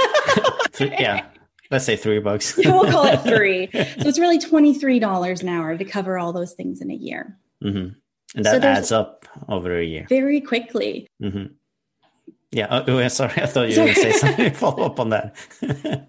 yeah 0.98 1.26
Let's 1.70 1.84
say 1.84 1.96
three 1.96 2.18
bucks. 2.18 2.56
we'll 2.64 2.90
call 2.90 3.06
it 3.06 3.20
three. 3.20 3.68
So 4.00 4.08
it's 4.08 4.18
really 4.18 4.38
$23 4.38 5.42
an 5.42 5.48
hour 5.48 5.76
to 5.76 5.84
cover 5.84 6.18
all 6.18 6.32
those 6.32 6.52
things 6.52 6.80
in 6.80 6.90
a 6.90 6.94
year. 6.94 7.38
Mm-hmm. 7.62 7.94
And 8.36 8.44
that 8.44 8.62
so 8.62 8.68
adds 8.68 8.92
up 8.92 9.26
over 9.48 9.78
a 9.78 9.84
year. 9.84 10.06
Very 10.08 10.40
quickly. 10.40 11.06
Mm-hmm. 11.22 11.52
Yeah. 12.52 12.66
Oh, 12.70 12.84
oh 12.86 13.08
sorry. 13.08 13.34
I 13.36 13.46
thought 13.46 13.70
you 13.70 13.78
were 13.78 13.86
going 13.86 13.94
to 13.94 14.00
say 14.00 14.12
something. 14.12 14.54
Follow 14.54 14.84
up 14.84 14.98
on 14.98 15.10
that. 15.10 15.36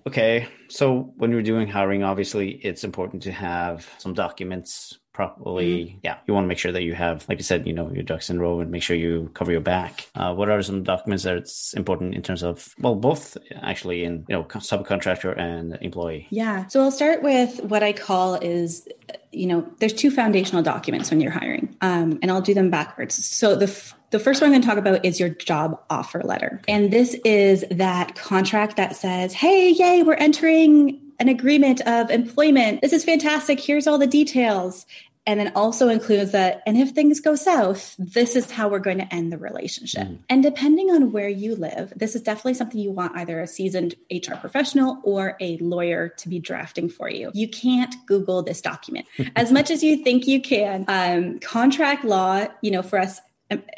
okay. 0.07 0.47
So 0.69 1.13
when 1.17 1.31
you're 1.31 1.43
doing 1.43 1.67
hiring, 1.67 2.03
obviously 2.03 2.51
it's 2.51 2.83
important 2.83 3.23
to 3.23 3.31
have 3.31 3.87
some 3.99 4.13
documents 4.13 4.97
properly. 5.13 5.85
Mm-hmm. 5.85 5.97
Yeah, 6.03 6.17
you 6.25 6.33
want 6.33 6.45
to 6.45 6.47
make 6.47 6.57
sure 6.57 6.71
that 6.71 6.83
you 6.83 6.93
have, 6.93 7.27
like 7.27 7.37
you 7.37 7.43
said, 7.43 7.67
you 7.67 7.73
know, 7.73 7.91
your 7.91 8.03
ducks 8.03 8.29
in 8.29 8.37
a 8.37 8.39
row 8.39 8.59
and 8.59 8.71
make 8.71 8.83
sure 8.83 8.95
you 8.95 9.29
cover 9.33 9.51
your 9.51 9.61
back. 9.61 10.09
Uh, 10.15 10.33
what 10.33 10.49
are 10.49 10.61
some 10.61 10.83
documents 10.83 11.23
that 11.23 11.35
it's 11.35 11.73
important 11.73 12.15
in 12.15 12.21
terms 12.21 12.43
of, 12.43 12.73
well, 12.79 12.95
both 12.95 13.37
actually 13.61 14.03
in, 14.03 14.25
you 14.27 14.35
know, 14.35 14.43
subcontractor 14.43 15.37
and 15.37 15.77
employee? 15.81 16.27
Yeah. 16.29 16.67
So 16.67 16.81
I'll 16.81 16.91
start 16.91 17.23
with 17.23 17.61
what 17.63 17.83
I 17.83 17.93
call 17.93 18.35
is, 18.35 18.87
you 19.31 19.47
know, 19.47 19.69
there's 19.79 19.93
two 19.93 20.11
foundational 20.11 20.63
documents 20.63 21.09
when 21.09 21.21
you're 21.21 21.31
hiring, 21.31 21.75
um, 21.81 22.19
and 22.21 22.31
I'll 22.31 22.41
do 22.41 22.53
them 22.53 22.69
backwards. 22.69 23.25
So 23.25 23.55
the 23.55 23.67
f- 23.67 23.95
the 24.11 24.19
first 24.19 24.41
one 24.41 24.47
I'm 24.49 24.51
going 24.51 24.61
to 24.61 24.67
talk 24.67 24.77
about 24.77 25.05
is 25.05 25.21
your 25.21 25.29
job 25.29 25.81
offer 25.89 26.21
letter. 26.21 26.61
And 26.67 26.91
this 26.91 27.15
is 27.23 27.63
that 27.71 28.15
contract 28.15 28.75
that 28.75 28.93
says, 28.93 29.31
hey, 29.31 29.69
yay, 29.69 30.03
we're 30.03 30.15
entering 30.15 30.99
an 31.21 31.29
agreement 31.29 31.81
of 31.81 32.09
employment. 32.09 32.81
This 32.81 32.93
is 32.93 33.05
fantastic. 33.05 33.59
Here's 33.59 33.85
all 33.85 33.99
the 33.99 34.07
details. 34.07 34.87
And 35.27 35.39
then 35.39 35.51
also 35.53 35.87
includes 35.87 36.31
that, 36.31 36.63
and 36.65 36.75
if 36.75 36.89
things 36.89 37.19
go 37.19 37.35
south, 37.35 37.95
this 37.99 38.35
is 38.35 38.49
how 38.49 38.67
we're 38.67 38.79
going 38.79 38.97
to 38.97 39.13
end 39.13 39.31
the 39.31 39.37
relationship. 39.37 40.07
Mm. 40.07 40.17
And 40.31 40.41
depending 40.41 40.89
on 40.89 41.11
where 41.11 41.29
you 41.29 41.55
live, 41.55 41.93
this 41.95 42.15
is 42.15 42.23
definitely 42.23 42.55
something 42.55 42.79
you 42.79 42.89
want 42.89 43.15
either 43.15 43.39
a 43.39 43.45
seasoned 43.45 43.93
HR 44.11 44.33
professional 44.37 44.99
or 45.03 45.37
a 45.39 45.57
lawyer 45.57 46.09
to 46.09 46.27
be 46.27 46.39
drafting 46.39 46.89
for 46.89 47.07
you. 47.07 47.29
You 47.35 47.47
can't 47.47 47.93
Google 48.07 48.41
this 48.41 48.61
document 48.61 49.05
as 49.35 49.51
much 49.51 49.69
as 49.69 49.83
you 49.83 49.97
think 49.97 50.25
you 50.25 50.41
can. 50.41 50.85
Um, 50.87 51.37
contract 51.37 52.03
law, 52.03 52.47
you 52.61 52.71
know, 52.71 52.81
for 52.81 52.97
us 52.97 53.21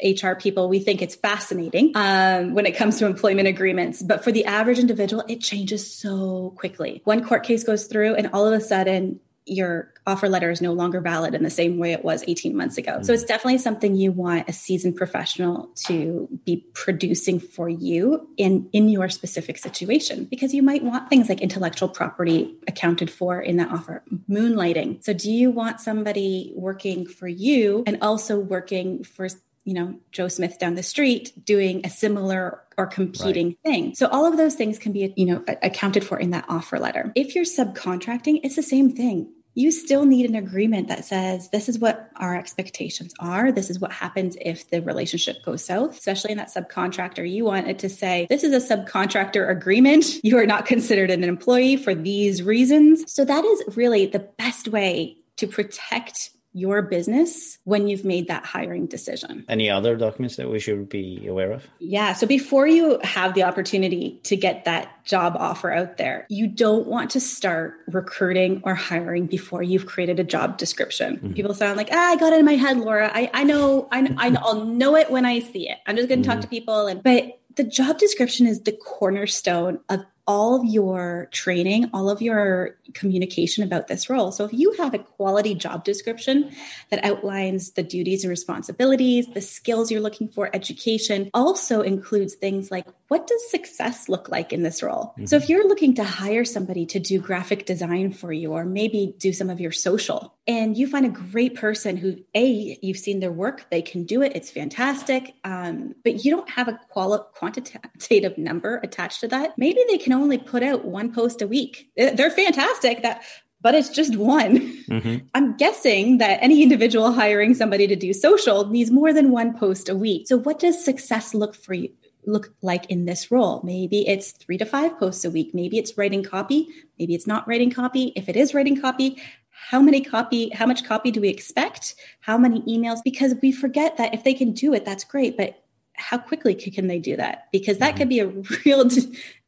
HR 0.02 0.34
people, 0.38 0.68
we 0.68 0.78
think 0.78 1.02
it's 1.02 1.14
fascinating 1.14 1.92
um, 1.94 2.54
when 2.54 2.66
it 2.66 2.76
comes 2.76 2.98
to 2.98 3.06
employment 3.06 3.48
agreements. 3.48 4.02
But 4.02 4.24
for 4.24 4.32
the 4.32 4.44
average 4.44 4.78
individual, 4.78 5.24
it 5.28 5.40
changes 5.40 5.92
so 5.92 6.54
quickly. 6.56 7.02
One 7.04 7.24
court 7.24 7.44
case 7.44 7.64
goes 7.64 7.86
through, 7.86 8.14
and 8.14 8.30
all 8.32 8.46
of 8.46 8.52
a 8.52 8.60
sudden, 8.60 9.20
your 9.46 9.92
offer 10.06 10.28
letter 10.28 10.50
is 10.50 10.60
no 10.60 10.72
longer 10.72 11.00
valid 11.00 11.34
in 11.34 11.42
the 11.42 11.50
same 11.50 11.78
way 11.78 11.92
it 11.92 12.04
was 12.04 12.24
18 12.26 12.56
months 12.56 12.78
ago. 12.78 13.02
So 13.02 13.12
it's 13.12 13.24
definitely 13.24 13.58
something 13.58 13.94
you 13.94 14.12
want 14.12 14.48
a 14.48 14.52
seasoned 14.52 14.96
professional 14.96 15.70
to 15.86 16.28
be 16.44 16.66
producing 16.74 17.40
for 17.40 17.68
you 17.68 18.28
in 18.36 18.68
in 18.72 18.88
your 18.88 19.08
specific 19.08 19.58
situation 19.58 20.24
because 20.24 20.54
you 20.54 20.62
might 20.62 20.82
want 20.82 21.08
things 21.08 21.28
like 21.28 21.40
intellectual 21.40 21.88
property 21.88 22.54
accounted 22.66 23.10
for 23.10 23.40
in 23.40 23.56
that 23.58 23.70
offer, 23.70 24.02
moonlighting. 24.28 25.04
So 25.04 25.12
do 25.12 25.30
you 25.30 25.50
want 25.50 25.80
somebody 25.80 26.52
working 26.54 27.06
for 27.06 27.28
you 27.28 27.82
and 27.86 27.98
also 28.02 28.38
working 28.38 29.04
for 29.04 29.28
you 29.64 29.74
know, 29.74 29.94
Joe 30.12 30.28
Smith 30.28 30.58
down 30.58 30.74
the 30.74 30.82
street 30.82 31.32
doing 31.44 31.84
a 31.84 31.90
similar 31.90 32.60
or 32.76 32.86
competing 32.86 33.48
right. 33.48 33.58
thing. 33.64 33.94
So 33.94 34.06
all 34.08 34.26
of 34.26 34.36
those 34.36 34.54
things 34.54 34.78
can 34.78 34.92
be, 34.92 35.12
you 35.16 35.26
know, 35.26 35.44
accounted 35.62 36.04
for 36.04 36.18
in 36.18 36.30
that 36.30 36.44
offer 36.48 36.78
letter. 36.78 37.12
If 37.14 37.34
you're 37.34 37.44
subcontracting, 37.44 38.40
it's 38.42 38.56
the 38.56 38.62
same 38.62 38.94
thing. 38.94 39.32
You 39.56 39.70
still 39.70 40.04
need 40.04 40.28
an 40.28 40.34
agreement 40.34 40.88
that 40.88 41.04
says 41.04 41.48
this 41.50 41.68
is 41.68 41.78
what 41.78 42.10
our 42.16 42.36
expectations 42.36 43.14
are. 43.20 43.52
This 43.52 43.70
is 43.70 43.78
what 43.78 43.92
happens 43.92 44.36
if 44.40 44.68
the 44.68 44.82
relationship 44.82 45.44
goes 45.44 45.64
south, 45.64 45.96
especially 45.96 46.32
in 46.32 46.38
that 46.38 46.52
subcontractor. 46.52 47.30
You 47.30 47.44
want 47.44 47.68
it 47.68 47.78
to 47.78 47.88
say, 47.88 48.26
this 48.28 48.42
is 48.42 48.52
a 48.52 48.76
subcontractor 48.76 49.48
agreement. 49.48 50.04
You 50.24 50.38
are 50.38 50.46
not 50.46 50.64
considered 50.66 51.10
an 51.10 51.22
employee 51.22 51.76
for 51.76 51.94
these 51.94 52.42
reasons. 52.42 53.12
So 53.12 53.24
that 53.24 53.44
is 53.44 53.76
really 53.76 54.06
the 54.06 54.20
best 54.20 54.68
way 54.68 55.18
to 55.36 55.46
protect 55.46 56.30
your 56.54 56.82
business 56.82 57.58
when 57.64 57.88
you've 57.88 58.04
made 58.04 58.28
that 58.28 58.46
hiring 58.46 58.86
decision. 58.86 59.44
Any 59.48 59.68
other 59.68 59.96
documents 59.96 60.36
that 60.36 60.48
we 60.48 60.60
should 60.60 60.88
be 60.88 61.26
aware 61.26 61.52
of? 61.52 61.66
Yeah. 61.80 62.12
So 62.12 62.26
before 62.26 62.66
you 62.66 63.00
have 63.02 63.34
the 63.34 63.42
opportunity 63.42 64.20
to 64.22 64.36
get 64.36 64.64
that 64.64 65.04
job 65.04 65.36
offer 65.36 65.72
out 65.72 65.98
there, 65.98 66.26
you 66.30 66.46
don't 66.46 66.86
want 66.86 67.10
to 67.10 67.20
start 67.20 67.74
recruiting 67.88 68.62
or 68.64 68.74
hiring 68.74 69.26
before 69.26 69.62
you've 69.64 69.86
created 69.86 70.20
a 70.20 70.24
job 70.24 70.56
description. 70.56 71.16
Mm-hmm. 71.16 71.32
People 71.32 71.54
sound 71.54 71.76
like, 71.76 71.88
ah, 71.90 72.12
I 72.12 72.16
got 72.16 72.32
it 72.32 72.38
in 72.38 72.46
my 72.46 72.54
head, 72.54 72.78
Laura. 72.78 73.10
I, 73.12 73.30
I 73.34 73.42
know, 73.42 73.88
I, 73.90 74.14
I, 74.16 74.36
I'll 74.40 74.64
know 74.64 74.96
it 74.96 75.10
when 75.10 75.26
I 75.26 75.40
see 75.40 75.68
it. 75.68 75.78
I'm 75.86 75.96
just 75.96 76.08
going 76.08 76.22
to 76.22 76.28
mm-hmm. 76.28 76.38
talk 76.38 76.42
to 76.42 76.48
people. 76.48 76.86
And, 76.86 77.02
but 77.02 77.40
the 77.56 77.64
job 77.64 77.98
description 77.98 78.46
is 78.46 78.62
the 78.62 78.72
cornerstone 78.72 79.80
of 79.88 80.04
all 80.26 80.54
of 80.56 80.64
your 80.64 81.28
training, 81.32 81.90
all 81.92 82.08
of 82.08 82.22
your 82.22 82.76
communication 82.94 83.62
about 83.62 83.88
this 83.88 84.08
role. 84.08 84.32
So 84.32 84.44
if 84.46 84.52
you 84.54 84.72
have 84.78 84.94
a 84.94 84.98
quality 84.98 85.54
job 85.54 85.84
description 85.84 86.50
that 86.90 87.04
outlines 87.04 87.72
the 87.72 87.82
duties 87.82 88.24
and 88.24 88.30
responsibilities, 88.30 89.26
the 89.34 89.42
skills 89.42 89.90
you're 89.90 90.00
looking 90.00 90.28
for, 90.28 90.48
education, 90.54 91.30
also 91.34 91.82
includes 91.82 92.34
things 92.34 92.70
like 92.70 92.86
what 93.08 93.26
does 93.26 93.50
success 93.50 94.08
look 94.08 94.28
like 94.28 94.52
in 94.52 94.62
this 94.62 94.82
role? 94.82 95.12
Mm-hmm. 95.12 95.26
So 95.26 95.36
if 95.36 95.48
you're 95.48 95.68
looking 95.68 95.94
to 95.96 96.04
hire 96.04 96.44
somebody 96.44 96.86
to 96.86 96.98
do 96.98 97.20
graphic 97.20 97.66
design 97.66 98.12
for 98.12 98.32
you 98.32 98.52
or 98.52 98.64
maybe 98.64 99.14
do 99.18 99.32
some 99.32 99.50
of 99.50 99.60
your 99.60 99.72
social 99.72 100.34
and 100.46 100.76
you 100.76 100.86
find 100.86 101.04
a 101.04 101.10
great 101.10 101.54
person 101.54 101.96
who 101.96 102.16
a 102.34 102.78
you've 102.82 102.98
seen 102.98 103.20
their 103.20 103.32
work, 103.32 103.66
they 103.70 103.82
can 103.82 104.04
do 104.04 104.22
it, 104.22 104.32
it's 104.34 104.50
fantastic, 104.50 105.34
um, 105.44 105.94
but 106.02 106.24
you 106.24 106.30
don't 106.30 106.48
have 106.48 106.68
a 106.68 106.80
quali- 106.88 107.24
quantitative 107.34 108.38
number 108.38 108.80
attached 108.82 109.20
to 109.20 109.28
that, 109.28 109.56
maybe 109.58 109.80
they 109.88 109.98
can 109.98 110.12
only 110.12 110.38
put 110.38 110.62
out 110.62 110.84
one 110.84 111.12
post 111.12 111.42
a 111.42 111.46
week. 111.46 111.90
They're 111.96 112.30
fantastic. 112.30 113.02
That 113.02 113.22
but 113.64 113.74
it's 113.74 113.88
just 113.88 114.16
one. 114.16 114.58
Mm-hmm. 114.90 115.26
I'm 115.34 115.56
guessing 115.56 116.18
that 116.18 116.38
any 116.42 116.62
individual 116.62 117.12
hiring 117.12 117.54
somebody 117.54 117.86
to 117.86 117.96
do 117.96 118.12
social 118.12 118.66
needs 118.66 118.90
more 118.90 119.12
than 119.14 119.30
one 119.30 119.56
post 119.58 119.88
a 119.88 119.96
week. 119.96 120.28
So 120.28 120.36
what 120.36 120.58
does 120.58 120.84
success 120.84 121.32
look 121.32 121.54
for 121.54 121.72
you? 121.72 121.88
Look 122.26 122.54
like 122.62 122.90
in 122.90 123.04
this 123.04 123.30
role. 123.30 123.60
Maybe 123.64 124.08
it's 124.08 124.32
three 124.32 124.58
to 124.58 124.64
five 124.64 124.98
posts 124.98 125.24
a 125.24 125.30
week. 125.30 125.54
Maybe 125.54 125.78
it's 125.78 125.96
writing 125.98 126.22
copy. 126.22 126.68
Maybe 126.98 127.14
it's 127.14 127.26
not 127.26 127.46
writing 127.46 127.70
copy. 127.70 128.12
If 128.16 128.28
it 128.28 128.36
is 128.36 128.54
writing 128.54 128.80
copy, 128.80 129.22
how 129.70 129.80
many 129.80 130.00
copy, 130.00 130.50
how 130.50 130.66
much 130.66 130.84
copy 130.84 131.10
do 131.10 131.20
we 131.20 131.28
expect? 131.28 131.94
How 132.20 132.36
many 132.36 132.60
emails? 132.62 132.98
Because 133.04 133.34
we 133.42 133.52
forget 133.52 133.96
that 133.96 134.14
if 134.14 134.24
they 134.24 134.34
can 134.34 134.52
do 134.52 134.74
it, 134.74 134.84
that's 134.84 135.04
great. 135.04 135.36
But 135.36 135.64
how 135.96 136.18
quickly 136.18 136.54
can 136.54 136.88
they 136.88 136.98
do 136.98 137.16
that? 137.16 137.48
Because 137.52 137.78
that 137.78 137.96
could 137.96 138.08
mm-hmm. 138.08 138.40
be 138.40 138.44
a 138.44 138.58
real 138.64 138.88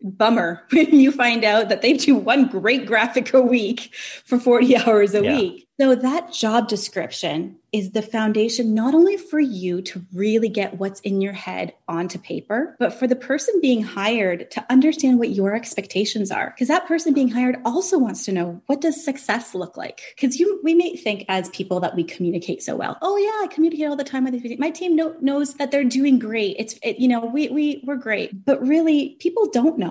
bummer 0.03 0.63
when 0.73 1.01
you 1.01 1.13
find 1.13 1.45
out 1.45 1.69
that 1.69 1.83
they 1.83 1.95
do 1.95 2.15
one 2.15 2.47
great 2.47 2.87
graphic 2.87 3.33
a 3.35 3.41
week 3.41 3.95
for 4.25 4.39
40 4.39 4.77
hours 4.87 5.15
a 5.15 5.23
yeah. 5.23 5.37
week. 5.37 5.67
So 5.79 5.95
that 5.95 6.33
job 6.33 6.69
description 6.69 7.57
is 7.71 7.91
the 7.91 8.01
foundation 8.01 8.73
not 8.73 8.95
only 8.95 9.19
for 9.19 9.39
you 9.39 9.83
to 9.83 10.03
really 10.15 10.49
get 10.49 10.79
what's 10.79 11.01
in 11.01 11.21
your 11.21 11.35
head 11.35 11.75
onto 11.87 12.19
paper, 12.19 12.75
but 12.79 12.95
for 12.95 13.07
the 13.07 13.15
person 13.15 13.61
being 13.61 13.83
hired 13.83 14.51
to 14.53 14.65
understand 14.71 15.19
what 15.19 15.29
your 15.29 15.55
expectations 15.55 16.31
are. 16.31 16.55
Because 16.55 16.69
that 16.69 16.87
person 16.87 17.13
being 17.13 17.29
hired 17.29 17.59
also 17.67 17.99
wants 17.99 18.25
to 18.25 18.33
know 18.33 18.63
what 18.65 18.81
does 18.81 19.05
success 19.05 19.55
look 19.55 19.77
like? 19.77 20.01
Because 20.17 20.41
you 20.41 20.59
we 20.65 20.73
may 20.73 20.97
think 20.97 21.27
as 21.29 21.51
people 21.51 21.81
that 21.81 21.95
we 21.95 22.05
communicate 22.05 22.63
so 22.63 22.75
well. 22.75 22.97
Oh 23.03 23.19
yeah, 23.19 23.45
I 23.45 23.49
communicate 23.53 23.87
all 23.87 23.97
the 23.97 24.05
time 24.05 24.25
with. 24.25 24.59
My 24.59 24.71
team 24.71 24.97
know, 24.97 25.15
knows 25.21 25.55
that 25.55 25.71
they're 25.71 25.85
doing 25.85 26.19
great. 26.19 26.57
It's 26.59 26.79
it, 26.83 26.99
you 26.99 27.09
know 27.09 27.27
we 27.27 27.51
we 27.51 27.83
we're 27.85 27.97
great, 27.97 28.47
but 28.47 28.67
really 28.67 29.17
people 29.21 29.51
don't 29.51 29.77
know. 29.77 29.86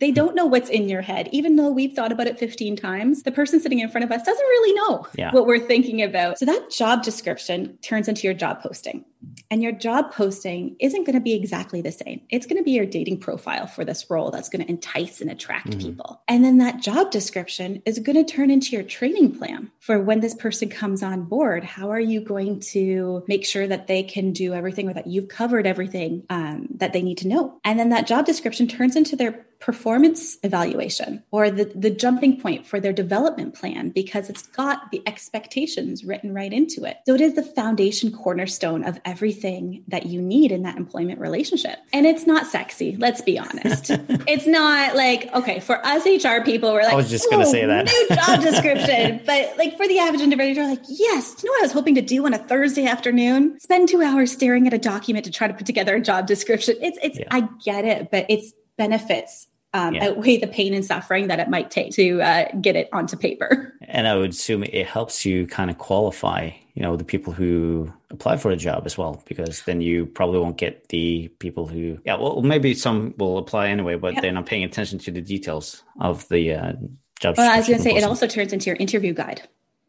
They 0.00 0.08
hmm. 0.08 0.14
don't 0.14 0.34
know 0.34 0.46
what's 0.46 0.70
in 0.70 0.88
your 0.88 1.02
head, 1.02 1.28
even 1.32 1.56
though 1.56 1.70
we've 1.70 1.92
thought 1.92 2.12
about 2.12 2.26
it 2.26 2.38
15 2.38 2.76
times. 2.76 3.22
The 3.22 3.32
person 3.32 3.60
sitting 3.60 3.80
in 3.80 3.88
front 3.88 4.04
of 4.04 4.12
us 4.12 4.22
doesn't 4.22 4.46
really 4.46 4.74
know 4.74 5.06
yeah. 5.16 5.32
what 5.32 5.46
we're 5.46 5.58
thinking 5.58 6.02
about. 6.02 6.38
So 6.38 6.46
that 6.46 6.70
job 6.70 7.02
description 7.02 7.78
turns 7.82 8.08
into 8.08 8.26
your 8.26 8.34
job 8.34 8.62
posting. 8.62 9.04
And 9.50 9.62
your 9.62 9.72
job 9.72 10.12
posting 10.12 10.76
isn't 10.80 11.04
going 11.04 11.14
to 11.14 11.20
be 11.20 11.34
exactly 11.34 11.82
the 11.82 11.92
same. 11.92 12.20
It's 12.30 12.46
going 12.46 12.56
to 12.56 12.62
be 12.62 12.72
your 12.72 12.86
dating 12.86 13.18
profile 13.18 13.66
for 13.66 13.84
this 13.84 14.08
role 14.08 14.30
that's 14.30 14.48
going 14.48 14.64
to 14.64 14.70
entice 14.70 15.20
and 15.20 15.30
attract 15.30 15.70
mm-hmm. 15.70 15.80
people. 15.80 16.22
And 16.28 16.44
then 16.44 16.58
that 16.58 16.80
job 16.80 17.10
description 17.10 17.82
is 17.84 17.98
going 17.98 18.16
to 18.16 18.32
turn 18.32 18.50
into 18.50 18.70
your 18.70 18.82
training 18.82 19.36
plan 19.36 19.70
for 19.80 20.00
when 20.00 20.20
this 20.20 20.34
person 20.34 20.68
comes 20.68 21.02
on 21.02 21.24
board. 21.24 21.64
How 21.64 21.90
are 21.90 22.00
you 22.00 22.20
going 22.20 22.60
to 22.60 23.24
make 23.28 23.44
sure 23.44 23.66
that 23.66 23.86
they 23.86 24.02
can 24.02 24.32
do 24.32 24.54
everything 24.54 24.88
or 24.88 24.94
that 24.94 25.06
you've 25.06 25.28
covered 25.28 25.66
everything 25.66 26.24
um, 26.30 26.68
that 26.76 26.92
they 26.92 27.02
need 27.02 27.18
to 27.18 27.28
know? 27.28 27.58
And 27.64 27.78
then 27.78 27.90
that 27.90 28.06
job 28.06 28.26
description 28.26 28.68
turns 28.68 28.96
into 28.96 29.16
their 29.16 29.46
performance 29.60 30.38
evaluation 30.42 31.22
or 31.30 31.50
the, 31.50 31.66
the 31.74 31.90
jumping 31.90 32.40
point 32.40 32.66
for 32.66 32.80
their 32.80 32.94
development 32.94 33.54
plan 33.54 33.90
because 33.90 34.30
it's 34.30 34.46
got 34.48 34.90
the 34.90 35.02
expectations 35.06 36.02
written 36.02 36.32
right 36.34 36.52
into 36.52 36.84
it. 36.84 36.96
So 37.06 37.14
it 37.14 37.20
is 37.20 37.34
the 37.34 37.42
foundation 37.42 38.10
cornerstone 38.10 38.84
of 38.84 38.98
everything 39.04 39.84
that 39.88 40.06
you 40.06 40.22
need 40.22 40.50
in 40.50 40.62
that 40.62 40.78
employment 40.78 41.20
relationship. 41.20 41.78
And 41.92 42.06
it's 42.06 42.26
not 42.26 42.46
sexy, 42.46 42.96
let's 42.96 43.20
be 43.20 43.38
honest. 43.38 43.90
it's 44.26 44.46
not 44.46 44.96
like, 44.96 45.32
okay, 45.34 45.60
for 45.60 45.84
us 45.86 46.06
HR 46.06 46.42
people, 46.42 46.72
we're 46.72 46.82
like, 46.82 46.94
I 46.94 46.96
was 46.96 47.10
just 47.10 47.28
going 47.30 47.44
to 47.44 47.50
say 47.50 47.66
that. 47.66 47.84
new 47.86 48.16
job 48.16 48.40
description. 48.40 49.20
but 49.26 49.58
like 49.58 49.76
for 49.76 49.86
the 49.86 49.98
average 49.98 50.22
individual, 50.22 50.68
like, 50.68 50.82
yes, 50.88 51.42
you 51.42 51.48
know 51.48 51.52
what 51.52 51.60
I 51.60 51.64
was 51.64 51.72
hoping 51.72 51.96
to 51.96 52.02
do 52.02 52.24
on 52.24 52.32
a 52.32 52.38
Thursday 52.38 52.86
afternoon? 52.86 53.60
Spend 53.60 53.90
two 53.90 54.00
hours 54.00 54.32
staring 54.32 54.66
at 54.66 54.72
a 54.72 54.78
document 54.78 55.26
to 55.26 55.30
try 55.30 55.48
to 55.48 55.54
put 55.54 55.66
together 55.66 55.96
a 55.96 56.00
job 56.00 56.26
description. 56.26 56.76
It's, 56.80 56.98
it's, 57.02 57.18
yeah. 57.18 57.28
I 57.30 57.46
get 57.62 57.84
it, 57.84 58.10
but 58.10 58.24
it's 58.30 58.54
benefits 58.80 59.46
um, 59.72 59.94
yeah. 59.94 60.06
outweigh 60.06 60.38
the 60.38 60.46
pain 60.48 60.72
and 60.74 60.84
suffering 60.84 61.28
that 61.28 61.38
it 61.38 61.48
might 61.48 61.70
take 61.70 61.92
to 61.92 62.20
uh, 62.22 62.46
get 62.60 62.74
it 62.76 62.88
onto 62.92 63.16
paper. 63.16 63.72
And 63.82 64.08
I 64.08 64.16
would 64.16 64.30
assume 64.30 64.64
it 64.64 64.86
helps 64.86 65.26
you 65.26 65.46
kind 65.46 65.70
of 65.70 65.78
qualify, 65.78 66.50
you 66.74 66.82
know, 66.82 66.96
the 66.96 67.04
people 67.04 67.32
who 67.32 67.92
apply 68.10 68.38
for 68.38 68.50
a 68.50 68.56
job 68.56 68.82
as 68.86 68.98
well, 68.98 69.22
because 69.26 69.62
then 69.64 69.80
you 69.80 70.06
probably 70.06 70.40
won't 70.40 70.56
get 70.56 70.88
the 70.88 71.28
people 71.38 71.66
who, 71.68 71.98
yeah, 72.04 72.16
well, 72.16 72.42
maybe 72.42 72.74
some 72.74 73.14
will 73.18 73.38
apply 73.38 73.68
anyway, 73.68 73.96
but 73.96 74.14
yeah. 74.14 74.20
they're 74.20 74.32
not 74.32 74.46
paying 74.46 74.64
attention 74.64 74.98
to 74.98 75.10
the 75.10 75.20
details 75.20 75.84
of 76.00 76.26
the 76.28 76.54
uh, 76.54 76.72
job. 77.20 77.36
Well, 77.36 77.52
I 77.52 77.58
was 77.58 77.66
going 77.68 77.78
to 77.78 77.84
say, 77.84 77.94
it 77.94 78.04
also 78.04 78.26
turns 78.26 78.52
into 78.52 78.66
your 78.66 78.76
interview 78.76 79.12
guide. 79.12 79.42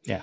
Yeah. 0.03 0.21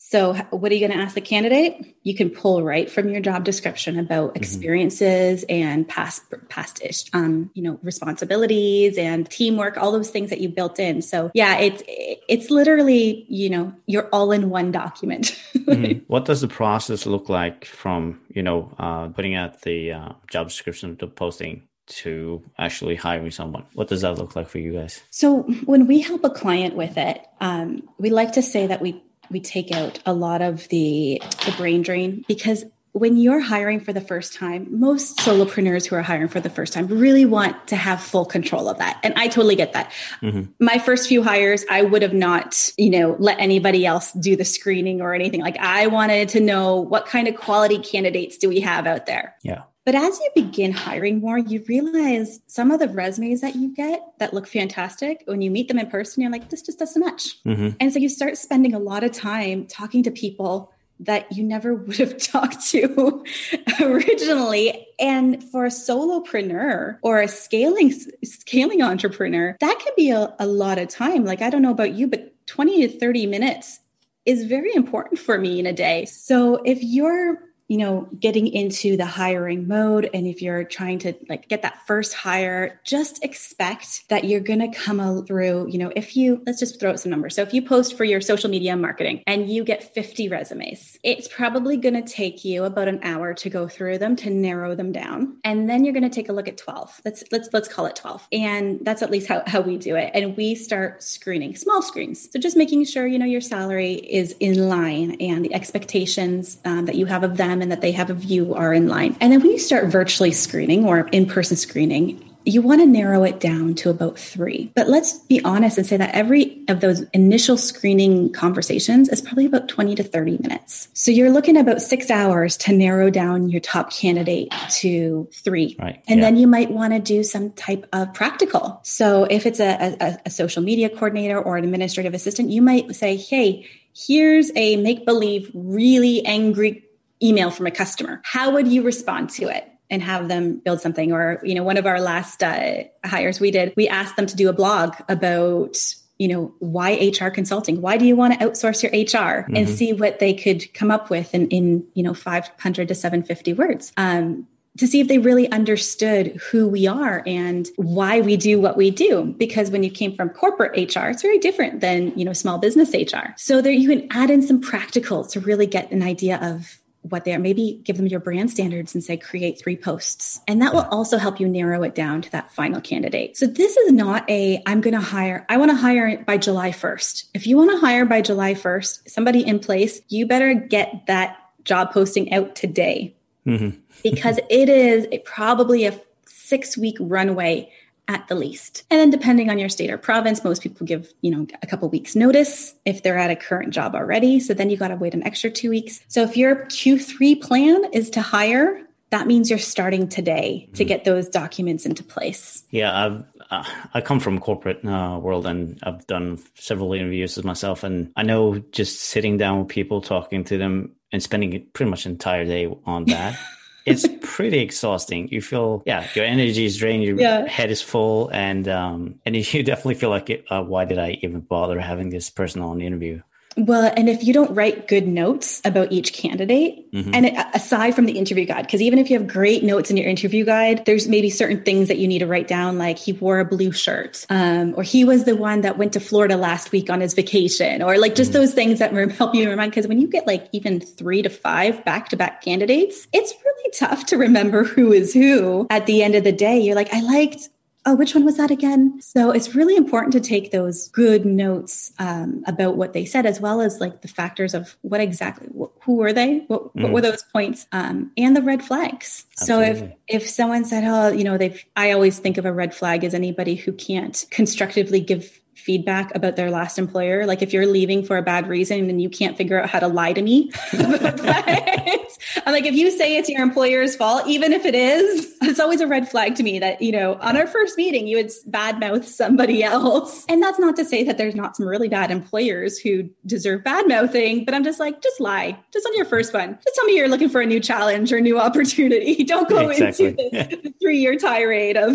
So, 0.00 0.34
what 0.50 0.70
are 0.70 0.74
you 0.76 0.86
going 0.86 0.96
to 0.96 1.04
ask 1.04 1.16
the 1.16 1.20
candidate? 1.20 1.96
You 2.04 2.14
can 2.14 2.30
pull 2.30 2.62
right 2.62 2.88
from 2.88 3.08
your 3.08 3.20
job 3.20 3.44
description 3.44 3.98
about 3.98 4.30
mm-hmm. 4.30 4.36
experiences 4.36 5.44
mm-hmm. 5.44 5.62
and 5.62 5.88
past 5.88 6.22
past 6.48 7.10
um, 7.12 7.50
you 7.54 7.62
know 7.64 7.80
responsibilities 7.82 8.96
and 8.96 9.28
teamwork, 9.28 9.76
all 9.76 9.90
those 9.90 10.10
things 10.10 10.30
that 10.30 10.40
you 10.40 10.48
built 10.48 10.78
in. 10.78 11.02
So, 11.02 11.32
yeah, 11.34 11.58
it's 11.58 11.82
it's 11.86 12.48
literally 12.48 13.26
you 13.28 13.50
know 13.50 13.74
your 13.86 14.08
all 14.12 14.30
in 14.30 14.50
one 14.50 14.70
document. 14.70 15.36
mm-hmm. 15.54 16.04
What 16.06 16.24
does 16.24 16.40
the 16.40 16.48
process 16.48 17.04
look 17.04 17.28
like 17.28 17.64
from 17.64 18.20
you 18.32 18.42
know 18.42 18.72
uh, 18.78 19.08
putting 19.08 19.34
out 19.34 19.62
the 19.62 19.92
uh, 19.92 20.12
job 20.30 20.48
description 20.48 20.96
to 20.98 21.08
posting 21.08 21.64
to 21.88 22.42
actually 22.56 22.94
hiring 22.94 23.32
someone? 23.32 23.64
What 23.74 23.88
does 23.88 24.02
that 24.02 24.16
look 24.16 24.36
like 24.36 24.48
for 24.48 24.58
you 24.58 24.74
guys? 24.74 25.02
So, 25.10 25.42
when 25.64 25.88
we 25.88 26.00
help 26.00 26.22
a 26.22 26.30
client 26.30 26.76
with 26.76 26.96
it, 26.96 27.26
um, 27.40 27.82
we 27.98 28.10
like 28.10 28.32
to 28.32 28.42
say 28.42 28.68
that 28.68 28.80
we 28.80 29.02
we 29.30 29.40
take 29.40 29.72
out 29.72 29.98
a 30.06 30.12
lot 30.12 30.42
of 30.42 30.68
the 30.68 31.22
the 31.44 31.54
brain 31.56 31.82
drain 31.82 32.24
because 32.28 32.64
when 32.92 33.16
you're 33.16 33.40
hiring 33.40 33.80
for 33.80 33.92
the 33.92 34.00
first 34.00 34.34
time, 34.34 34.66
most 34.70 35.18
solopreneurs 35.18 35.86
who 35.86 35.94
are 35.94 36.02
hiring 36.02 36.28
for 36.28 36.40
the 36.40 36.50
first 36.50 36.72
time 36.72 36.86
really 36.86 37.24
want 37.24 37.68
to 37.68 37.76
have 37.76 38.00
full 38.00 38.24
control 38.24 38.68
of 38.68 38.78
that. 38.78 38.98
And 39.02 39.14
I 39.14 39.28
totally 39.28 39.56
get 39.56 39.74
that. 39.74 39.92
Mm-hmm. 40.22 40.50
My 40.58 40.78
first 40.78 41.08
few 41.08 41.22
hires, 41.22 41.64
I 41.70 41.82
would 41.82 42.02
have 42.02 42.14
not, 42.14 42.72
you 42.76 42.90
know, 42.90 43.16
let 43.18 43.38
anybody 43.38 43.86
else 43.86 44.12
do 44.12 44.36
the 44.36 44.44
screening 44.44 45.00
or 45.00 45.14
anything. 45.14 45.40
Like 45.40 45.58
I 45.58 45.86
wanted 45.86 46.30
to 46.30 46.40
know 46.40 46.76
what 46.80 47.06
kind 47.06 47.28
of 47.28 47.36
quality 47.36 47.78
candidates 47.78 48.38
do 48.38 48.48
we 48.48 48.60
have 48.60 48.86
out 48.86 49.06
there? 49.06 49.36
Yeah. 49.42 49.62
But 49.88 49.94
as 49.94 50.20
you 50.20 50.28
begin 50.34 50.72
hiring 50.72 51.20
more, 51.20 51.38
you 51.38 51.64
realize 51.66 52.40
some 52.46 52.70
of 52.70 52.78
the 52.78 52.88
resumes 52.88 53.40
that 53.40 53.56
you 53.56 53.74
get 53.74 54.02
that 54.18 54.34
look 54.34 54.46
fantastic. 54.46 55.22
When 55.24 55.40
you 55.40 55.50
meet 55.50 55.68
them 55.68 55.78
in 55.78 55.86
person, 55.86 56.20
you're 56.20 56.30
like, 56.30 56.50
this 56.50 56.60
just 56.60 56.78
doesn't 56.78 57.02
match. 57.02 57.42
Mm-hmm. 57.44 57.68
And 57.80 57.90
so 57.90 57.98
you 57.98 58.10
start 58.10 58.36
spending 58.36 58.74
a 58.74 58.78
lot 58.78 59.02
of 59.02 59.12
time 59.12 59.66
talking 59.66 60.02
to 60.02 60.10
people 60.10 60.70
that 61.00 61.32
you 61.32 61.42
never 61.42 61.74
would 61.86 61.96
have 61.96 62.18
talked 62.18 62.66
to 62.66 63.24
originally. 63.80 64.86
And 64.98 65.42
for 65.42 65.64
a 65.64 65.70
solopreneur 65.70 66.98
or 67.00 67.22
a 67.22 67.26
scaling 67.26 67.94
scaling 68.22 68.82
entrepreneur, 68.82 69.56
that 69.58 69.78
can 69.82 69.94
be 69.96 70.10
a, 70.10 70.34
a 70.38 70.46
lot 70.46 70.76
of 70.76 70.88
time. 70.88 71.24
Like 71.24 71.40
I 71.40 71.48
don't 71.48 71.62
know 71.62 71.70
about 71.70 71.94
you, 71.94 72.08
but 72.08 72.34
20 72.46 72.86
to 72.86 72.98
30 72.98 73.26
minutes 73.26 73.80
is 74.26 74.44
very 74.44 74.74
important 74.74 75.18
for 75.18 75.38
me 75.38 75.58
in 75.58 75.64
a 75.64 75.72
day. 75.72 76.04
So 76.04 76.56
if 76.56 76.82
you're 76.82 77.47
you 77.68 77.76
know, 77.76 78.08
getting 78.18 78.46
into 78.46 78.96
the 78.96 79.04
hiring 79.04 79.68
mode. 79.68 80.08
And 80.14 80.26
if 80.26 80.40
you're 80.40 80.64
trying 80.64 80.98
to 81.00 81.12
like 81.28 81.48
get 81.48 81.60
that 81.62 81.86
first 81.86 82.14
hire, 82.14 82.80
just 82.82 83.22
expect 83.22 84.08
that 84.08 84.24
you're 84.24 84.40
going 84.40 84.60
to 84.60 84.68
come 84.68 84.98
through, 85.26 85.68
you 85.68 85.78
know, 85.78 85.92
if 85.94 86.16
you, 86.16 86.42
let's 86.46 86.58
just 86.58 86.80
throw 86.80 86.90
out 86.90 86.98
some 86.98 87.10
numbers. 87.10 87.36
So 87.36 87.42
if 87.42 87.52
you 87.52 87.60
post 87.60 87.96
for 87.96 88.04
your 88.04 88.22
social 88.22 88.48
media 88.48 88.74
marketing 88.74 89.22
and 89.26 89.50
you 89.50 89.64
get 89.64 89.94
50 89.94 90.30
resumes, 90.30 90.98
it's 91.02 91.28
probably 91.28 91.76
going 91.76 91.94
to 91.94 92.02
take 92.02 92.42
you 92.42 92.64
about 92.64 92.88
an 92.88 93.00
hour 93.02 93.34
to 93.34 93.50
go 93.50 93.68
through 93.68 93.98
them 93.98 94.16
to 94.16 94.30
narrow 94.30 94.74
them 94.74 94.90
down. 94.90 95.36
And 95.44 95.68
then 95.68 95.84
you're 95.84 95.92
going 95.92 96.08
to 96.08 96.14
take 96.14 96.30
a 96.30 96.32
look 96.32 96.48
at 96.48 96.56
12. 96.56 97.02
Let's, 97.04 97.22
let's, 97.30 97.50
let's 97.52 97.68
call 97.68 97.84
it 97.84 97.96
12. 97.96 98.28
And 98.32 98.80
that's 98.82 99.02
at 99.02 99.10
least 99.10 99.28
how, 99.28 99.42
how 99.46 99.60
we 99.60 99.76
do 99.76 99.94
it. 99.94 100.10
And 100.14 100.36
we 100.36 100.54
start 100.54 101.02
screening 101.02 101.54
small 101.54 101.82
screens. 101.82 102.30
So 102.32 102.40
just 102.40 102.56
making 102.56 102.84
sure, 102.86 103.06
you 103.06 103.18
know, 103.18 103.26
your 103.26 103.42
salary 103.42 103.92
is 103.92 104.34
in 104.40 104.68
line 104.68 105.18
and 105.20 105.44
the 105.44 105.52
expectations 105.52 106.56
um, 106.64 106.86
that 106.86 106.94
you 106.94 107.04
have 107.04 107.22
of 107.22 107.36
them 107.36 107.57
and 107.62 107.70
that 107.70 107.80
they 107.80 107.92
have 107.92 108.10
a 108.10 108.14
view 108.14 108.54
are 108.54 108.72
in 108.72 108.88
line. 108.88 109.16
And 109.20 109.32
then 109.32 109.40
when 109.40 109.50
you 109.50 109.58
start 109.58 109.86
virtually 109.86 110.32
screening 110.32 110.84
or 110.84 111.08
in 111.08 111.26
person 111.26 111.56
screening, 111.56 112.24
you 112.48 112.62
want 112.62 112.80
to 112.80 112.86
narrow 112.86 113.24
it 113.24 113.40
down 113.40 113.74
to 113.74 113.90
about 113.90 114.18
three. 114.18 114.72
But 114.74 114.88
let's 114.88 115.18
be 115.18 115.44
honest 115.44 115.76
and 115.76 115.86
say 115.86 115.98
that 115.98 116.14
every 116.14 116.64
of 116.68 116.80
those 116.80 117.02
initial 117.12 117.58
screening 117.58 118.32
conversations 118.32 119.08
is 119.10 119.20
probably 119.20 119.44
about 119.46 119.68
20 119.68 119.94
to 119.96 120.02
30 120.02 120.38
minutes. 120.38 120.88
So 120.94 121.10
you're 121.10 121.30
looking 121.30 121.56
at 121.56 121.60
about 121.60 121.82
six 121.82 122.10
hours 122.10 122.56
to 122.58 122.72
narrow 122.72 123.10
down 123.10 123.50
your 123.50 123.60
top 123.60 123.92
candidate 123.92 124.50
to 124.70 125.28
three. 125.32 125.76
Right. 125.78 126.02
And 126.08 126.20
yeah. 126.20 126.26
then 126.26 126.36
you 126.36 126.46
might 126.46 126.70
want 126.70 126.94
to 126.94 127.00
do 127.00 127.22
some 127.22 127.52
type 127.52 127.86
of 127.92 128.14
practical. 128.14 128.80
So 128.82 129.24
if 129.24 129.44
it's 129.44 129.60
a, 129.60 129.96
a, 130.00 130.18
a 130.26 130.30
social 130.30 130.62
media 130.62 130.88
coordinator 130.88 131.40
or 131.40 131.58
an 131.58 131.64
administrative 131.64 132.14
assistant, 132.14 132.50
you 132.50 132.62
might 132.62 132.94
say, 132.96 133.16
hey, 133.16 133.68
here's 133.94 134.50
a 134.56 134.76
make 134.76 135.04
believe 135.04 135.50
really 135.52 136.24
angry 136.24 136.87
email 137.22 137.50
from 137.50 137.66
a 137.66 137.70
customer. 137.70 138.20
How 138.24 138.50
would 138.52 138.68
you 138.68 138.82
respond 138.82 139.30
to 139.30 139.48
it? 139.48 139.68
and 139.90 140.02
have 140.02 140.28
them 140.28 140.58
build 140.58 140.80
something 140.80 141.12
or 141.12 141.40
you 141.42 141.54
know 141.54 141.62
one 141.62 141.76
of 141.76 141.86
our 141.86 142.00
last 142.00 142.42
uh, 142.42 142.84
hires 143.04 143.40
we 143.40 143.50
did 143.50 143.72
we 143.76 143.88
asked 143.88 144.16
them 144.16 144.26
to 144.26 144.36
do 144.36 144.48
a 144.48 144.52
blog 144.52 144.94
about 145.08 145.76
you 146.18 146.28
know 146.28 146.54
why 146.58 147.10
hr 147.20 147.28
consulting 147.28 147.80
why 147.80 147.96
do 147.96 148.04
you 148.04 148.16
want 148.16 148.38
to 148.38 148.46
outsource 148.46 148.82
your 148.82 148.92
hr 148.92 149.42
mm-hmm. 149.42 149.56
and 149.56 149.68
see 149.68 149.92
what 149.92 150.18
they 150.18 150.34
could 150.34 150.72
come 150.74 150.90
up 150.90 151.10
with 151.10 151.34
in, 151.34 151.48
in 151.48 151.86
you 151.94 152.02
know 152.02 152.14
500 152.14 152.88
to 152.88 152.94
750 152.94 153.52
words 153.54 153.92
um, 153.96 154.46
to 154.76 154.86
see 154.86 155.00
if 155.00 155.08
they 155.08 155.18
really 155.18 155.50
understood 155.50 156.36
who 156.50 156.68
we 156.68 156.86
are 156.86 157.22
and 157.26 157.68
why 157.76 158.20
we 158.20 158.36
do 158.36 158.60
what 158.60 158.76
we 158.76 158.90
do 158.90 159.34
because 159.38 159.70
when 159.70 159.82
you 159.82 159.90
came 159.90 160.14
from 160.14 160.28
corporate 160.28 160.94
hr 160.94 161.08
it's 161.08 161.22
very 161.22 161.38
different 161.38 161.80
than 161.80 162.16
you 162.18 162.24
know 162.24 162.32
small 162.32 162.58
business 162.58 162.92
hr 162.92 163.32
so 163.36 163.62
there 163.62 163.72
you 163.72 163.88
can 163.88 164.06
add 164.10 164.30
in 164.30 164.42
some 164.42 164.60
practical 164.60 165.24
to 165.24 165.40
really 165.40 165.66
get 165.66 165.90
an 165.92 166.02
idea 166.02 166.38
of 166.42 166.80
what 167.10 167.24
they 167.24 167.34
are. 167.34 167.38
Maybe 167.38 167.80
give 167.84 167.96
them 167.96 168.06
your 168.06 168.20
brand 168.20 168.50
standards 168.50 168.94
and 168.94 169.02
say 169.02 169.16
create 169.16 169.60
three 169.60 169.76
posts. 169.76 170.40
And 170.46 170.60
that 170.62 170.72
will 170.72 170.86
also 170.90 171.18
help 171.18 171.40
you 171.40 171.48
narrow 171.48 171.82
it 171.82 171.94
down 171.94 172.22
to 172.22 172.30
that 172.32 172.52
final 172.52 172.80
candidate. 172.80 173.36
So 173.36 173.46
this 173.46 173.76
is 173.76 173.92
not 173.92 174.28
a 174.30 174.62
I'm 174.66 174.80
going 174.80 174.94
to 174.94 175.00
hire, 175.00 175.46
I 175.48 175.56
want 175.56 175.70
to 175.70 175.76
hire 175.76 176.22
by 176.24 176.38
July 176.38 176.70
1st. 176.70 177.24
If 177.34 177.46
you 177.46 177.56
want 177.56 177.70
to 177.70 177.78
hire 177.78 178.04
by 178.04 178.20
July 178.20 178.54
1st, 178.54 179.08
somebody 179.08 179.46
in 179.46 179.58
place, 179.58 180.00
you 180.08 180.26
better 180.26 180.54
get 180.54 181.06
that 181.06 181.38
job 181.64 181.92
posting 181.92 182.32
out 182.32 182.54
today. 182.54 183.14
Mm-hmm. 183.46 183.78
because 184.02 184.38
it 184.50 184.68
is 184.68 185.06
probably 185.24 185.86
a 185.86 185.98
six 186.26 186.76
week 186.76 186.96
runway 187.00 187.70
at 188.08 188.26
the 188.28 188.34
least. 188.34 188.84
And 188.90 188.98
then 188.98 189.10
depending 189.10 189.50
on 189.50 189.58
your 189.58 189.68
state 189.68 189.90
or 189.90 189.98
province, 189.98 190.42
most 190.42 190.62
people 190.62 190.86
give, 190.86 191.12
you 191.20 191.30
know, 191.30 191.46
a 191.62 191.66
couple 191.66 191.88
weeks 191.90 192.16
notice 192.16 192.74
if 192.84 193.02
they're 193.02 193.18
at 193.18 193.30
a 193.30 193.36
current 193.36 193.72
job 193.72 193.94
already. 193.94 194.40
So 194.40 194.54
then 194.54 194.70
you 194.70 194.76
got 194.76 194.88
to 194.88 194.96
wait 194.96 195.14
an 195.14 195.22
extra 195.24 195.50
2 195.50 195.70
weeks. 195.70 196.00
So 196.08 196.22
if 196.22 196.36
your 196.36 196.56
Q3 196.66 197.40
plan 197.40 197.84
is 197.92 198.10
to 198.10 198.22
hire, 198.22 198.82
that 199.10 199.26
means 199.26 199.50
you're 199.50 199.58
starting 199.58 200.08
today 200.08 200.68
to 200.74 200.82
mm-hmm. 200.82 200.88
get 200.88 201.04
those 201.04 201.28
documents 201.28 201.86
into 201.86 202.02
place. 202.02 202.64
Yeah, 202.70 203.06
I've 203.06 203.24
uh, 203.50 203.64
I 203.94 204.02
come 204.02 204.20
from 204.20 204.38
corporate 204.38 204.84
uh, 204.84 205.18
world 205.22 205.46
and 205.46 205.78
I've 205.82 206.06
done 206.06 206.38
several 206.54 206.92
interviews 206.92 207.36
with 207.36 207.46
myself, 207.46 207.82
and 207.82 208.12
I 208.16 208.22
know 208.22 208.58
just 208.72 209.00
sitting 209.00 209.38
down 209.38 209.60
with 209.60 209.68
people, 209.68 210.02
talking 210.02 210.44
to 210.44 210.58
them, 210.58 210.92
and 211.12 211.22
spending 211.22 211.66
pretty 211.72 211.90
much 211.90 212.04
an 212.04 212.12
entire 212.12 212.44
day 212.44 212.70
on 212.84 213.06
that 213.06 213.38
it's 213.90 214.06
pretty 214.22 214.58
exhausting. 214.58 215.28
You 215.28 215.42
feel, 215.42 215.82
yeah, 215.86 216.06
your 216.14 216.24
energy 216.24 216.64
is 216.64 216.76
drained, 216.76 217.04
your 217.04 217.20
yeah. 217.20 217.46
head 217.46 217.70
is 217.70 217.82
full, 217.82 218.28
and 218.32 218.68
um, 218.68 219.20
and 219.24 219.36
you 219.36 219.62
definitely 219.62 219.94
feel 219.94 220.10
like, 220.10 220.44
uh, 220.50 220.62
why 220.62 220.84
did 220.84 220.98
I 220.98 221.18
even 221.22 221.40
bother 221.40 221.80
having 221.80 222.10
this 222.10 222.30
person 222.30 222.62
on 222.62 222.78
the 222.78 222.86
interview? 222.86 223.22
Well, 223.58 223.92
and 223.96 224.08
if 224.08 224.22
you 224.22 224.32
don't 224.32 224.54
write 224.54 224.86
good 224.86 225.08
notes 225.08 225.60
about 225.64 225.90
each 225.90 226.12
candidate, 226.12 226.92
mm-hmm. 226.92 227.10
and 227.12 227.26
aside 227.54 227.92
from 227.92 228.06
the 228.06 228.16
interview 228.16 228.44
guide, 228.44 228.62
because 228.62 228.80
even 228.80 229.00
if 229.00 229.10
you 229.10 229.18
have 229.18 229.26
great 229.26 229.64
notes 229.64 229.90
in 229.90 229.96
your 229.96 230.08
interview 230.08 230.44
guide, 230.44 230.84
there's 230.86 231.08
maybe 231.08 231.28
certain 231.28 231.64
things 231.64 231.88
that 231.88 231.98
you 231.98 232.06
need 232.06 232.20
to 232.20 232.28
write 232.28 232.46
down, 232.46 232.78
like 232.78 232.98
he 232.98 233.12
wore 233.12 233.40
a 233.40 233.44
blue 233.44 233.72
shirt, 233.72 234.24
um, 234.30 234.74
or 234.76 234.84
he 234.84 235.04
was 235.04 235.24
the 235.24 235.34
one 235.34 235.62
that 235.62 235.76
went 235.76 235.94
to 235.94 236.00
Florida 236.00 236.36
last 236.36 236.70
week 236.70 236.88
on 236.88 237.00
his 237.00 237.14
vacation, 237.14 237.82
or 237.82 237.98
like 237.98 238.14
just 238.14 238.30
mm-hmm. 238.30 238.40
those 238.40 238.54
things 238.54 238.78
that 238.78 238.92
help 239.10 239.34
you 239.34 239.50
remind. 239.50 239.72
Because 239.72 239.88
when 239.88 240.00
you 240.00 240.06
get 240.06 240.24
like 240.24 240.48
even 240.52 240.78
three 240.78 241.22
to 241.22 241.28
five 241.28 241.84
back 241.84 242.10
to 242.10 242.16
back 242.16 242.42
candidates, 242.42 243.08
it's 243.12 243.34
really 243.44 243.70
tough 243.76 244.06
to 244.06 244.16
remember 244.18 244.62
who 244.78 244.92
is 244.92 245.12
who 245.12 245.66
at 245.68 245.86
the 245.86 246.04
end 246.04 246.14
of 246.14 246.22
the 246.22 246.32
day. 246.32 246.60
You're 246.60 246.76
like, 246.76 246.94
I 246.94 247.00
liked 247.00 247.48
oh, 247.86 247.94
which 247.94 248.14
one 248.14 248.24
was 248.24 248.36
that 248.36 248.50
again? 248.50 249.00
So 249.00 249.30
it's 249.30 249.54
really 249.54 249.76
important 249.76 250.12
to 250.12 250.20
take 250.20 250.50
those 250.50 250.88
good 250.88 251.24
notes 251.24 251.92
um, 251.98 252.42
about 252.46 252.76
what 252.76 252.92
they 252.92 253.04
said, 253.04 253.26
as 253.26 253.40
well 253.40 253.60
as 253.60 253.80
like 253.80 254.02
the 254.02 254.08
factors 254.08 254.54
of 254.54 254.76
what 254.82 255.00
exactly, 255.00 255.48
wh- 255.48 255.72
who 255.84 255.96
were 255.96 256.12
they? 256.12 256.44
What, 256.48 256.74
mm. 256.74 256.82
what 256.82 256.92
were 256.92 257.00
those 257.00 257.22
points? 257.32 257.66
Um, 257.72 258.12
and 258.16 258.36
the 258.36 258.42
red 258.42 258.62
flags. 258.62 259.24
Absolutely. 259.40 259.78
So 259.78 259.84
if, 260.08 260.22
if 260.22 260.28
someone 260.28 260.64
said, 260.64 260.84
oh, 260.84 261.08
you 261.08 261.24
know, 261.24 261.38
they've, 261.38 261.64
I 261.76 261.92
always 261.92 262.18
think 262.18 262.38
of 262.38 262.44
a 262.44 262.52
red 262.52 262.74
flag 262.74 263.04
as 263.04 263.14
anybody 263.14 263.54
who 263.54 263.72
can't 263.72 264.24
constructively 264.30 265.00
give 265.00 265.40
feedback 265.68 266.14
about 266.14 266.34
their 266.34 266.50
last 266.50 266.78
employer. 266.78 267.26
Like 267.26 267.42
if 267.42 267.52
you're 267.52 267.66
leaving 267.66 268.02
for 268.02 268.16
a 268.16 268.22
bad 268.22 268.48
reason 268.48 268.88
and 268.88 269.02
you 269.02 269.10
can't 269.10 269.36
figure 269.36 269.60
out 269.60 269.68
how 269.68 269.80
to 269.80 269.86
lie 269.86 270.14
to 270.14 270.22
me. 270.22 270.50
I'm 270.72 272.54
like, 272.54 272.64
if 272.64 272.74
you 272.74 272.90
say 272.90 273.18
it's 273.18 273.28
your 273.28 273.42
employer's 273.42 273.94
fault, 273.94 274.26
even 274.26 274.54
if 274.54 274.64
it 274.64 274.74
is, 274.74 275.30
it's 275.42 275.60
always 275.60 275.82
a 275.82 275.86
red 275.86 276.08
flag 276.08 276.36
to 276.36 276.42
me 276.42 276.58
that, 276.60 276.80
you 276.80 276.90
know, 276.90 277.18
on 277.20 277.36
our 277.36 277.46
first 277.46 277.76
meeting, 277.76 278.06
you 278.06 278.16
would 278.16 278.30
badmouth 278.48 279.04
somebody 279.04 279.62
else. 279.62 280.24
And 280.26 280.42
that's 280.42 280.58
not 280.58 280.74
to 280.76 280.86
say 280.86 281.04
that 281.04 281.18
there's 281.18 281.34
not 281.34 281.54
some 281.54 281.68
really 281.68 281.90
bad 281.90 282.10
employers 282.10 282.78
who 282.78 283.10
deserve 283.26 283.62
bad 283.62 283.86
mouthing, 283.88 284.46
but 284.46 284.54
I'm 284.54 284.64
just 284.64 284.80
like, 284.80 285.02
just 285.02 285.20
lie. 285.20 285.58
Just 285.70 285.86
on 285.86 285.94
your 285.96 286.06
first 286.06 286.32
one. 286.32 286.58
Just 286.64 286.76
tell 286.76 286.86
me 286.86 286.96
you're 286.96 287.08
looking 287.08 287.28
for 287.28 287.42
a 287.42 287.46
new 287.46 287.60
challenge 287.60 288.10
or 288.10 288.22
new 288.22 288.38
opportunity. 288.38 289.22
Don't 289.24 289.50
go 289.50 289.68
exactly. 289.68 290.16
into 290.32 290.56
the 290.62 290.74
three 290.80 290.96
year 290.96 291.18
tirade 291.18 291.76
of 291.76 291.94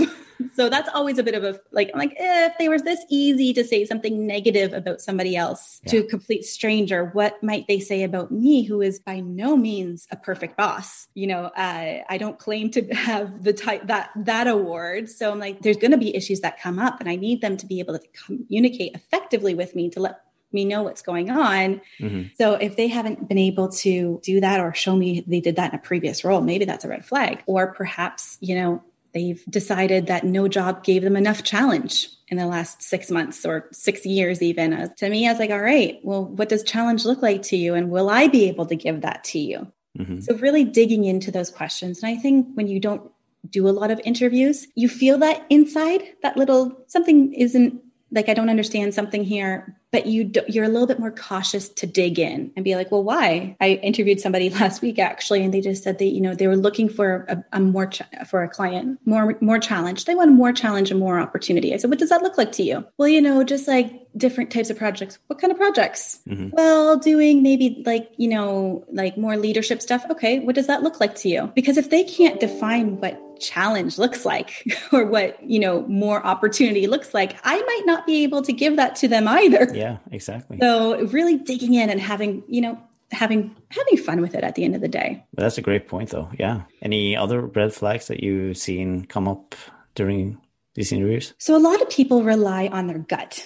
so 0.56 0.69
that's 0.69 0.89
always 0.93 1.17
a 1.17 1.23
bit 1.23 1.36
of 1.36 1.43
a 1.43 1.60
like 1.71 1.89
I'm 1.93 1.99
like 1.99 2.15
eh, 2.17 2.47
if 2.47 2.58
they 2.58 2.69
were 2.69 2.79
this 2.79 3.03
easy 3.10 3.53
to 3.53 3.63
say 3.63 3.86
something 3.86 4.25
negative 4.25 4.73
about 4.73 5.01
somebody 5.01 5.36
else 5.36 5.82
yeah. 5.84 5.91
to 5.91 5.97
a 5.99 6.03
complete 6.03 6.45
stranger 6.45 7.06
what 7.13 7.41
might 7.43 7.67
they 7.67 7.79
say 7.79 8.03
about 8.03 8.32
me 8.32 8.63
who 8.63 8.82
is 8.82 8.99
by 8.99 9.19
no 9.19 9.56
means 9.56 10.08
a 10.12 10.15
perfect 10.15 10.58
boss 10.58 11.08
you 11.13 11.27
know 11.27 11.45
uh, 11.45 12.03
I 12.10 12.17
don't 12.17 12.39
claim 12.39 12.71
to 12.71 12.84
have 12.93 13.43
the 13.43 13.53
type 13.53 13.88
that 13.88 14.12
that 14.15 14.47
award 14.47 15.10
so 15.10 15.32
I'm 15.32 15.39
like 15.39 15.62
there's 15.62 15.77
going 15.77 15.91
to 15.91 15.97
be 15.97 16.15
issues 16.15 16.41
that 16.41 16.60
come 16.60 16.79
up 16.79 16.99
and 16.99 17.10
I 17.10 17.15
need 17.15 17.41
them 17.41 17.58
to 17.58 17.65
be 17.65 17.79
able 17.79 17.97
to 17.97 18.06
communicate 18.25 18.95
effectively 18.95 19.56
with 19.56 19.75
me 19.75 19.89
to 19.91 19.99
let 19.99 20.21
me 20.53 20.65
know 20.65 20.84
what's 20.84 21.01
going 21.01 21.29
on. 21.29 21.82
Mm-hmm. 21.99 22.27
So 22.38 22.53
if 22.53 22.77
they 22.77 22.88
haven't 22.88 23.27
been 23.27 23.38
able 23.38 23.69
to 23.69 24.21
do 24.23 24.39
that 24.39 24.60
or 24.60 24.73
show 24.73 24.95
me 24.95 25.23
they 25.25 25.39
did 25.39 25.56
that 25.56 25.73
in 25.73 25.79
a 25.79 25.82
previous 25.82 26.23
role, 26.23 26.41
maybe 26.41 26.65
that's 26.65 26.86
a 26.86 26.88
red 26.88 27.06
flag. 27.06 27.43
Or 27.47 27.73
perhaps, 27.73 28.38
you 28.39 28.56
know, 28.56 28.84
They've 29.13 29.43
decided 29.49 30.08
that 30.08 30.23
no 30.23 30.47
job 30.47 30.84
gave 30.84 31.04
them 31.04 31.15
enough 31.15 31.43
challenge 31.43 32.10
in 32.30 32.38
the 32.38 32.47
last 32.47 32.82
six 32.82 33.12
months 33.12 33.45
or 33.45 33.69
six 33.71 34.06
years, 34.06 34.41
even. 34.41 34.73
Uh, 34.73 34.88
to 34.97 35.10
me, 35.10 35.28
I 35.28 35.32
was 35.32 35.39
like, 35.39 35.52
all 35.52 35.62
right, 35.62 35.99
well, 36.04 36.26
what 36.26 36.49
does 36.49 36.63
challenge 36.63 37.06
look 37.06 37.21
like 37.21 37.43
to 37.43 37.58
you? 37.58 37.76
And 37.76 37.91
will 37.91 38.10
I 38.10 38.28
be 38.28 38.47
able 38.47 38.65
to 38.65 38.76
give 38.76 39.02
that 39.02 39.23
to 39.26 39.39
you? 39.39 39.71
Mm-hmm. 39.97 40.21
So, 40.21 40.36
really 40.38 40.63
digging 40.63 41.06
into 41.06 41.30
those 41.30 41.52
questions. 41.52 42.02
And 42.02 42.12
I 42.12 42.19
think 42.19 42.47
when 42.56 42.67
you 42.67 42.80
don't 42.80 43.12
do 43.47 43.67
a 43.67 43.71
lot 43.71 43.91
of 43.91 44.02
interviews, 44.04 44.67
you 44.73 44.89
feel 44.89 45.19
that 45.19 45.45
inside, 45.49 46.02
that 46.23 46.38
little 46.38 46.84
something 46.88 47.34
isn't 47.34 47.80
like 48.12 48.30
I 48.30 48.34
don't 48.34 48.49
understand 48.49 48.93
something 48.93 49.23
here, 49.23 49.80
but 49.93 50.08
you 50.08 50.23
do, 50.23 50.41
you're 50.47 50.65
a 50.65 50.69
little 50.69 50.88
bit 50.88 50.99
more 50.99 51.12
cautious 51.12 51.69
to 51.69 51.86
dig 51.86 52.17
in 52.17 52.51
and 52.56 52.65
be 52.65 52.75
like, 52.75 52.91
well, 52.91 53.03
why? 53.03 53.56
I 53.62 53.79
interviewed 53.84 54.19
somebody 54.19 54.49
last 54.60 54.82
week 54.82 54.97
actually, 54.97 55.43
and 55.43 55.53
they 55.53 55.62
just 55.62 55.84
said 55.84 55.99
that 55.99 56.06
you 56.06 56.19
know 56.19 56.34
they 56.34 56.47
were 56.47 56.58
looking 56.58 56.89
for 56.89 57.25
a, 57.29 57.43
a 57.53 57.60
more 57.60 57.86
ch- 57.86 58.01
for 58.27 58.41
a 58.43 58.49
client 58.49 58.99
more 59.06 59.38
more 59.39 59.60
challenge. 59.60 60.06
They 60.06 60.15
want 60.15 60.32
more 60.32 60.51
challenge 60.51 60.89
and 60.89 60.99
more 60.99 61.19
opportunity. 61.19 61.73
I 61.73 61.77
said, 61.77 61.91
what 61.91 61.99
does 61.99 62.10
that 62.10 62.23
look 62.23 62.38
like 62.38 62.51
to 62.53 62.63
you? 62.63 62.86
Well, 62.97 63.08
you 63.08 63.21
know, 63.21 63.43
just 63.43 63.67
like 63.67 63.93
different 64.17 64.51
types 64.51 64.71
of 64.71 64.77
projects. 64.77 65.19
What 65.27 65.39
kind 65.39 65.51
of 65.51 65.58
projects? 65.58 66.19
Mm-hmm. 66.27 66.49
Well, 66.53 66.97
doing 66.97 67.43
maybe 67.43 67.84
like 67.86 68.12
you 68.17 68.29
know 68.29 68.86
like 68.91 69.15
more 69.15 69.38
leadership 69.38 69.79
stuff. 69.79 70.03
Okay, 70.10 70.39
what 70.39 70.56
does 70.56 70.67
that 70.67 70.82
look 70.82 70.99
like 70.99 71.13
to 71.17 71.29
you? 71.29 71.51
Because 71.53 71.77
if 71.77 71.91
they 71.91 72.03
can't 72.03 72.39
define 72.39 72.99
what 72.99 73.21
challenge 73.39 73.97
looks 73.97 74.25
like 74.25 74.65
or 74.91 75.06
what 75.06 75.38
you 75.43 75.60
know 75.60 75.86
more 75.88 76.25
opportunity 76.25 76.88
looks 76.88 77.13
like 77.13 77.36
i 77.43 77.56
might 77.62 77.82
not 77.86 78.06
be 78.06 78.23
able 78.23 78.41
to 78.41 78.53
give 78.53 78.75
that 78.77 78.95
to 78.95 79.08
them 79.08 79.27
either 79.27 79.69
yeah 79.73 79.83
exactly 80.12 80.58
so 80.60 81.00
really 81.08 81.38
digging 81.38 81.74
in 81.74 81.89
and 81.89 82.00
having 82.00 82.43
you 82.48 82.62
know 82.62 82.80
having 83.12 83.56
having 83.69 83.98
fun 83.98 84.22
with 84.22 84.36
it 84.36 84.43
at 84.43 84.56
the 84.56 84.63
end 84.63 84.76
of 84.76 84.82
the 84.82 84.88
day 84.88 85.24
but 85.34 85.43
that's 85.43 85.58
a 85.58 85.62
great 85.62 85.88
point 85.88 86.10
though 86.10 86.30
yeah 86.39 86.62
any 86.82 87.15
other 87.15 87.41
red 87.41 87.74
flags 87.74 88.08
that 88.08 88.24
you've 88.24 88.58
seen 88.58 89.06
come 89.06 89.28
up 89.28 89.56
during 89.96 90.38
these 90.76 90.91
interviews 90.91 91.34
so 91.38 91.56
a 91.56 91.62
lot 91.62 91.82
of 91.82 91.89
people 91.89 92.24
rely 92.24 92.67
on 92.67 92.88
their 92.88 93.00
gut 93.00 93.46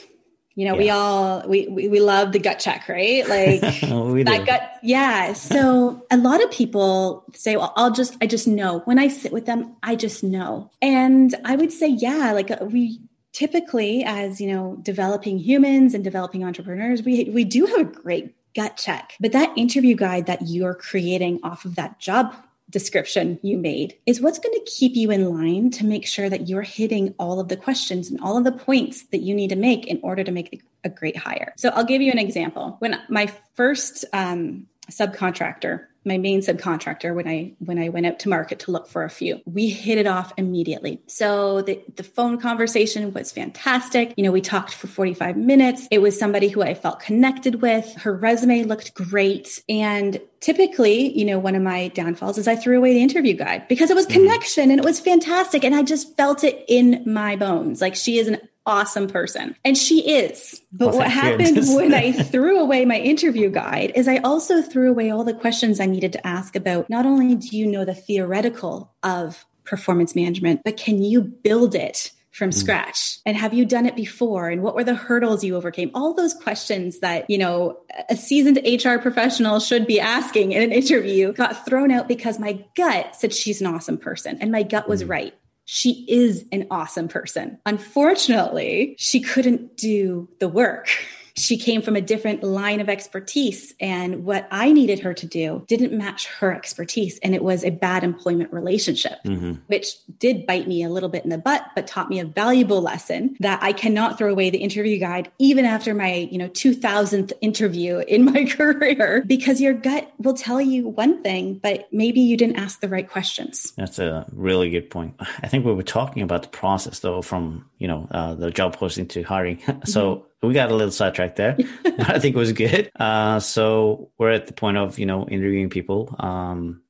you 0.57 0.65
know, 0.65 0.73
yeah. 0.73 0.79
we 0.79 0.89
all 0.89 1.47
we, 1.47 1.67
we, 1.67 1.87
we 1.87 1.99
love 1.99 2.31
the 2.31 2.39
gut 2.39 2.57
check, 2.57 2.89
right? 2.89 3.27
Like 3.29 3.61
that 3.61 4.43
gut. 4.47 4.71
Yeah. 4.81 5.33
So 5.33 6.03
a 6.09 6.17
lot 6.17 6.43
of 6.43 6.49
people 6.49 7.25
say, 7.35 7.57
"Well, 7.57 7.71
I'll 7.75 7.91
just 7.91 8.17
I 8.21 8.25
just 8.25 8.47
know." 8.47 8.79
When 8.85 8.97
I 8.97 9.07
sit 9.07 9.31
with 9.31 9.45
them, 9.45 9.75
I 9.83 9.95
just 9.95 10.23
know. 10.23 10.71
And 10.81 11.35
I 11.45 11.55
would 11.55 11.71
say, 11.71 11.89
yeah, 11.89 12.31
like 12.31 12.49
uh, 12.49 12.65
we 12.65 12.99
typically 13.37 14.03
as, 14.03 14.41
you 14.41 14.51
know, 14.51 14.77
developing 14.81 15.37
humans 15.37 15.93
and 15.93 16.03
developing 16.03 16.43
entrepreneurs, 16.43 17.03
we 17.03 17.25
we 17.25 17.43
do 17.43 17.67
have 17.67 17.81
a 17.81 17.83
great 17.83 18.35
gut 18.55 18.77
check. 18.77 19.13
But 19.19 19.31
that 19.33 19.55
interview 19.55 19.95
guide 19.95 20.25
that 20.25 20.47
you're 20.47 20.73
creating 20.73 21.39
off 21.43 21.63
of 21.63 21.75
that 21.75 21.99
job 21.99 22.35
description 22.71 23.39
you 23.43 23.57
made 23.57 23.95
is 24.07 24.19
what's 24.19 24.39
going 24.39 24.55
to 24.55 24.71
keep 24.71 24.95
you 24.95 25.11
in 25.11 25.29
line 25.29 25.69
to 25.69 25.85
make 25.85 26.05
sure 26.05 26.29
that 26.29 26.49
you're 26.49 26.63
hitting 26.63 27.13
all 27.19 27.39
of 27.39 27.47
the 27.47 27.55
questions 27.55 28.09
and 28.09 28.19
all 28.21 28.37
of 28.37 28.43
the 28.43 28.51
points 28.51 29.03
that 29.11 29.19
you 29.19 29.35
need 29.35 29.49
to 29.49 29.55
make 29.55 29.85
in 29.85 29.99
order 30.01 30.23
to 30.23 30.31
make 30.31 30.63
a 30.83 30.89
great 30.89 31.15
hire. 31.15 31.53
So 31.57 31.69
I'll 31.69 31.85
give 31.85 32.01
you 32.01 32.11
an 32.11 32.19
example. 32.19 32.75
When 32.79 32.99
my 33.07 33.31
first 33.53 34.03
um, 34.13 34.65
subcontractor 34.89 35.85
my 36.05 36.17
main 36.17 36.41
subcontractor 36.41 37.13
when 37.13 37.27
I 37.27 37.53
when 37.59 37.79
I 37.79 37.89
went 37.89 38.05
out 38.05 38.19
to 38.19 38.29
market 38.29 38.59
to 38.59 38.71
look 38.71 38.87
for 38.87 39.03
a 39.03 39.09
few. 39.09 39.41
We 39.45 39.69
hit 39.69 39.97
it 39.97 40.07
off 40.07 40.33
immediately. 40.37 41.01
So 41.07 41.61
the 41.61 41.81
the 41.95 42.03
phone 42.03 42.39
conversation 42.39 43.13
was 43.13 43.31
fantastic. 43.31 44.13
You 44.17 44.23
know, 44.23 44.31
we 44.31 44.41
talked 44.41 44.73
for 44.73 44.87
45 44.87 45.37
minutes. 45.37 45.87
It 45.91 45.99
was 45.99 46.17
somebody 46.17 46.49
who 46.49 46.61
I 46.61 46.73
felt 46.73 46.99
connected 46.99 47.61
with. 47.61 47.93
Her 47.95 48.15
resume 48.15 48.63
looked 48.63 48.93
great 48.93 49.61
and 49.67 50.19
typically, 50.39 51.17
you 51.17 51.25
know, 51.25 51.39
one 51.39 51.55
of 51.55 51.61
my 51.61 51.89
downfalls 51.89 52.37
is 52.37 52.47
I 52.47 52.55
threw 52.55 52.77
away 52.77 52.93
the 52.93 53.01
interview 53.01 53.33
guide 53.33 53.67
because 53.67 53.89
it 53.89 53.95
was 53.95 54.05
mm-hmm. 54.05 54.21
connection 54.21 54.71
and 54.71 54.79
it 54.79 54.85
was 54.85 54.99
fantastic 54.99 55.63
and 55.63 55.75
I 55.75 55.83
just 55.83 56.15
felt 56.15 56.43
it 56.43 56.63
in 56.67 57.03
my 57.05 57.35
bones. 57.35 57.81
Like 57.81 57.95
she 57.95 58.19
is 58.19 58.27
an 58.27 58.39
awesome 58.67 59.07
person. 59.07 59.55
And 59.65 59.77
she 59.77 60.07
is. 60.07 60.61
But 60.71 60.89
well, 60.89 60.97
what 60.97 61.09
happened 61.09 61.57
when 61.69 61.93
I 61.93 62.11
threw 62.23 62.59
away 62.59 62.85
my 62.85 62.99
interview 62.99 63.49
guide 63.49 63.93
is 63.95 64.07
I 64.07 64.17
also 64.17 64.61
threw 64.61 64.91
away 64.91 65.09
all 65.09 65.23
the 65.23 65.33
questions 65.33 65.79
I 65.79 65.85
needed 65.85 66.13
to 66.13 66.27
ask 66.27 66.55
about 66.55 66.89
not 66.89 67.05
only 67.05 67.35
do 67.35 67.57
you 67.57 67.65
know 67.65 67.85
the 67.85 67.95
theoretical 67.95 68.93
of 69.01 69.45
performance 69.63 70.15
management, 70.15 70.61
but 70.63 70.77
can 70.77 71.01
you 71.01 71.21
build 71.21 71.73
it? 71.73 72.11
from 72.37 72.51
mm. 72.51 72.53
scratch 72.53 73.17
and 73.25 73.35
have 73.35 73.51
you 73.51 73.65
done 73.65 73.87
it 73.87 73.95
before 73.95 74.47
and 74.49 74.61
what 74.61 74.75
were 74.75 74.83
the 74.83 74.93
hurdles 74.93 75.43
you 75.43 75.55
overcame 75.55 75.89
all 75.95 76.13
those 76.13 76.35
questions 76.35 76.99
that 76.99 77.27
you 77.29 77.37
know 77.37 77.79
a 78.09 78.15
seasoned 78.15 78.59
hr 78.85 78.99
professional 78.99 79.59
should 79.59 79.87
be 79.87 79.99
asking 79.99 80.51
in 80.51 80.61
an 80.61 80.71
interview 80.71 81.33
got 81.33 81.65
thrown 81.65 81.89
out 81.89 82.07
because 82.07 82.37
my 82.37 82.63
gut 82.75 83.15
said 83.15 83.33
she's 83.33 83.59
an 83.59 83.65
awesome 83.65 83.97
person 83.97 84.37
and 84.39 84.51
my 84.51 84.61
gut 84.61 84.87
was 84.87 85.03
mm. 85.03 85.09
right 85.09 85.33
she 85.69 86.05
is 86.07 86.45
an 86.53 86.65
awesome 86.71 87.09
person. 87.09 87.59
Unfortunately, 87.65 88.95
she 88.97 89.19
couldn't 89.19 89.75
do 89.75 90.29
the 90.39 90.47
work. 90.47 90.89
she 91.37 91.57
came 91.57 91.81
from 91.81 91.95
a 91.95 92.01
different 92.01 92.43
line 92.43 92.79
of 92.79 92.89
expertise 92.89 93.73
and 93.79 94.25
what 94.25 94.47
i 94.51 94.71
needed 94.71 94.99
her 94.99 95.13
to 95.13 95.25
do 95.25 95.63
didn't 95.67 95.95
match 95.95 96.27
her 96.27 96.53
expertise 96.53 97.19
and 97.19 97.33
it 97.35 97.43
was 97.43 97.63
a 97.63 97.69
bad 97.69 98.03
employment 98.03 98.51
relationship 98.51 99.19
mm-hmm. 99.23 99.53
which 99.67 99.95
did 100.19 100.45
bite 100.45 100.67
me 100.67 100.83
a 100.83 100.89
little 100.89 101.09
bit 101.09 101.23
in 101.23 101.29
the 101.29 101.37
butt 101.37 101.65
but 101.75 101.87
taught 101.87 102.09
me 102.09 102.19
a 102.19 102.25
valuable 102.25 102.81
lesson 102.81 103.35
that 103.39 103.61
i 103.61 103.71
cannot 103.71 104.17
throw 104.17 104.31
away 104.31 104.49
the 104.49 104.57
interview 104.57 104.99
guide 104.99 105.31
even 105.39 105.65
after 105.65 105.93
my 105.93 106.27
you 106.31 106.37
know 106.37 106.49
2000th 106.49 107.31
interview 107.41 107.99
in 108.07 108.25
my 108.25 108.43
career 108.49 109.23
because 109.27 109.61
your 109.61 109.73
gut 109.73 110.11
will 110.19 110.33
tell 110.33 110.59
you 110.59 110.87
one 110.87 111.21
thing 111.23 111.59
but 111.61 111.87
maybe 111.91 112.19
you 112.21 112.37
didn't 112.37 112.57
ask 112.57 112.79
the 112.81 112.87
right 112.87 113.09
questions. 113.09 113.73
That's 113.77 113.99
a 113.99 114.25
really 114.31 114.69
good 114.69 114.89
point. 114.89 115.15
I 115.19 115.47
think 115.47 115.65
we 115.65 115.73
were 115.73 115.83
talking 115.83 116.23
about 116.23 116.43
the 116.43 116.49
process 116.49 116.99
though 116.99 117.21
from 117.21 117.69
you 117.77 117.87
know 117.87 118.07
uh, 118.11 118.35
the 118.35 118.51
job 118.51 118.75
posting 118.75 119.07
to 119.09 119.23
hiring. 119.23 119.61
So 119.85 120.15
mm-hmm 120.15 120.27
we 120.41 120.53
got 120.53 120.71
a 120.71 120.75
little 120.75 120.91
sidetracked 120.91 121.35
there. 121.35 121.57
I 121.85 122.19
think 122.19 122.35
it 122.35 122.39
was 122.39 122.53
good. 122.53 122.91
Uh, 122.99 123.39
so 123.39 124.11
we're 124.17 124.31
at 124.31 124.47
the 124.47 124.53
point 124.53 124.77
of 124.77 124.99
you 124.99 125.05
know 125.05 125.27
interviewing 125.27 125.69
people. 125.69 126.15
Um, 126.19 126.81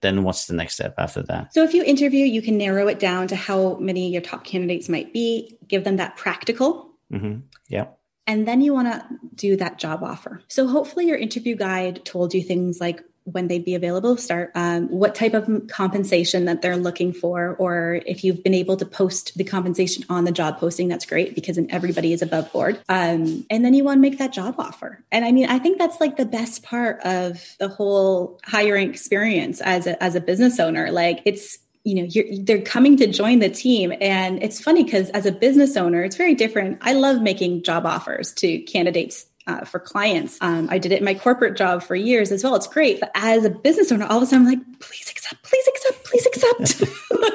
then 0.00 0.22
what's 0.22 0.46
the 0.46 0.54
next 0.54 0.74
step 0.74 0.94
after 0.98 1.22
that? 1.24 1.52
So 1.52 1.64
if 1.64 1.74
you 1.74 1.82
interview, 1.82 2.24
you 2.24 2.40
can 2.40 2.56
narrow 2.56 2.86
it 2.86 3.00
down 3.00 3.26
to 3.28 3.36
how 3.36 3.76
many 3.78 4.08
your 4.08 4.22
top 4.22 4.44
candidates 4.44 4.88
might 4.88 5.12
be. 5.12 5.58
Give 5.66 5.82
them 5.82 5.96
that 5.96 6.16
practical. 6.16 6.92
Mm-hmm. 7.12 7.40
Yeah. 7.68 7.86
And 8.28 8.46
then 8.46 8.60
you 8.60 8.72
want 8.72 8.92
to 8.92 9.04
do 9.34 9.56
that 9.56 9.78
job 9.78 10.04
offer. 10.04 10.42
So 10.48 10.68
hopefully 10.68 11.06
your 11.06 11.16
interview 11.16 11.56
guide 11.56 12.04
told 12.04 12.34
you 12.34 12.42
things 12.42 12.78
like 12.80 13.02
when 13.32 13.48
they'd 13.48 13.64
be 13.64 13.74
available 13.74 14.16
to 14.16 14.22
start, 14.22 14.52
um, 14.54 14.88
what 14.88 15.14
type 15.14 15.34
of 15.34 15.48
compensation 15.68 16.46
that 16.46 16.62
they're 16.62 16.76
looking 16.76 17.12
for, 17.12 17.56
or 17.58 18.00
if 18.06 18.24
you've 18.24 18.42
been 18.42 18.54
able 18.54 18.76
to 18.76 18.86
post 18.86 19.36
the 19.36 19.44
compensation 19.44 20.04
on 20.08 20.24
the 20.24 20.32
job 20.32 20.58
posting, 20.58 20.88
that's 20.88 21.06
great 21.06 21.34
because 21.34 21.56
then 21.56 21.66
everybody 21.70 22.12
is 22.12 22.22
above 22.22 22.50
board. 22.52 22.80
Um, 22.88 23.46
and 23.50 23.64
then 23.64 23.74
you 23.74 23.84
want 23.84 23.98
to 23.98 24.00
make 24.00 24.18
that 24.18 24.32
job 24.32 24.56
offer. 24.58 25.02
And 25.12 25.24
I 25.24 25.32
mean, 25.32 25.48
I 25.48 25.58
think 25.58 25.78
that's 25.78 26.00
like 26.00 26.16
the 26.16 26.26
best 26.26 26.62
part 26.62 27.00
of 27.02 27.56
the 27.58 27.68
whole 27.68 28.40
hiring 28.44 28.90
experience 28.90 29.60
as 29.60 29.86
a, 29.86 30.02
as 30.02 30.14
a 30.14 30.20
business 30.20 30.58
owner. 30.58 30.90
Like 30.90 31.20
it's 31.24 31.58
you 31.84 31.94
know 31.94 32.42
they're 32.42 32.60
coming 32.60 32.96
to 32.98 33.06
join 33.06 33.38
the 33.38 33.48
team 33.48 33.92
and 34.00 34.42
it's 34.42 34.60
funny 34.60 34.84
because 34.84 35.08
as 35.10 35.24
a 35.26 35.32
business 35.32 35.76
owner 35.76 36.02
it's 36.02 36.16
very 36.16 36.34
different 36.34 36.76
i 36.82 36.92
love 36.92 37.22
making 37.22 37.62
job 37.62 37.86
offers 37.86 38.32
to 38.34 38.58
candidates 38.58 39.26
uh, 39.48 39.64
for 39.64 39.80
clients. 39.80 40.38
Um, 40.40 40.68
I 40.70 40.78
did 40.78 40.92
it 40.92 40.98
in 40.98 41.04
my 41.04 41.14
corporate 41.14 41.56
job 41.56 41.82
for 41.82 41.96
years 41.96 42.30
as 42.30 42.44
well. 42.44 42.54
It's 42.54 42.66
great. 42.68 43.00
But 43.00 43.10
as 43.14 43.44
a 43.44 43.50
business 43.50 43.90
owner, 43.90 44.06
all 44.06 44.18
of 44.18 44.22
a 44.22 44.26
sudden 44.26 44.46
I'm 44.46 44.52
like, 44.58 44.80
please 44.80 45.10
accept, 45.10 45.42
please 45.42 45.66
accept, 45.66 46.04
please 46.04 46.26
accept. 46.26 46.80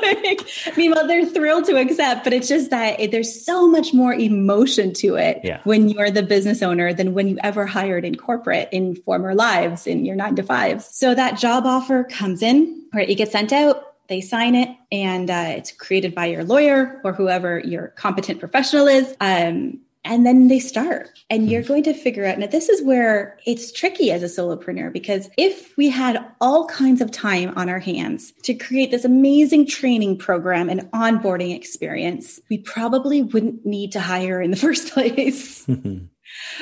like, 0.03 0.47
meanwhile, 0.77 1.07
they're 1.07 1.25
thrilled 1.25 1.65
to 1.65 1.75
accept, 1.77 2.23
but 2.23 2.31
it's 2.33 2.47
just 2.47 2.69
that 2.69 2.99
it, 2.99 3.11
there's 3.11 3.43
so 3.45 3.67
much 3.67 3.93
more 3.93 4.13
emotion 4.13 4.93
to 4.93 5.15
it 5.15 5.41
Yeah. 5.43 5.59
when 5.63 5.89
you're 5.89 6.11
the 6.11 6.23
business 6.23 6.61
owner 6.61 6.93
than 6.93 7.13
when 7.13 7.27
you 7.27 7.37
ever 7.43 7.65
hired 7.65 8.05
in 8.05 8.15
corporate 8.15 8.69
in 8.71 8.95
former 8.95 9.33
lives 9.35 9.87
in 9.87 10.05
your 10.05 10.15
nine 10.15 10.35
to 10.35 10.43
fives. 10.43 10.85
So 10.95 11.15
that 11.15 11.37
job 11.37 11.65
offer 11.65 12.03
comes 12.05 12.41
in, 12.41 12.87
right? 12.93 13.09
It 13.09 13.15
gets 13.15 13.31
sent 13.31 13.51
out. 13.51 13.83
They 14.09 14.19
sign 14.19 14.53
it, 14.53 14.69
and 14.91 15.29
uh, 15.29 15.53
it's 15.57 15.71
created 15.71 16.13
by 16.13 16.25
your 16.25 16.43
lawyer 16.43 16.99
or 17.05 17.13
whoever 17.13 17.59
your 17.59 17.87
competent 17.87 18.39
professional 18.39 18.87
is. 18.87 19.15
Um, 19.21 19.79
and 20.05 20.25
then 20.25 20.47
they 20.47 20.59
start. 20.59 21.09
And 21.29 21.49
you're 21.49 21.61
mm-hmm. 21.61 21.67
going 21.67 21.83
to 21.83 21.93
figure 21.93 22.25
out 22.25 22.39
now 22.39 22.47
this 22.47 22.69
is 22.69 22.83
where 22.83 23.39
it's 23.45 23.71
tricky 23.71 24.11
as 24.11 24.23
a 24.23 24.25
solopreneur 24.25 24.91
because 24.91 25.29
if 25.37 25.75
we 25.77 25.89
had 25.89 26.25
all 26.41 26.67
kinds 26.67 27.01
of 27.01 27.11
time 27.11 27.53
on 27.55 27.69
our 27.69 27.79
hands 27.79 28.33
to 28.43 28.53
create 28.53 28.91
this 28.91 29.05
amazing 29.05 29.67
training 29.67 30.17
program 30.17 30.69
and 30.69 30.81
onboarding 30.91 31.55
experience 31.55 32.39
we 32.49 32.57
probably 32.57 33.21
wouldn't 33.21 33.65
need 33.65 33.91
to 33.93 33.99
hire 33.99 34.41
in 34.41 34.51
the 34.51 34.57
first 34.67 34.91
place. 34.93 35.65
Mm-hmm. 35.65 36.05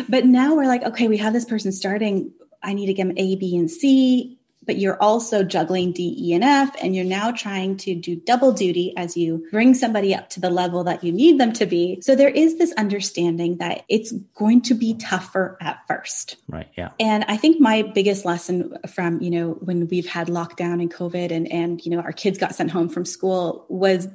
But 0.09 0.25
now 0.25 0.55
we're 0.55 0.67
like 0.67 0.83
okay 0.83 1.07
we 1.07 1.17
have 1.17 1.33
this 1.33 1.45
person 1.45 1.71
starting. 1.71 2.31
I 2.63 2.73
need 2.73 2.87
to 2.87 2.93
give 2.93 3.07
them 3.07 3.17
a 3.17 3.35
b 3.37 3.57
and 3.57 3.69
c 3.69 4.37
but 4.65 4.77
you're 4.77 5.01
also 5.01 5.43
juggling 5.43 5.91
D, 5.91 6.15
E, 6.17 6.33
and 6.33 6.43
F, 6.43 6.75
and 6.81 6.95
you're 6.95 7.05
now 7.05 7.31
trying 7.31 7.77
to 7.77 7.95
do 7.95 8.15
double 8.15 8.51
duty 8.51 8.93
as 8.95 9.17
you 9.17 9.47
bring 9.51 9.73
somebody 9.73 10.13
up 10.13 10.29
to 10.29 10.39
the 10.39 10.49
level 10.49 10.83
that 10.83 11.03
you 11.03 11.11
need 11.11 11.39
them 11.39 11.51
to 11.53 11.65
be. 11.65 11.99
So 12.01 12.15
there 12.15 12.29
is 12.29 12.57
this 12.57 12.71
understanding 12.73 13.57
that 13.57 13.83
it's 13.89 14.11
going 14.35 14.61
to 14.63 14.73
be 14.73 14.93
tougher 14.95 15.57
at 15.61 15.79
first. 15.87 16.37
Right. 16.47 16.67
Yeah. 16.77 16.89
And 16.99 17.25
I 17.27 17.37
think 17.37 17.59
my 17.59 17.81
biggest 17.81 18.23
lesson 18.23 18.77
from, 18.87 19.21
you 19.21 19.31
know, 19.31 19.51
when 19.51 19.87
we've 19.87 20.07
had 20.07 20.27
lockdown 20.27 20.81
and 20.81 20.93
COVID 20.93 21.31
and, 21.31 21.51
and, 21.51 21.83
you 21.83 21.91
know, 21.91 22.01
our 22.01 22.11
kids 22.13 22.37
got 22.37 22.53
sent 22.53 22.71
home 22.71 22.89
from 22.89 23.05
school 23.05 23.65
was 23.69 24.07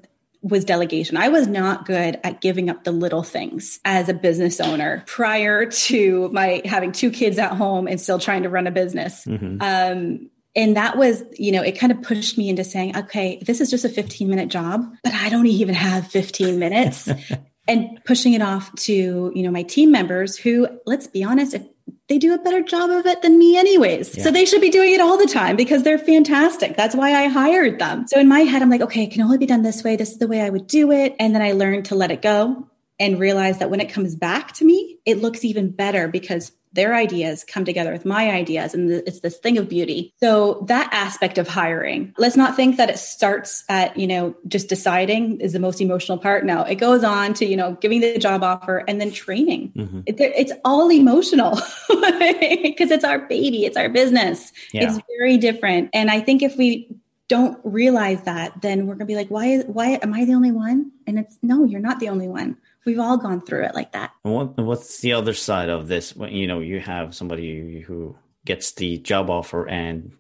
was 0.43 0.65
delegation. 0.65 1.17
I 1.17 1.29
was 1.29 1.49
not 1.49 1.87
good 1.87 2.21
at 2.23 2.41
giving 2.41 2.71
up 2.71 2.85
the 2.85 2.93
little 2.93 3.25
things 3.25 3.81
as 3.85 4.09
a 4.09 4.15
business 4.15 4.61
owner 4.61 5.03
prior 5.07 5.67
to 5.67 6.29
my 6.29 6.63
having 6.65 6.93
two 6.93 7.11
kids 7.11 7.39
at 7.39 7.53
home 7.53 7.89
and 7.89 8.01
still 8.01 8.21
trying 8.21 8.45
to 8.45 8.49
run 8.49 8.69
a 8.69 8.71
business. 8.71 9.25
Mhm. 9.25 9.59
Um, 9.61 10.31
and 10.57 10.77
that 10.77 10.97
was, 10.97 11.23
you 11.39 11.53
know, 11.53 11.63
it 11.63 11.79
kind 11.79 11.93
of 11.93 12.03
pushed 12.03 12.39
me 12.39 12.49
into 12.49 12.65
saying, 12.65 12.97
okay, 12.97 13.41
this 13.47 13.61
is 13.61 13.71
just 13.71 13.85
a 13.85 13.89
15 13.91 14.29
minute 14.29 14.49
job, 14.49 14.91
but 15.05 15.13
I 15.13 15.29
don't 15.29 15.47
even 15.47 15.75
have 15.75 16.09
15 16.09 16.59
minutes. 16.59 17.09
and 17.69 18.03
pushing 18.05 18.33
it 18.33 18.43
off 18.43 18.75
to, 18.77 19.33
you 19.35 19.43
know, 19.43 19.51
my 19.51 19.63
team 19.63 19.91
members 19.91 20.37
who, 20.37 20.69
let's 20.87 21.07
be 21.07 21.23
honest, 21.23 21.55
if 21.55 21.63
they 22.09 22.19
do 22.19 22.33
a 22.33 22.39
better 22.39 22.63
job 22.63 22.91
of 22.91 23.05
it 23.07 23.23
than 23.23 23.39
me 23.39 23.57
anyways. 23.57 24.17
Yeah. 24.17 24.25
So 24.25 24.31
they 24.31 24.45
should 24.45 24.61
be 24.61 24.71
doing 24.71 24.95
it 24.95 25.01
all 25.01 25.19
the 25.19 25.27
time 25.27 25.57
because 25.57 25.83
they're 25.83 25.99
fantastic. 25.99 26.77
That's 26.77 26.95
why 26.95 27.13
I 27.13 27.27
hired 27.27 27.79
them. 27.81 28.07
So 28.07 28.21
in 28.21 28.29
my 28.29 28.41
head, 28.41 28.63
I'm 28.63 28.71
like, 28.71 28.81
okay, 28.83 29.05
it 29.05 29.11
can 29.11 29.23
only 29.23 29.39
be 29.39 29.47
done 29.47 29.63
this 29.63 29.83
way. 29.83 29.97
This 29.97 30.13
is 30.13 30.19
the 30.19 30.29
way 30.29 30.41
I 30.41 30.51
would 30.51 30.69
do 30.69 30.93
it. 30.93 31.17
And 31.19 31.35
then 31.35 31.43
I 31.43 31.53
learned 31.53 31.87
to 31.87 31.97
let 31.97 32.13
it 32.13 32.23
go 32.23 32.69
and 32.99 33.19
realize 33.19 33.59
that 33.59 33.71
when 33.71 33.81
it 33.81 33.93
comes 33.93 34.15
back 34.15 34.53
to 34.55 34.65
me, 34.65 34.99
it 35.05 35.21
looks 35.21 35.45
even 35.45 35.71
better 35.71 36.09
because 36.09 36.53
their 36.77 36.95
ideas 36.95 37.45
come 37.45 37.65
together 37.65 37.93
with 37.93 38.05
my 38.05 38.31
ideas 38.31 38.75
and 38.75 38.91
it's 38.91 39.21
this 39.21 39.37
thing 39.39 39.59
of 39.59 39.69
beauty. 39.69 40.15
So 40.21 40.65
that 40.69 40.89
aspect 40.93 41.39
of 41.39 41.49
hiring, 41.49 42.15
let's 42.19 42.37
not 42.37 42.55
think 42.55 42.77
that 42.77 42.89
it 42.89 42.99
starts 42.99 43.65
at, 43.69 43.97
you 43.97 44.07
know, 44.07 44.37
just 44.47 44.69
deciding 44.69 45.41
is 45.41 45.53
the 45.53 45.59
most 45.59 45.81
emotional 45.81 46.19
part. 46.19 46.45
No, 46.45 46.63
it 46.63 46.77
goes 46.77 47.03
on 47.03 47.35
to, 47.35 47.47
you 47.47 47.57
know, 47.57 47.77
giving 47.81 48.01
the 48.01 48.19
job 48.19 48.45
offer 48.45 48.85
and 48.87 49.01
then 49.01 49.11
training. 49.11 49.73
Mhm. 49.77 50.03
It, 50.07 50.21
it's 50.21 50.53
all 50.65 50.91
emotional 50.91 51.57
because 51.89 52.91
it's 52.91 53.05
our 53.05 53.19
baby, 53.27 53.65
it's 53.65 53.77
our 53.77 53.89
business. 53.89 54.53
Yeah. 54.73 54.85
It's 54.85 55.01
very 55.19 55.37
different. 55.39 55.91
And 55.93 56.11
I 56.11 56.21
think 56.21 56.43
if 56.43 56.57
we 56.57 56.89
don't 57.29 57.59
realize 57.65 58.23
that, 58.23 58.63
then 58.63 58.87
we're 58.87 58.95
gonna 58.95 59.07
be 59.07 59.17
like, 59.17 59.29
why 59.29 59.59
why 59.61 59.99
am 60.03 60.15
I 60.15 60.25
the 60.25 60.35
only 60.35 60.53
one? 60.53 60.93
And 61.07 61.19
it's 61.19 61.37
no, 61.43 61.65
you're 61.65 61.81
not 61.81 61.99
the 61.99 62.09
only 62.09 62.29
one. 62.29 62.57
We've 62.87 62.99
all 63.01 63.19
gone 63.19 63.41
through 63.43 63.65
it 63.65 63.75
like 63.75 63.93
that. 63.93 64.13
What 64.23 64.57
what's 64.57 65.01
the 65.01 65.13
other 65.13 65.35
side 65.35 65.69
of 65.69 65.89
this? 65.89 66.17
When 66.17 66.33
you 66.33 66.47
know 66.47 66.61
you 66.61 66.81
have 66.81 67.15
somebody 67.15 67.81
who 67.81 68.17
gets 68.45 68.73
the 68.73 68.99
job 68.99 69.29
offer 69.29 69.69
and 69.69 70.13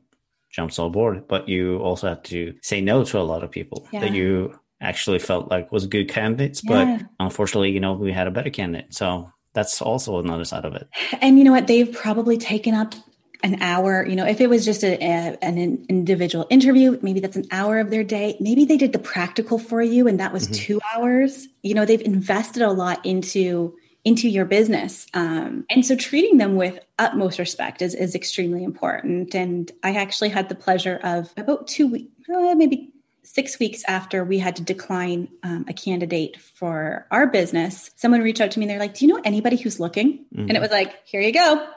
jumps 0.50 0.79
on 0.79 0.90
board, 0.92 1.29
but 1.29 1.48
you 1.48 1.79
also 1.79 2.09
have 2.09 2.22
to 2.24 2.55
say 2.62 2.81
no 2.81 3.05
to 3.05 3.18
a 3.18 3.22
lot 3.22 3.44
of 3.44 3.50
people 3.50 3.87
Yeah. 3.92 4.00
that 4.00 4.12
you 4.12 4.59
actually 4.81 5.18
felt 5.20 5.50
like 5.50 5.70
was 5.70 5.87
good 5.87 6.09
candidates, 6.09 6.61
Yeah. 6.64 6.98
but 6.98 7.07
unfortunately, 7.20 7.70
you 7.70 7.81
know, 7.81 7.92
we 7.94 8.12
had 8.12 8.26
a 8.26 8.31
better 8.31 8.50
candidate. 8.50 8.92
So 8.94 9.31
that's 9.55 9.81
also 9.81 10.18
another 10.18 10.44
side 10.44 10.64
of 10.64 10.74
it. 10.74 10.88
And 11.20 11.38
you 11.38 11.44
know 11.44 11.52
what? 11.52 11.66
They've 11.66 11.90
probably 11.92 12.37
taken 12.37 12.74
up 12.74 12.94
an 13.42 13.61
hour. 13.62 14.07
You 14.07 14.16
know, 14.16 14.27
if 14.27 14.40
it 14.40 14.49
was 14.49 14.64
just 14.64 14.83
a, 14.85 14.94
a- 14.94 15.38
an 15.42 15.85
individual 15.88 16.46
interview, 16.51 16.99
maybe 17.03 17.20
that's 17.20 17.37
an 17.37 17.46
hour 17.51 17.79
of 17.79 17.90
their 17.90 18.05
day. 18.05 18.37
Maybe 18.40 18.64
they 18.64 18.77
did 18.77 18.92
the 18.92 18.99
practical 18.99 19.59
for 19.59 19.83
you, 19.83 20.09
and 20.09 20.20
that 20.20 20.33
was 20.33 20.49
Mhm. 20.49 20.55
two 20.55 20.81
hours. 20.94 21.49
You 21.62 21.75
know, 21.75 21.85
they've 21.85 22.01
invested 22.01 22.62
a 22.62 22.70
lot 22.72 23.05
into 23.05 23.75
into 24.05 24.29
your 24.29 24.44
business, 24.44 25.07
um, 25.14 25.64
and 25.68 25.85
so 25.85 25.96
treating 25.96 26.38
them 26.38 26.55
with 26.55 26.79
utmost 26.99 27.38
respect 27.40 27.83
is 27.83 27.92
is 27.94 28.14
extremely 28.14 28.62
important. 28.62 29.35
And 29.35 29.70
I 29.83 29.94
actually 29.94 30.29
had 30.29 30.49
the 30.49 30.55
pleasure 30.55 31.01
of 31.03 31.33
about 31.37 31.66
two 31.66 31.88
weeks, 31.88 32.11
uh, 32.33 32.55
maybe 32.55 32.92
six 33.25 33.59
weeks 33.59 33.83
after 33.88 34.25
we 34.25 34.38
had 34.38 34.55
to 34.55 34.62
decline 34.62 35.27
um, 35.42 35.64
a 35.68 35.72
candidate 35.72 36.37
for 36.40 37.05
our 37.11 37.27
business, 37.27 37.90
someone 37.96 38.20
reached 38.20 38.40
out 38.40 38.53
to 38.53 38.61
me 38.61 38.64
and 38.64 38.70
they're 38.70 38.79
like, 38.79 38.94
Do 38.94 39.05
you 39.05 39.12
know 39.12 39.20
anybody 39.25 39.57
who's 39.57 39.81
looking? 39.81 40.25
And 40.37 40.53
it 40.53 40.61
was 40.61 40.70
like, 40.70 40.94
Here 41.05 41.20
you 41.20 41.33
go. 41.33 41.66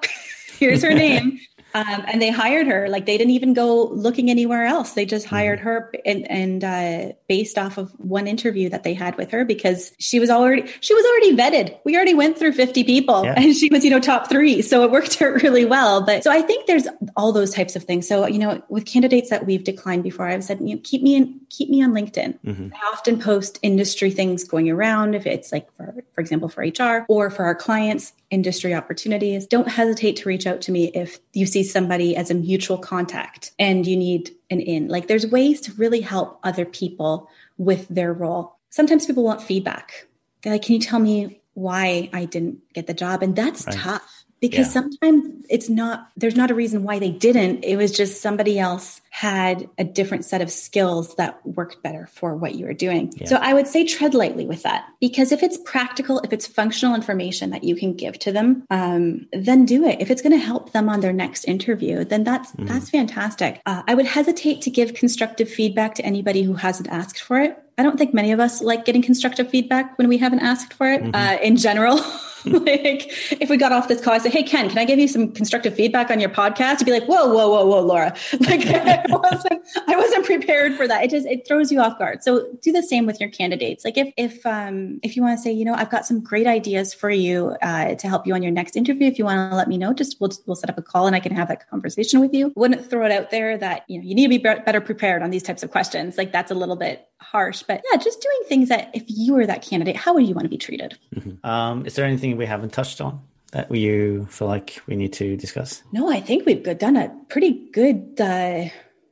Here's 0.60 0.84
her 0.84 0.94
name. 0.94 1.40
Um, 1.76 2.04
and 2.08 2.20
they 2.20 2.32
hired 2.32 2.66
her. 2.66 2.90
Like 2.90 3.06
they 3.06 3.16
didn't 3.16 3.34
even 3.34 3.54
go 3.54 3.90
looking 3.90 4.32
anywhere 4.32 4.66
else. 4.66 4.94
They 4.94 5.06
just 5.06 5.28
hired 5.28 5.60
her 5.60 5.92
and, 6.04 6.28
and 6.28 6.64
uh, 6.64 7.14
based 7.28 7.60
off 7.60 7.78
of 7.78 7.92
one 8.00 8.26
interview 8.26 8.70
that 8.70 8.82
they 8.84 8.96
had 8.96 9.16
with 9.18 9.30
her 9.30 9.46
because 9.46 9.92
she 10.00 10.20
was 10.20 10.32
already 10.32 10.68
she 10.82 10.96
was 10.96 11.06
already 11.06 11.36
vetted. 11.38 11.78
We 11.86 11.96
already 11.96 12.16
went 12.16 12.40
through 12.40 12.54
50 12.54 12.84
people 12.86 13.24
Yeah. 13.24 13.36
and 13.38 13.56
she 13.56 13.70
was, 13.72 13.84
you 13.86 13.92
know, 13.92 14.00
top 14.00 14.30
three. 14.30 14.64
So 14.64 14.84
it 14.84 14.90
worked 14.90 15.22
out 15.22 15.44
really 15.44 15.64
well. 15.64 16.02
But 16.02 16.24
so 16.24 16.32
I 16.32 16.42
think 16.42 16.66
there's 16.66 16.88
all 17.16 17.32
those 17.34 17.54
types 17.54 17.76
of 17.76 17.84
things. 17.84 18.08
So, 18.08 18.26
you 18.26 18.40
know, 18.40 18.64
with 18.70 18.88
candidates 18.88 19.30
that 19.30 19.46
we've 19.46 19.64
declined 19.64 20.02
before, 20.02 20.26
I've 20.28 20.44
said, 20.44 20.60
you 20.62 20.74
know, 20.74 20.82
keep 20.84 21.04
me 21.04 21.14
in, 21.18 21.40
keep 21.52 21.70
me 21.70 21.84
on 21.84 21.92
LinkedIn. 21.92 22.40
Mhm. 22.44 22.72
I 22.74 22.92
often 22.94 23.20
post 23.20 23.60
industry 23.62 24.10
things 24.10 24.44
going 24.44 24.72
around 24.72 25.14
if 25.14 25.28
it's 25.28 25.52
like 25.52 25.72
for 25.76 25.99
for 26.20 26.22
example 26.22 26.50
for 26.50 26.66
HR 26.66 27.06
or 27.08 27.30
for 27.30 27.46
our 27.46 27.56
clients 27.56 28.12
industry 28.30 28.74
opportunities 28.76 29.48
don't 29.48 29.70
hesitate 29.70 30.18
to 30.18 30.28
reach 30.28 30.46
out 30.46 30.60
to 30.60 30.70
me 30.70 30.90
if 30.94 31.18
you 31.32 31.46
see 31.46 31.64
somebody 31.64 32.14
as 32.14 32.30
a 32.30 32.34
mutual 32.34 32.78
contact 32.78 33.54
and 33.58 33.88
you 33.88 33.96
need 33.96 34.32
an 34.50 34.60
in. 34.60 34.90
Like 34.90 35.08
there's 35.08 35.26
ways 35.26 35.62
to 35.62 35.72
really 35.76 36.02
help 36.02 36.38
other 36.44 36.66
people 36.66 37.30
with 37.58 37.88
their 37.88 38.12
role. 38.12 38.58
Sometimes 38.70 39.06
people 39.06 39.24
want 39.24 39.42
feedback. 39.42 40.08
They're 40.42 40.52
like 40.52 40.64
can 40.64 40.76
you 40.76 40.82
tell 40.82 41.00
me 41.00 41.40
why 41.54 42.10
I 42.12 42.26
didn't 42.26 42.58
get 42.74 42.86
the 42.88 42.94
job? 42.94 43.24
And 43.24 43.34
that's 43.34 43.66
Right. 43.66 43.78
tough 43.78 44.19
because 44.42 44.68
Yeah. 44.68 44.82
sometimes 44.82 45.24
it's 45.50 45.70
not 45.70 46.08
there's 46.16 46.36
not 46.36 46.52
a 46.52 46.54
reason 46.56 46.84
why 46.84 47.00
they 47.00 47.10
didn't 47.12 47.64
it 47.64 47.76
was 47.76 47.92
just 47.92 48.22
somebody 48.22 48.60
else 48.60 49.02
had 49.10 49.68
a 49.78 49.84
different 49.84 50.24
set 50.24 50.42
of 50.42 50.50
skills 50.52 51.16
that 51.16 51.40
worked 51.46 51.82
better 51.82 52.08
for 52.14 52.36
what 52.36 52.56
you 52.56 52.66
were 52.66 52.74
doing 52.74 53.12
Yeah. 53.18 53.28
so 53.28 53.36
i 53.38 53.54
would 53.54 53.68
say 53.68 53.84
tread 53.84 54.14
lightly 54.14 54.46
with 54.46 54.64
that 54.64 54.86
because 55.02 55.32
if 55.32 55.42
it's 55.44 55.58
practical 55.66 56.20
if 56.20 56.32
it's 56.32 56.46
functional 56.48 56.94
information 56.96 57.50
that 57.50 57.64
you 57.64 57.76
can 57.76 57.94
give 57.94 58.20
to 58.20 58.32
them 58.32 58.64
um, 58.70 59.28
then 59.34 59.66
do 59.66 59.86
it 59.86 60.00
if 60.00 60.10
it's 60.12 60.22
going 60.22 60.38
to 60.40 60.46
help 60.46 60.72
them 60.72 60.88
on 60.90 61.00
their 61.02 61.14
next 61.14 61.44
interview 61.46 62.04
then 62.04 62.24
that's 62.24 62.52
Mhm. 62.54 62.68
that's 62.68 62.90
fantastic 62.90 63.62
uh, 63.66 63.82
i 63.88 63.94
would 63.96 64.06
hesitate 64.06 64.62
to 64.62 64.70
give 64.70 64.94
constructive 64.94 65.50
feedback 65.50 65.96
to 65.96 66.06
anybody 66.06 66.44
who 66.44 66.54
hasn't 66.54 66.88
asked 66.90 67.20
for 67.22 67.40
it 67.40 67.58
i 67.80 67.84
don't 67.84 67.98
think 67.98 68.14
many 68.14 68.32
of 68.32 68.40
us 68.40 68.62
like 68.62 68.86
getting 68.86 69.02
constructive 69.02 69.50
feedback 69.50 69.98
when 69.98 70.08
we 70.08 70.18
haven't 70.18 70.40
asked 70.42 70.74
for 70.74 70.88
it 70.92 71.02
Mhm. 71.04 71.16
uh, 71.16 71.38
in 71.42 71.56
general 71.58 72.00
like 72.46 73.08
if 73.42 73.50
we 73.50 73.58
got 73.58 73.72
off 73.72 73.88
this 73.88 74.02
call, 74.02 74.14
I 74.14 74.20
say, 74.20 74.30
"Hey 74.30 74.44
Ken, 74.44 74.70
can 74.70 74.78
I 74.78 74.86
give 74.86 75.00
you 75.00 75.08
some 75.08 75.32
constructive 75.32 75.76
feedback 75.76 76.10
on 76.10 76.20
your 76.20 76.30
podcast?" 76.30 76.80
You'd 76.80 76.86
be 76.86 76.92
like, 76.92 77.06
"Whoa, 77.06 77.28
whoa, 77.34 77.50
whoa, 77.50 77.66
whoa, 77.66 77.82
Laura!" 77.82 78.16
Like 78.40 78.66
I 78.66 79.04
wasn't, 79.10 79.62
I 79.88 79.96
wasn't 79.96 80.26
prepared 80.26 80.76
for 80.76 80.88
that. 80.88 81.04
It 81.04 81.12
just 81.12 81.28
it 81.28 81.48
throws 81.48 81.72
you 81.72 81.82
off 81.82 82.00
guard. 82.00 82.24
So 82.24 82.48
do 82.62 82.72
the 82.72 82.82
same 82.82 83.06
with 83.06 83.20
your 83.20 83.30
candidates. 83.30 83.84
Like 83.84 83.98
if 83.98 84.14
if 84.18 84.46
um 84.46 85.00
if 85.04 85.16
you 85.16 85.22
want 85.22 85.38
to 85.38 85.42
say, 85.42 85.52
you 85.52 85.66
know, 85.66 85.74
I've 85.74 85.90
got 85.90 86.06
some 86.06 86.22
great 86.22 86.48
ideas 86.48 86.94
for 86.94 87.10
you 87.10 87.56
uh, 87.62 87.96
to 87.96 88.08
help 88.08 88.26
you 88.26 88.34
on 88.34 88.42
your 88.42 88.52
next 88.52 88.76
interview. 88.76 89.08
If 89.08 89.20
you 89.20 89.26
want 89.26 89.52
to 89.52 89.56
let 89.56 89.68
me 89.68 89.78
know, 89.78 89.94
just 89.94 90.20
we'll 90.20 90.32
we'll 90.46 90.56
set 90.56 90.70
up 90.70 90.78
a 90.78 90.82
call 90.82 91.08
and 91.08 91.16
I 91.16 91.20
can 91.20 91.36
have 91.36 91.48
that 91.50 91.70
conversation 91.70 92.20
with 92.20 92.34
you. 92.34 92.54
Wouldn't 92.56 92.90
throw 92.90 93.06
it 93.06 93.12
out 93.12 93.32
there 93.32 93.58
that 93.58 93.84
you 93.88 93.98
know 93.98 94.06
you 94.06 94.16
need 94.16 94.24
to 94.24 94.30
be 94.30 94.38
be- 94.38 94.64
better 94.66 94.82
prepared 94.82 95.22
on 95.22 95.30
these 95.30 95.44
types 95.44 95.64
of 95.64 95.72
questions. 95.72 96.18
Like 96.18 96.32
that's 96.32 96.52
a 96.52 96.56
little 96.56 96.76
bit 96.76 97.08
harsh, 97.22 97.64
but 97.64 97.82
yeah, 97.92 97.98
just 97.98 98.22
doing 98.22 98.40
things 98.48 98.70
that 98.70 98.90
if 98.94 99.04
you 99.08 99.34
were 99.34 99.46
that 99.46 99.62
candidate, 99.62 99.96
how 99.96 100.14
would 100.14 100.28
you 100.28 100.34
want 100.34 100.46
to 100.46 100.50
be 100.50 100.58
treated? 100.58 100.98
Um, 101.44 101.86
is 101.86 101.96
there 101.96 102.06
anything 102.06 102.29
we 102.34 102.46
haven't 102.46 102.74
touched 102.74 103.02
on 103.02 103.22
that 103.52 103.74
you 103.74 104.28
feel 104.30 104.48
like 104.48 104.82
we 104.88 104.96
need 104.96 105.14
to 105.14 105.36
discuss? 105.36 105.84
No, 105.92 106.12
I 106.12 106.22
think 106.22 106.46
we've 106.46 106.64
done 106.78 106.96
a 106.96 107.10
pretty 107.30 107.68
good 107.72 108.20
uh, 108.20 108.66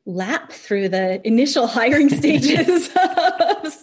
lap 0.05 0.51
through 0.51 0.89
the 0.89 1.25
initial 1.27 1.67
hiring 1.77 2.09
stages 2.09 2.89
of, 2.95 3.75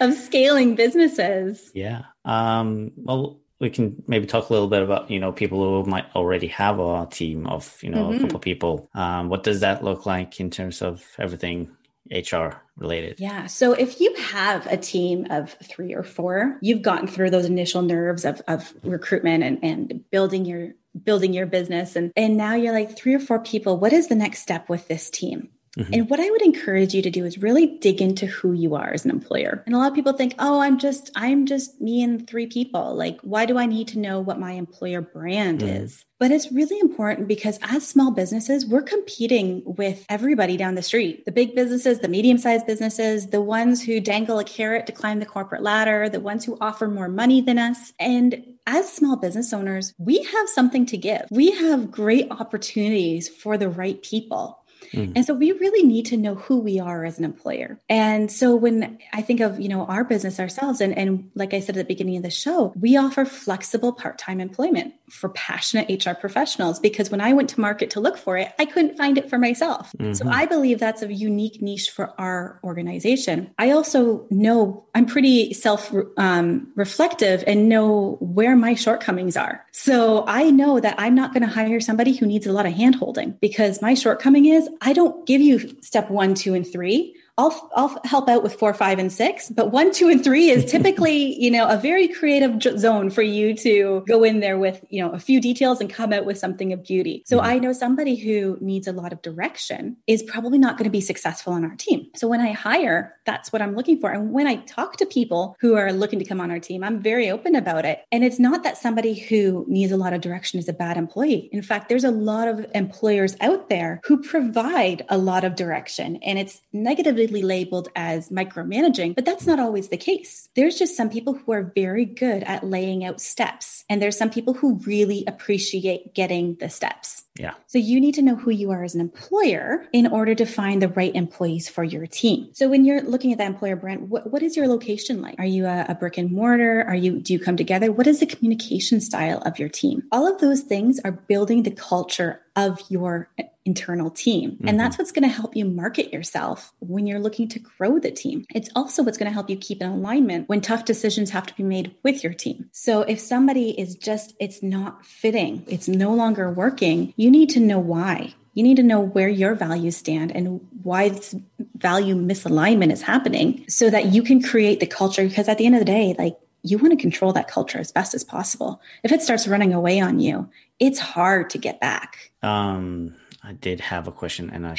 of 0.00 0.14
scaling 0.14 0.74
businesses. 0.74 1.70
Yeah. 1.74 2.02
Um, 2.24 2.92
well, 2.96 3.40
we 3.58 3.70
can 3.70 4.02
maybe 4.06 4.26
talk 4.26 4.50
a 4.50 4.52
little 4.52 4.68
bit 4.68 4.82
about 4.82 5.10
you 5.10 5.18
know 5.18 5.32
people 5.32 5.82
who 5.82 5.88
might 5.88 6.04
already 6.14 6.46
have 6.48 6.78
a 6.78 7.06
team 7.10 7.46
of 7.46 7.78
you 7.82 7.88
know 7.88 8.08
mm-hmm. 8.08 8.16
a 8.16 8.20
couple 8.20 8.36
of 8.36 8.42
people. 8.42 8.90
Um, 8.94 9.28
what 9.28 9.44
does 9.44 9.60
that 9.60 9.82
look 9.82 10.04
like 10.04 10.40
in 10.40 10.50
terms 10.50 10.82
of 10.82 11.04
everything 11.18 11.70
HR 12.10 12.62
related? 12.76 13.18
Yeah. 13.18 13.46
So 13.46 13.72
if 13.72 14.00
you 14.00 14.14
have 14.14 14.66
a 14.66 14.76
team 14.76 15.26
of 15.30 15.56
three 15.62 15.94
or 15.94 16.02
four, 16.02 16.58
you've 16.60 16.82
gotten 16.82 17.08
through 17.08 17.30
those 17.30 17.46
initial 17.46 17.82
nerves 17.82 18.24
of, 18.24 18.42
of 18.48 18.72
recruitment 18.82 19.44
and, 19.44 19.58
and 19.62 20.10
building 20.10 20.44
your 20.44 20.72
building 21.04 21.34
your 21.34 21.44
business 21.44 21.94
and 21.94 22.10
and 22.16 22.38
now 22.38 22.54
you're 22.54 22.72
like 22.72 22.96
three 22.96 23.12
or 23.12 23.18
four 23.18 23.38
people 23.38 23.76
what 23.76 23.92
is 23.92 24.08
the 24.08 24.14
next 24.14 24.40
step 24.40 24.66
with 24.70 24.88
this 24.88 25.10
team 25.10 25.50
Mm-hmm. 25.78 25.92
And 25.92 26.10
what 26.10 26.20
I 26.20 26.30
would 26.30 26.42
encourage 26.42 26.94
you 26.94 27.02
to 27.02 27.10
do 27.10 27.24
is 27.24 27.38
really 27.38 27.66
dig 27.66 28.00
into 28.00 28.26
who 28.26 28.52
you 28.52 28.74
are 28.74 28.92
as 28.94 29.04
an 29.04 29.10
employer. 29.10 29.62
And 29.66 29.74
a 29.74 29.78
lot 29.78 29.88
of 29.88 29.94
people 29.94 30.14
think, 30.14 30.34
"Oh, 30.38 30.60
I'm 30.60 30.78
just 30.78 31.10
I'm 31.14 31.44
just 31.46 31.80
me 31.80 32.02
and 32.02 32.26
three 32.26 32.46
people. 32.46 32.94
Like, 32.94 33.20
why 33.20 33.44
do 33.44 33.58
I 33.58 33.66
need 33.66 33.88
to 33.88 33.98
know 33.98 34.20
what 34.20 34.40
my 34.40 34.52
employer 34.52 35.02
brand 35.02 35.60
mm-hmm. 35.60 35.84
is?" 35.84 36.04
But 36.18 36.30
it's 36.30 36.50
really 36.50 36.78
important 36.80 37.28
because 37.28 37.58
as 37.62 37.86
small 37.86 38.10
businesses, 38.10 38.64
we're 38.64 38.82
competing 38.82 39.62
with 39.66 40.06
everybody 40.08 40.56
down 40.56 40.74
the 40.74 40.82
street. 40.82 41.26
The 41.26 41.32
big 41.32 41.54
businesses, 41.54 41.98
the 41.98 42.08
medium-sized 42.08 42.66
businesses, 42.66 43.26
the 43.26 43.42
ones 43.42 43.82
who 43.82 44.00
dangle 44.00 44.38
a 44.38 44.44
carrot 44.44 44.86
to 44.86 44.92
climb 44.92 45.20
the 45.20 45.26
corporate 45.26 45.62
ladder, 45.62 46.08
the 46.08 46.20
ones 46.20 46.42
who 46.46 46.56
offer 46.58 46.88
more 46.88 47.08
money 47.08 47.42
than 47.42 47.58
us. 47.58 47.92
And 48.00 48.46
as 48.66 48.90
small 48.90 49.16
business 49.16 49.52
owners, 49.52 49.92
we 49.98 50.22
have 50.22 50.48
something 50.48 50.86
to 50.86 50.96
give. 50.96 51.26
We 51.30 51.50
have 51.50 51.90
great 51.90 52.30
opportunities 52.30 53.28
for 53.28 53.58
the 53.58 53.68
right 53.68 54.02
people. 54.02 54.62
Mm. 54.96 55.12
And 55.14 55.24
so 55.24 55.34
we 55.34 55.52
really 55.52 55.86
need 55.86 56.06
to 56.06 56.16
know 56.16 56.34
who 56.34 56.58
we 56.58 56.80
are 56.80 57.04
as 57.04 57.18
an 57.18 57.24
employer. 57.24 57.78
And 57.88 58.32
so 58.32 58.56
when 58.56 58.98
I 59.12 59.22
think 59.22 59.40
of, 59.40 59.60
you 59.60 59.68
know, 59.68 59.84
our 59.84 60.02
business 60.02 60.40
ourselves, 60.40 60.80
and, 60.80 60.96
and 60.96 61.30
like 61.34 61.54
I 61.54 61.60
said 61.60 61.76
at 61.76 61.86
the 61.86 61.94
beginning 61.94 62.16
of 62.16 62.22
the 62.22 62.30
show, 62.30 62.72
we 62.80 62.96
offer 62.96 63.24
flexible 63.24 63.92
part-time 63.92 64.40
employment 64.40 64.94
for 65.08 65.28
passionate 65.30 66.04
HR 66.04 66.12
professionals 66.12 66.80
because 66.80 67.10
when 67.10 67.20
I 67.20 67.32
went 67.32 67.50
to 67.50 67.60
market 67.60 67.90
to 67.90 68.00
look 68.00 68.16
for 68.16 68.36
it, 68.36 68.52
I 68.58 68.64
couldn't 68.64 68.96
find 68.96 69.18
it 69.18 69.30
for 69.30 69.38
myself. 69.38 69.92
Mm-hmm. 69.98 70.14
So 70.14 70.28
I 70.28 70.46
believe 70.46 70.78
that's 70.78 71.02
a 71.02 71.12
unique 71.12 71.62
niche 71.62 71.90
for 71.90 72.12
our 72.20 72.60
organization. 72.64 73.50
I 73.58 73.70
also 73.70 74.26
know 74.30 74.86
I'm 74.94 75.06
pretty 75.06 75.52
self 75.52 75.94
um, 76.16 76.72
reflective 76.74 77.44
and 77.46 77.68
know 77.68 78.16
where 78.20 78.56
my 78.56 78.74
shortcomings 78.74 79.36
are. 79.36 79.64
So 79.72 80.24
I 80.26 80.50
know 80.50 80.80
that 80.80 80.96
I'm 80.98 81.14
not 81.14 81.32
going 81.32 81.42
to 81.42 81.52
hire 81.52 81.80
somebody 81.80 82.16
who 82.16 82.26
needs 82.26 82.46
a 82.46 82.52
lot 82.52 82.66
of 82.66 82.72
hand 82.72 82.96
holding 82.96 83.36
because 83.40 83.80
my 83.80 83.94
shortcoming 83.94 84.46
is 84.46 84.68
I 84.80 84.92
don't 84.92 85.26
give 85.26 85.40
you 85.40 85.76
step 85.82 86.10
one, 86.10 86.34
two, 86.34 86.54
and 86.54 86.66
three. 86.66 87.14
I'll 87.38 87.70
I'll 87.76 88.00
help 88.04 88.28
out 88.28 88.42
with 88.42 88.54
four, 88.54 88.72
five, 88.72 88.98
and 88.98 89.12
six, 89.12 89.50
but 89.50 89.70
one, 89.70 89.92
two, 89.92 90.08
and 90.08 90.22
three 90.22 90.48
is 90.48 90.64
typically 90.70 91.40
you 91.40 91.50
know 91.50 91.68
a 91.68 91.76
very 91.76 92.08
creative 92.08 92.62
zone 92.78 93.10
for 93.10 93.22
you 93.22 93.54
to 93.56 94.04
go 94.08 94.24
in 94.24 94.40
there 94.40 94.58
with 94.58 94.84
you 94.88 95.02
know 95.02 95.10
a 95.12 95.18
few 95.18 95.40
details 95.40 95.80
and 95.80 95.90
come 95.90 96.12
out 96.12 96.24
with 96.24 96.38
something 96.38 96.72
of 96.72 96.82
beauty. 96.82 97.22
So 97.26 97.38
mm-hmm. 97.38 97.46
I 97.46 97.58
know 97.58 97.72
somebody 97.72 98.16
who 98.16 98.56
needs 98.60 98.86
a 98.86 98.92
lot 98.92 99.12
of 99.12 99.22
direction 99.22 99.96
is 100.06 100.22
probably 100.22 100.58
not 100.58 100.78
going 100.78 100.84
to 100.84 100.90
be 100.90 101.00
successful 101.00 101.52
on 101.52 101.64
our 101.64 101.76
team. 101.76 102.06
So 102.14 102.26
when 102.28 102.40
I 102.40 102.52
hire, 102.52 103.14
that's 103.26 103.52
what 103.52 103.60
I'm 103.60 103.74
looking 103.74 104.00
for. 104.00 104.10
And 104.10 104.32
when 104.32 104.46
I 104.46 104.56
talk 104.56 104.96
to 104.96 105.06
people 105.06 105.56
who 105.60 105.74
are 105.74 105.92
looking 105.92 106.18
to 106.18 106.24
come 106.24 106.40
on 106.40 106.50
our 106.50 106.60
team, 106.60 106.82
I'm 106.82 107.02
very 107.02 107.30
open 107.30 107.54
about 107.54 107.84
it. 107.84 108.04
And 108.10 108.24
it's 108.24 108.38
not 108.38 108.62
that 108.62 108.78
somebody 108.78 109.14
who 109.14 109.64
needs 109.68 109.92
a 109.92 109.96
lot 109.96 110.12
of 110.12 110.20
direction 110.20 110.58
is 110.58 110.68
a 110.68 110.72
bad 110.72 110.96
employee. 110.96 111.48
In 111.52 111.62
fact, 111.62 111.88
there's 111.88 112.04
a 112.04 112.10
lot 112.10 112.48
of 112.48 112.66
employers 112.74 113.36
out 113.40 113.68
there 113.68 114.00
who 114.04 114.22
provide 114.22 115.04
a 115.08 115.18
lot 115.18 115.44
of 115.44 115.54
direction, 115.54 116.16
and 116.22 116.38
it's 116.38 116.62
negatively 116.72 117.25
labeled 117.42 117.88
as 117.94 118.28
micromanaging, 118.30 119.14
but 119.14 119.24
that's 119.24 119.46
not 119.46 119.60
always 119.60 119.88
the 119.88 119.96
case. 119.96 120.48
There's 120.54 120.78
just 120.78 120.96
some 120.96 121.10
people 121.10 121.34
who 121.34 121.52
are 121.52 121.72
very 121.74 122.04
good 122.04 122.42
at 122.44 122.64
laying 122.64 123.04
out 123.04 123.20
steps, 123.20 123.84
and 123.88 124.00
there's 124.00 124.16
some 124.16 124.30
people 124.30 124.54
who 124.54 124.80
really 124.86 125.24
appreciate 125.26 126.14
getting 126.14 126.56
the 126.56 126.68
steps. 126.68 127.24
Yeah. 127.38 127.54
So 127.66 127.78
you 127.78 128.00
need 128.00 128.14
to 128.14 128.22
know 128.22 128.34
who 128.34 128.50
you 128.50 128.70
are 128.70 128.82
as 128.82 128.94
an 128.94 129.00
employer 129.00 129.86
in 129.92 130.06
order 130.06 130.34
to 130.34 130.46
find 130.46 130.80
the 130.80 130.88
right 130.88 131.14
employees 131.14 131.68
for 131.68 131.84
your 131.84 132.06
team. 132.06 132.48
So 132.52 132.68
when 132.68 132.84
you're 132.84 133.02
looking 133.02 133.32
at 133.32 133.38
that 133.38 133.46
employer 133.46 133.76
brand, 133.76 134.08
what, 134.08 134.30
what 134.32 134.42
is 134.42 134.56
your 134.56 134.68
location 134.68 135.20
like? 135.20 135.38
Are 135.38 135.44
you 135.44 135.66
a, 135.66 135.86
a 135.88 135.94
brick 135.94 136.18
and 136.18 136.30
mortar? 136.30 136.84
Are 136.86 136.94
you 136.94 137.20
do 137.20 137.32
you 137.32 137.38
come 137.38 137.56
together? 137.56 137.92
What 137.92 138.06
is 138.06 138.20
the 138.20 138.26
communication 138.26 139.00
style 139.00 139.42
of 139.44 139.58
your 139.58 139.68
team? 139.68 140.04
All 140.12 140.32
of 140.32 140.40
those 140.40 140.62
things 140.62 141.00
are 141.04 141.12
building 141.12 141.62
the 141.62 141.70
culture 141.70 142.40
of 142.54 142.80
your 142.88 143.28
internal 143.66 144.10
team. 144.10 144.52
Mm-hmm. 144.52 144.68
And 144.68 144.80
that's 144.80 144.96
what's 144.96 145.12
going 145.12 145.28
to 145.28 145.28
help 145.28 145.56
you 145.56 145.64
market 145.64 146.12
yourself 146.12 146.72
when 146.78 147.06
you're 147.06 147.20
looking 147.20 147.48
to 147.48 147.58
grow 147.58 147.98
the 147.98 148.10
team. 148.10 148.46
It's 148.54 148.70
also 148.74 149.02
what's 149.02 149.18
going 149.18 149.28
to 149.28 149.34
help 149.34 149.50
you 149.50 149.56
keep 149.56 149.82
in 149.82 149.90
alignment 149.90 150.48
when 150.48 150.60
tough 150.60 150.84
decisions 150.84 151.30
have 151.30 151.46
to 151.46 151.54
be 151.54 151.62
made 151.62 151.94
with 152.02 152.22
your 152.22 152.32
team. 152.32 152.70
So 152.72 153.02
if 153.02 153.20
somebody 153.20 153.78
is 153.78 153.96
just, 153.96 154.34
it's 154.40 154.62
not 154.62 155.04
fitting, 155.04 155.64
it's 155.66 155.88
no 155.88 156.14
longer 156.14 156.50
working, 156.50 157.12
you 157.16 157.30
need 157.30 157.50
to 157.50 157.60
know 157.60 157.80
why. 157.80 158.34
You 158.54 158.62
need 158.62 158.76
to 158.76 158.82
know 158.82 159.00
where 159.00 159.28
your 159.28 159.54
values 159.54 159.98
stand 159.98 160.34
and 160.34 160.66
why 160.82 161.10
this 161.10 161.34
value 161.76 162.14
misalignment 162.14 162.90
is 162.90 163.02
happening 163.02 163.66
so 163.68 163.90
that 163.90 164.06
you 164.06 164.22
can 164.22 164.42
create 164.42 164.80
the 164.80 164.86
culture. 164.86 165.28
Because 165.28 165.46
at 165.46 165.58
the 165.58 165.66
end 165.66 165.74
of 165.74 165.80
the 165.80 165.84
day, 165.84 166.14
like 166.18 166.38
you 166.62 166.78
want 166.78 166.92
to 166.92 166.96
control 166.96 167.32
that 167.34 167.48
culture 167.48 167.78
as 167.78 167.92
best 167.92 168.14
as 168.14 168.24
possible. 168.24 168.80
If 169.02 169.12
it 169.12 169.20
starts 169.22 169.46
running 169.46 169.74
away 169.74 170.00
on 170.00 170.20
you, 170.20 170.48
it's 170.80 170.98
hard 170.98 171.50
to 171.50 171.58
get 171.58 171.80
back. 171.80 172.32
Um, 172.42 173.14
I 173.46 173.52
did 173.52 173.78
have 173.78 174.08
a 174.08 174.12
question 174.12 174.50
and 174.50 174.66
I 174.66 174.76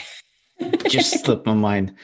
just 0.89 1.24
slipped 1.24 1.45
my 1.45 1.53
mind. 1.53 1.95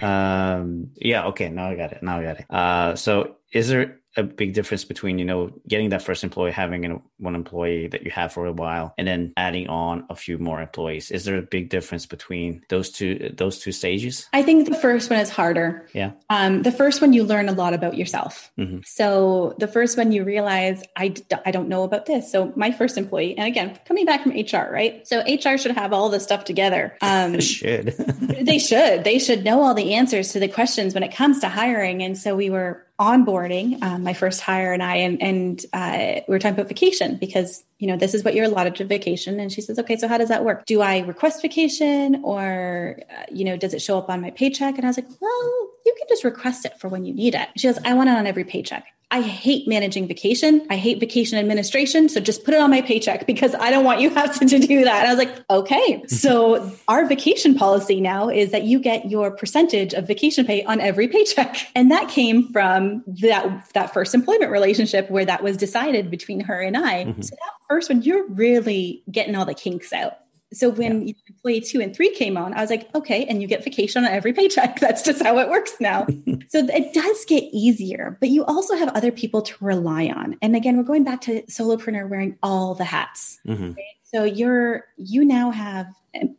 Um, 0.00 0.92
yeah, 0.94 1.26
okay, 1.26 1.48
now 1.48 1.68
I 1.68 1.74
got 1.74 1.92
it. 1.92 2.02
Now 2.02 2.20
I 2.20 2.22
got 2.22 2.38
it. 2.38 2.46
Uh, 2.48 2.94
so 2.94 3.36
is 3.52 3.68
there 3.68 3.98
a 4.16 4.22
big 4.22 4.54
difference 4.54 4.84
between 4.84 5.18
you 5.18 5.24
know 5.24 5.50
getting 5.68 5.90
that 5.90 6.02
first 6.02 6.24
employee 6.24 6.52
having 6.52 7.02
one 7.18 7.34
employee 7.34 7.88
that 7.88 8.02
you 8.02 8.10
have 8.10 8.32
for 8.32 8.46
a 8.46 8.52
while 8.52 8.94
and 8.98 9.06
then 9.06 9.32
adding 9.36 9.68
on 9.68 10.04
a 10.10 10.16
few 10.16 10.38
more 10.38 10.60
employees. 10.60 11.10
Is 11.10 11.24
there 11.24 11.36
a 11.36 11.42
big 11.42 11.68
difference 11.70 12.06
between 12.06 12.64
those 12.68 12.90
two 12.90 13.32
those 13.36 13.58
two 13.58 13.72
stages? 13.72 14.28
I 14.32 14.42
think 14.42 14.68
the 14.68 14.76
first 14.76 15.10
one 15.10 15.18
is 15.18 15.30
harder. 15.30 15.88
Yeah. 15.94 16.12
Um, 16.30 16.62
the 16.62 16.72
first 16.72 17.00
one 17.00 17.12
you 17.12 17.24
learn 17.24 17.48
a 17.48 17.52
lot 17.52 17.74
about 17.74 17.96
yourself. 17.96 18.50
Mm-hmm. 18.58 18.80
so 18.84 19.54
the 19.58 19.68
first 19.68 19.96
one 19.96 20.12
you 20.12 20.24
realize 20.24 20.82
I 20.96 21.08
d- 21.08 21.24
I 21.46 21.50
don't 21.50 21.68
know 21.68 21.84
about 21.84 22.06
this. 22.06 22.30
So 22.30 22.52
my 22.56 22.70
first 22.70 22.98
employee 22.98 23.36
and 23.38 23.46
again 23.46 23.78
coming 23.86 24.04
back 24.04 24.22
from 24.22 24.32
hr 24.32 24.72
right? 24.72 25.06
So 25.06 25.20
hr 25.22 25.56
should 25.56 25.72
have 25.72 25.92
all 25.92 26.08
this 26.08 26.22
stuff 26.22 26.44
together. 26.44 26.96
Um, 27.00 27.40
should. 27.52 27.94
They 28.42 28.58
should. 28.58 29.04
They 29.04 29.18
should 29.18 29.44
know 29.44 29.62
all 29.62 29.74
the 29.74 29.94
answers 29.94 30.32
to 30.32 30.40
the 30.40 30.48
questions 30.48 30.94
when 30.94 31.02
it 31.02 31.14
comes 31.14 31.40
to 31.40 31.48
hiring. 31.48 32.02
And 32.02 32.18
so 32.18 32.34
we 32.34 32.50
were 32.50 32.84
onboarding 33.02 33.82
um, 33.82 34.04
my 34.04 34.14
first 34.14 34.40
hire 34.40 34.72
and 34.72 34.82
I, 34.82 34.96
and, 34.96 35.20
and 35.20 35.66
uh, 35.72 36.20
we 36.28 36.32
were 36.32 36.38
talking 36.38 36.54
about 36.54 36.68
vacation 36.68 37.16
because, 37.16 37.64
you 37.80 37.88
know, 37.88 37.96
this 37.96 38.14
is 38.14 38.22
what 38.24 38.34
you're 38.34 38.44
allotted 38.44 38.76
to 38.76 38.84
vacation. 38.84 39.40
And 39.40 39.50
she 39.50 39.60
says, 39.60 39.76
okay, 39.80 39.96
so 39.96 40.06
how 40.06 40.18
does 40.18 40.28
that 40.28 40.44
work? 40.44 40.64
Do 40.66 40.80
I 40.80 41.00
request 41.00 41.42
vacation 41.42 42.20
or, 42.22 43.00
uh, 43.10 43.24
you 43.32 43.44
know, 43.44 43.56
does 43.56 43.74
it 43.74 43.82
show 43.82 43.98
up 43.98 44.08
on 44.08 44.20
my 44.20 44.30
paycheck? 44.30 44.76
And 44.76 44.84
I 44.84 44.88
was 44.88 44.96
like, 44.96 45.08
well, 45.20 45.68
you 45.84 45.94
can 45.98 46.06
just 46.08 46.22
request 46.22 46.64
it 46.64 46.78
for 46.78 46.86
when 46.88 47.04
you 47.04 47.12
need 47.12 47.34
it. 47.34 47.48
She 47.56 47.66
goes, 47.66 47.78
I 47.84 47.94
want 47.94 48.08
it 48.08 48.16
on 48.16 48.26
every 48.28 48.44
paycheck. 48.44 48.86
I 49.12 49.20
hate 49.20 49.68
managing 49.68 50.08
vacation. 50.08 50.66
I 50.70 50.76
hate 50.76 50.98
vacation 50.98 51.38
administration. 51.38 52.08
So 52.08 52.18
just 52.18 52.44
put 52.44 52.54
it 52.54 52.60
on 52.60 52.70
my 52.70 52.80
paycheck 52.80 53.26
because 53.26 53.54
I 53.54 53.70
don't 53.70 53.84
want 53.84 54.00
you 54.00 54.08
have 54.14 54.38
to, 54.38 54.46
to 54.46 54.58
do 54.58 54.84
that. 54.84 55.04
And 55.04 55.08
I 55.08 55.14
was 55.14 55.18
like, 55.18 55.44
okay. 55.50 56.02
so 56.08 56.72
our 56.88 57.06
vacation 57.06 57.54
policy 57.54 58.00
now 58.00 58.30
is 58.30 58.52
that 58.52 58.62
you 58.62 58.80
get 58.80 59.10
your 59.10 59.30
percentage 59.30 59.92
of 59.92 60.06
vacation 60.06 60.46
pay 60.46 60.64
on 60.64 60.80
every 60.80 61.08
paycheck. 61.08 61.58
And 61.76 61.90
that 61.90 62.08
came 62.08 62.50
from 62.52 63.04
that, 63.20 63.68
that 63.74 63.92
first 63.92 64.14
employment 64.14 64.50
relationship 64.50 65.10
where 65.10 65.26
that 65.26 65.42
was 65.42 65.58
decided 65.58 66.10
between 66.10 66.40
her 66.40 66.58
and 66.62 66.74
I. 66.74 67.04
Mm-hmm. 67.04 67.20
So 67.20 67.36
that 67.36 67.52
first 67.68 67.90
one, 67.90 68.00
you're 68.00 68.26
really 68.28 69.02
getting 69.10 69.36
all 69.36 69.44
the 69.44 69.54
kinks 69.54 69.92
out. 69.92 70.21
So 70.52 70.68
when 70.68 71.08
yeah. 71.08 71.14
employee 71.28 71.60
two 71.60 71.80
and 71.80 71.94
three 71.94 72.14
came 72.14 72.36
on, 72.36 72.54
I 72.54 72.60
was 72.60 72.70
like, 72.70 72.94
okay, 72.94 73.24
and 73.24 73.40
you 73.40 73.48
get 73.48 73.64
vacation 73.64 74.04
on 74.04 74.10
every 74.10 74.32
paycheck. 74.32 74.80
That's 74.80 75.02
just 75.02 75.22
how 75.22 75.38
it 75.38 75.48
works 75.48 75.74
now. 75.80 76.06
so 76.48 76.58
it 76.66 76.92
does 76.92 77.24
get 77.26 77.44
easier, 77.52 78.16
but 78.20 78.28
you 78.28 78.44
also 78.44 78.76
have 78.76 78.88
other 78.90 79.12
people 79.12 79.42
to 79.42 79.54
rely 79.64 80.06
on. 80.06 80.36
And 80.42 80.54
again, 80.56 80.76
we're 80.76 80.82
going 80.82 81.04
back 81.04 81.20
to 81.22 81.42
solopreneur 81.42 82.08
wearing 82.08 82.36
all 82.42 82.74
the 82.74 82.84
hats. 82.84 83.38
Mm-hmm. 83.46 83.72
Right? 83.72 83.84
So 84.04 84.24
you're 84.24 84.84
you 84.96 85.24
now 85.24 85.50
have 85.50 85.86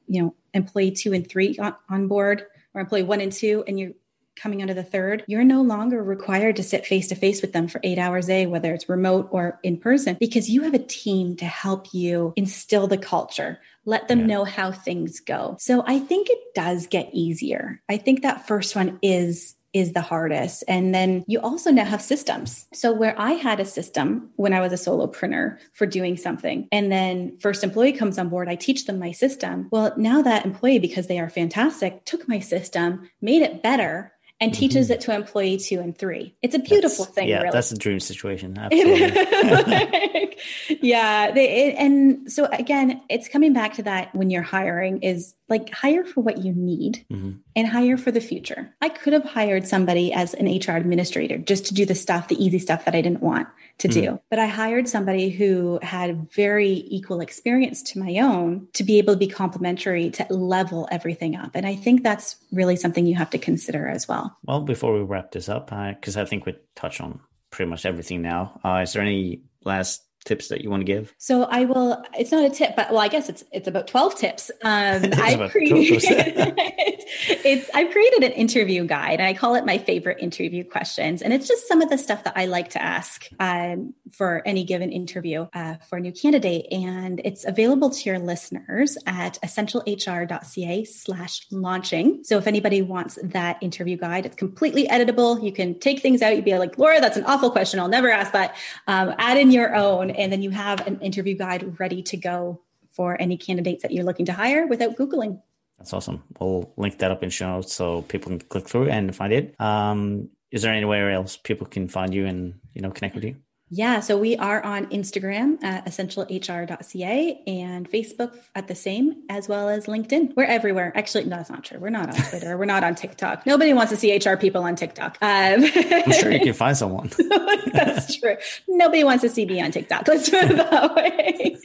you 0.08 0.22
know 0.22 0.36
employee 0.54 0.92
two 0.92 1.14
and 1.14 1.28
three 1.28 1.58
on, 1.58 1.76
on 1.90 2.08
board, 2.08 2.46
or 2.74 2.82
employee 2.82 3.04
one 3.04 3.22
and 3.22 3.32
two, 3.32 3.64
and 3.68 3.80
you're 3.80 3.94
coming 4.36 4.62
under 4.62 4.74
the 4.74 4.84
third, 4.84 5.24
you're 5.28 5.44
no 5.44 5.62
longer 5.62 6.04
required 6.04 6.56
to 6.56 6.64
sit 6.64 6.86
face 6.86 7.08
to 7.08 7.16
face 7.16 7.42
with 7.42 7.54
them 7.54 7.68
for 7.68 7.80
eight 7.84 7.98
hours 7.98 8.26
a 8.26 8.30
day, 8.30 8.46
whether 8.46 8.74
it's 8.74 8.90
remote 8.90 9.28
or 9.32 9.60
in 9.64 9.78
person, 9.78 10.18
because 10.20 10.50
you 10.50 10.64
have 10.64 10.74
a 10.74 10.80
team 10.80 11.36
to 11.36 11.46
help 11.46 11.94
you 11.94 12.34
instill 12.36 12.88
the 12.88 12.98
culture. 12.98 13.60
Let 13.86 14.08
them 14.08 14.22
yeah. 14.22 14.26
know 14.28 14.44
how 14.44 14.72
things 14.72 15.20
go. 15.20 15.58
So 15.60 15.84
I 15.86 16.00
think 16.00 16.30
it 16.30 16.40
does 16.56 16.88
get 16.88 17.10
easier. 17.14 17.82
I 17.90 17.98
think 17.98 18.22
that 18.22 18.48
first 18.48 18.76
one 18.76 19.00
is 19.02 19.56
is 19.74 19.94
the 19.94 20.02
hardest. 20.02 20.64
And 20.68 20.94
then 20.94 21.24
you 21.28 21.40
also 21.40 21.72
now 21.72 21.84
have 21.86 22.02
systems. 22.02 22.68
So 22.74 22.94
where 22.94 23.20
I 23.20 23.32
had 23.32 23.60
a 23.60 23.66
system 23.66 24.30
when 24.36 24.54
I 24.54 24.62
was 24.62 24.72
a 24.72 24.76
solopreneur 24.76 25.58
for 25.74 25.88
doing 25.88 26.16
something, 26.16 26.68
and 26.72 26.92
then 26.92 27.38
first 27.40 27.64
employee 27.64 27.94
comes 27.94 28.20
on 28.20 28.30
board, 28.30 28.48
I 28.48 28.56
teach 28.56 28.86
them 28.86 29.00
my 29.00 29.12
system. 29.12 29.68
Well, 29.72 29.94
now 29.98 30.22
that 30.22 30.46
employee, 30.46 30.80
because 30.80 31.08
they 31.08 31.20
are 31.20 31.30
fantastic, 31.30 32.06
took 32.06 32.28
my 32.28 32.40
system, 32.40 33.10
made 33.20 33.42
it 33.42 33.64
better, 33.64 34.13
and 34.44 34.54
teaches 34.54 34.88
mm-hmm. 34.88 34.94
it 34.94 35.02
to 35.02 35.16
employee 35.16 35.58
two 35.58 35.80
and 35.80 35.98
three. 35.98 36.36
It's 36.42 36.54
a 36.54 36.60
beautiful 36.60 37.06
that's, 37.06 37.16
thing. 37.16 37.30
Yeah, 37.30 37.40
really. 37.40 37.52
that's 37.52 37.72
a 37.72 37.78
dream 37.78 38.02
situation. 38.02 38.58
Absolutely. 38.60 40.38
yeah. 40.82 41.32
They, 41.32 41.68
it, 41.68 41.76
and 41.78 42.30
so 42.30 42.46
again, 42.46 43.02
it's 43.10 43.30
coming 43.30 43.54
back 43.54 43.76
to 43.76 43.84
that 43.84 44.14
when 44.14 44.30
you're 44.30 44.42
hiring 44.42 45.02
is 45.02 45.34
like 45.54 45.70
hire 45.72 46.04
for 46.04 46.22
what 46.22 46.40
you 46.40 46.52
need 46.52 47.06
mm-hmm. 47.12 47.34
and 47.56 47.68
hire 47.68 47.96
for 47.96 48.10
the 48.10 48.20
future. 48.20 48.74
I 48.82 48.90
could 48.90 49.14
have 49.14 49.24
hired 49.24 49.68
somebody 49.68 50.12
as 50.12 50.34
an 50.34 50.48
HR 50.48 50.76
administrator 50.78 51.38
just 51.38 51.68
to 51.68 51.76
do 51.76 51.86
the 51.86 51.94
stuff, 51.94 52.28
the 52.28 52.44
easy 52.44 52.58
stuff 52.58 52.86
that 52.86 52.96
I 52.96 53.02
didn't 53.02 53.22
want 53.22 53.48
to 53.80 53.88
mm-hmm. 53.88 54.02
do. 54.02 54.20
But 54.32 54.40
I 54.40 54.48
hired 54.48 54.90
somebody 54.90 55.30
who 55.30 55.80
had 55.84 56.32
very 56.32 56.72
equal 56.88 57.22
experience 57.22 57.84
to 57.84 58.00
my 58.00 58.18
own 58.18 58.68
to 58.74 58.84
be 58.84 58.98
able 58.98 59.14
to 59.14 59.20
be 59.20 59.28
complementary 59.28 60.10
to 60.12 60.26
level 60.34 60.88
everything 60.92 61.36
up. 61.36 61.52
And 61.54 61.68
I 61.68 61.76
think 61.76 62.02
that's 62.02 62.36
really 62.52 62.76
something 62.76 63.06
you 63.06 63.16
have 63.16 63.30
to 63.30 63.38
consider 63.38 63.88
as 63.88 64.08
well. 64.08 64.36
Well, 64.46 64.62
before 64.62 64.94
we 64.94 65.02
wrap 65.02 65.32
this 65.32 65.50
up, 65.50 65.68
because 65.68 66.18
uh, 66.18 66.22
I 66.22 66.26
think 66.26 66.48
we 66.48 66.56
touched 66.76 67.00
on 67.00 67.20
pretty 67.52 67.70
much 67.70 67.86
everything 67.86 68.24
now, 68.24 68.60
uh, 68.66 68.82
is 68.82 68.94
there 68.94 69.04
any 69.04 69.44
last 69.64 70.02
tips 70.24 70.50
that 70.50 70.62
you 70.62 70.70
want 70.70 70.82
to 70.82 70.86
give? 70.86 71.14
So 71.18 71.44
I 71.44 71.66
will. 71.66 72.04
It's 72.18 72.32
not 72.32 72.46
a 72.46 72.50
tip, 72.50 72.76
but 72.76 72.90
well, 72.90 73.00
I 73.00 73.08
guess 73.08 73.30
it's 73.30 73.44
it's 73.52 73.68
about 73.68 73.88
twelve 73.88 74.16
tips. 74.16 74.52
Um, 74.62 75.10
I 75.18 75.48
created 75.50 76.04
it's 77.28 77.70
I've 77.74 77.92
created 77.92 78.24
an 78.24 78.32
interview 78.32 78.86
guide, 78.86 79.20
and 79.20 79.28
I 79.28 79.34
call 79.34 79.56
it 79.56 79.66
my 79.66 79.78
favorite 79.78 80.20
interview 80.20 80.64
questions, 80.64 81.22
and 81.22 81.34
it's 81.34 81.48
just 81.48 81.68
some 81.68 81.82
of 81.82 81.90
the 81.90 81.98
stuff 81.98 82.24
that 82.24 82.34
I 82.36 82.46
like 82.46 82.70
to 82.72 82.82
ask 82.82 83.28
um, 83.40 83.94
for 84.12 84.42
any 84.46 84.64
given 84.64 84.92
interview 84.92 85.48
uh, 85.54 85.76
for 85.90 85.98
a 85.98 86.02
new 86.02 86.12
candidate, 86.12 86.68
and 86.72 87.22
it's 87.24 87.46
available 87.46 87.90
to 87.90 88.10
your 88.10 88.20
listeners 88.20 88.98
at 89.06 89.40
essentialhr.ca/slash 89.44 91.48
launching. 91.52 92.24
So 92.24 92.38
if 92.38 92.48
anybody 92.48 92.82
wants 92.82 93.20
that 93.24 93.58
interview 93.62 93.98
guide, 93.98 94.26
it's 94.26 94.36
completely 94.36 94.88
editable. 94.88 95.44
You 95.44 95.52
can 95.52 95.80
take 95.80 96.02
things 96.02 96.22
out. 96.22 96.36
You'd 96.36 96.46
be 96.46 96.58
like, 96.58 96.78
Laura, 96.78 97.02
that's 97.02 97.18
an 97.18 97.26
awful 97.26 97.52
question. 97.52 97.80
I'll 97.80 97.88
never 97.88 98.10
ask 98.10 98.32
that. 98.34 98.56
Um, 98.88 99.14
add 99.18 99.38
in 99.38 99.52
your 99.52 99.76
own 99.76 100.10
and 100.16 100.32
then 100.32 100.42
you 100.42 100.50
have 100.50 100.86
an 100.88 101.00
interview 101.02 101.36
guide 101.36 101.80
ready 101.80 102.02
to 102.04 102.18
go 102.18 102.62
for 102.92 103.20
any 103.20 103.38
candidates 103.38 103.82
that 103.82 103.92
you're 103.92 104.04
looking 104.04 104.26
to 104.26 104.34
hire 104.34 104.68
without 104.68 104.96
Googling. 104.96 105.42
That's 105.78 105.94
awesome. 105.94 106.24
We'll 106.40 106.72
link 106.78 107.00
that 107.00 107.12
up 107.12 107.24
in 107.24 107.30
show 107.30 107.48
notes 107.48 107.74
so 107.74 108.04
people 108.04 108.30
can 108.30 108.40
click 108.40 108.68
through 108.68 108.90
and 108.90 109.16
find 109.16 109.34
it. 109.34 109.60
Um, 109.60 110.30
is 110.52 110.62
there 110.62 110.74
anywhere 110.74 111.12
else 111.12 111.36
people 111.36 111.66
can 111.66 111.88
find 111.88 112.14
you 112.14 112.26
and 112.28 112.60
you 112.74 112.82
know 112.82 112.92
connect 112.92 113.16
with 113.16 113.24
you? 113.24 113.36
Yeah, 113.76 114.02
so 114.02 114.20
we 114.20 114.38
are 114.38 114.64
on 114.64 114.86
Instagram 114.92 115.64
at 115.64 115.88
essentialhr.ca 115.88 117.44
and 117.48 117.90
Facebook 117.90 118.38
at 118.54 118.68
the 118.68 118.76
same, 118.76 119.24
as 119.30 119.50
well 119.50 119.68
as 119.68 119.88
LinkedIn. 119.88 120.36
We're 120.36 120.44
everywhere. 120.44 120.92
Actually, 120.96 121.24
no, 121.24 121.38
that's 121.38 121.50
not 121.50 121.64
true. 121.64 121.80
We're 121.80 121.90
not 121.90 122.08
on 122.10 122.16
Twitter. 122.30 122.56
We're 122.56 122.66
not 122.66 122.84
on 122.84 122.94
TikTok. 122.94 123.48
Nobody 123.48 123.74
wants 123.74 123.92
to 123.92 123.98
see 123.98 124.16
HR 124.16 124.36
people 124.36 124.62
on 124.62 124.76
TikTok. 124.76 125.18
Um, 125.24 125.66
I'm 125.66 126.12
sure 126.12 126.32
you 126.32 126.42
can 126.42 126.54
find 126.54 126.78
someone. 126.78 127.10
that's 127.74 128.16
true. 128.16 128.36
Nobody 128.68 129.04
wants 129.04 129.24
to 129.24 129.30
see 129.30 129.44
me 129.44 129.60
on 129.60 129.72
TikTok. 129.72 130.08
Let's 130.08 130.30
put 130.30 130.52
it 130.52 130.58
that 130.58 130.94
way. 130.96 131.58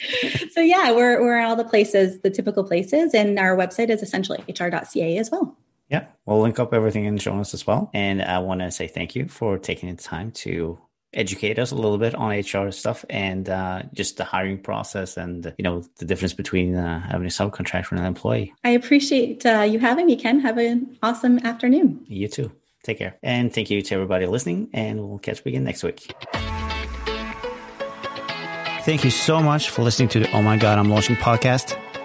so 0.53 0.63
yeah, 0.63 0.93
we're 0.93 1.21
we're 1.21 1.39
in 1.39 1.45
all 1.45 1.57
the 1.57 1.65
places, 1.65 2.21
the 2.21 2.31
typical 2.31 2.65
places, 2.65 3.13
and 3.13 3.39
our 3.39 3.55
website 3.55 3.91
is 3.91 4.03
essentialhr.ca 4.03 5.19
as 5.19 5.31
well. 5.31 5.59
Yeah, 5.91 6.07
we'll 6.25 6.41
link 6.41 6.59
up 6.59 6.73
everything 6.73 7.05
in 7.05 7.17
the 7.17 7.21
show 7.21 7.37
notes 7.37 7.53
as 7.53 7.67
well. 7.67 7.91
And 7.93 8.23
I 8.23 8.39
want 8.39 8.63
to 8.63 8.71
say 8.71 8.89
thank 8.89 9.15
you 9.15 9.29
for 9.29 9.59
taking 9.59 9.95
the 9.95 10.03
time 10.03 10.31
to 10.33 10.79
educate 11.13 11.59
us 11.59 11.71
a 11.71 11.75
little 11.75 11.99
bit 11.99 12.15
on 12.15 12.31
HR 12.31 12.71
stuff 12.71 13.05
and 13.09 13.49
uh, 13.49 13.83
just 13.95 14.17
the 14.17 14.25
hiring 14.25 14.59
process 14.59 15.17
and 15.17 15.53
you 15.59 15.63
know 15.63 15.83
the 15.99 16.05
difference 16.05 16.33
between 16.33 16.75
uh, 16.75 17.01
having 17.01 17.27
a 17.27 17.31
subcontractor 17.31 17.93
and 17.93 18.01
an 18.01 18.07
employee. 18.07 18.53
I 18.65 18.71
appreciate 18.71 19.45
uh, 19.47 19.67
you 19.69 19.79
having 19.79 20.07
me, 20.07 20.17
Ken. 20.17 20.41
Have 20.41 20.59
an 20.59 20.97
awesome 21.03 21.39
afternoon. 21.41 22.05
You 22.07 22.29
too. 22.29 22.53
Take 22.85 22.99
care, 22.99 23.17
and 23.23 23.53
thank 23.53 23.71
you 23.71 23.83
to 23.83 23.95
everybody 23.95 24.27
listening. 24.27 24.71
And 24.73 25.01
we'll 25.01 25.19
catch 25.19 25.43
you 25.45 25.51
again 25.51 25.65
next 25.65 25.83
week. 25.83 26.15
Thank 28.83 29.05
you 29.05 29.11
so 29.11 29.43
much 29.43 29.69
for 29.69 29.83
listening 29.83 30.09
to 30.11 30.21
the 30.21 30.31
Oh 30.33 30.41
My 30.41 30.57
God 30.57 30.79
I'm 30.79 30.89
Launching 30.89 31.17
podcast. 31.17 31.77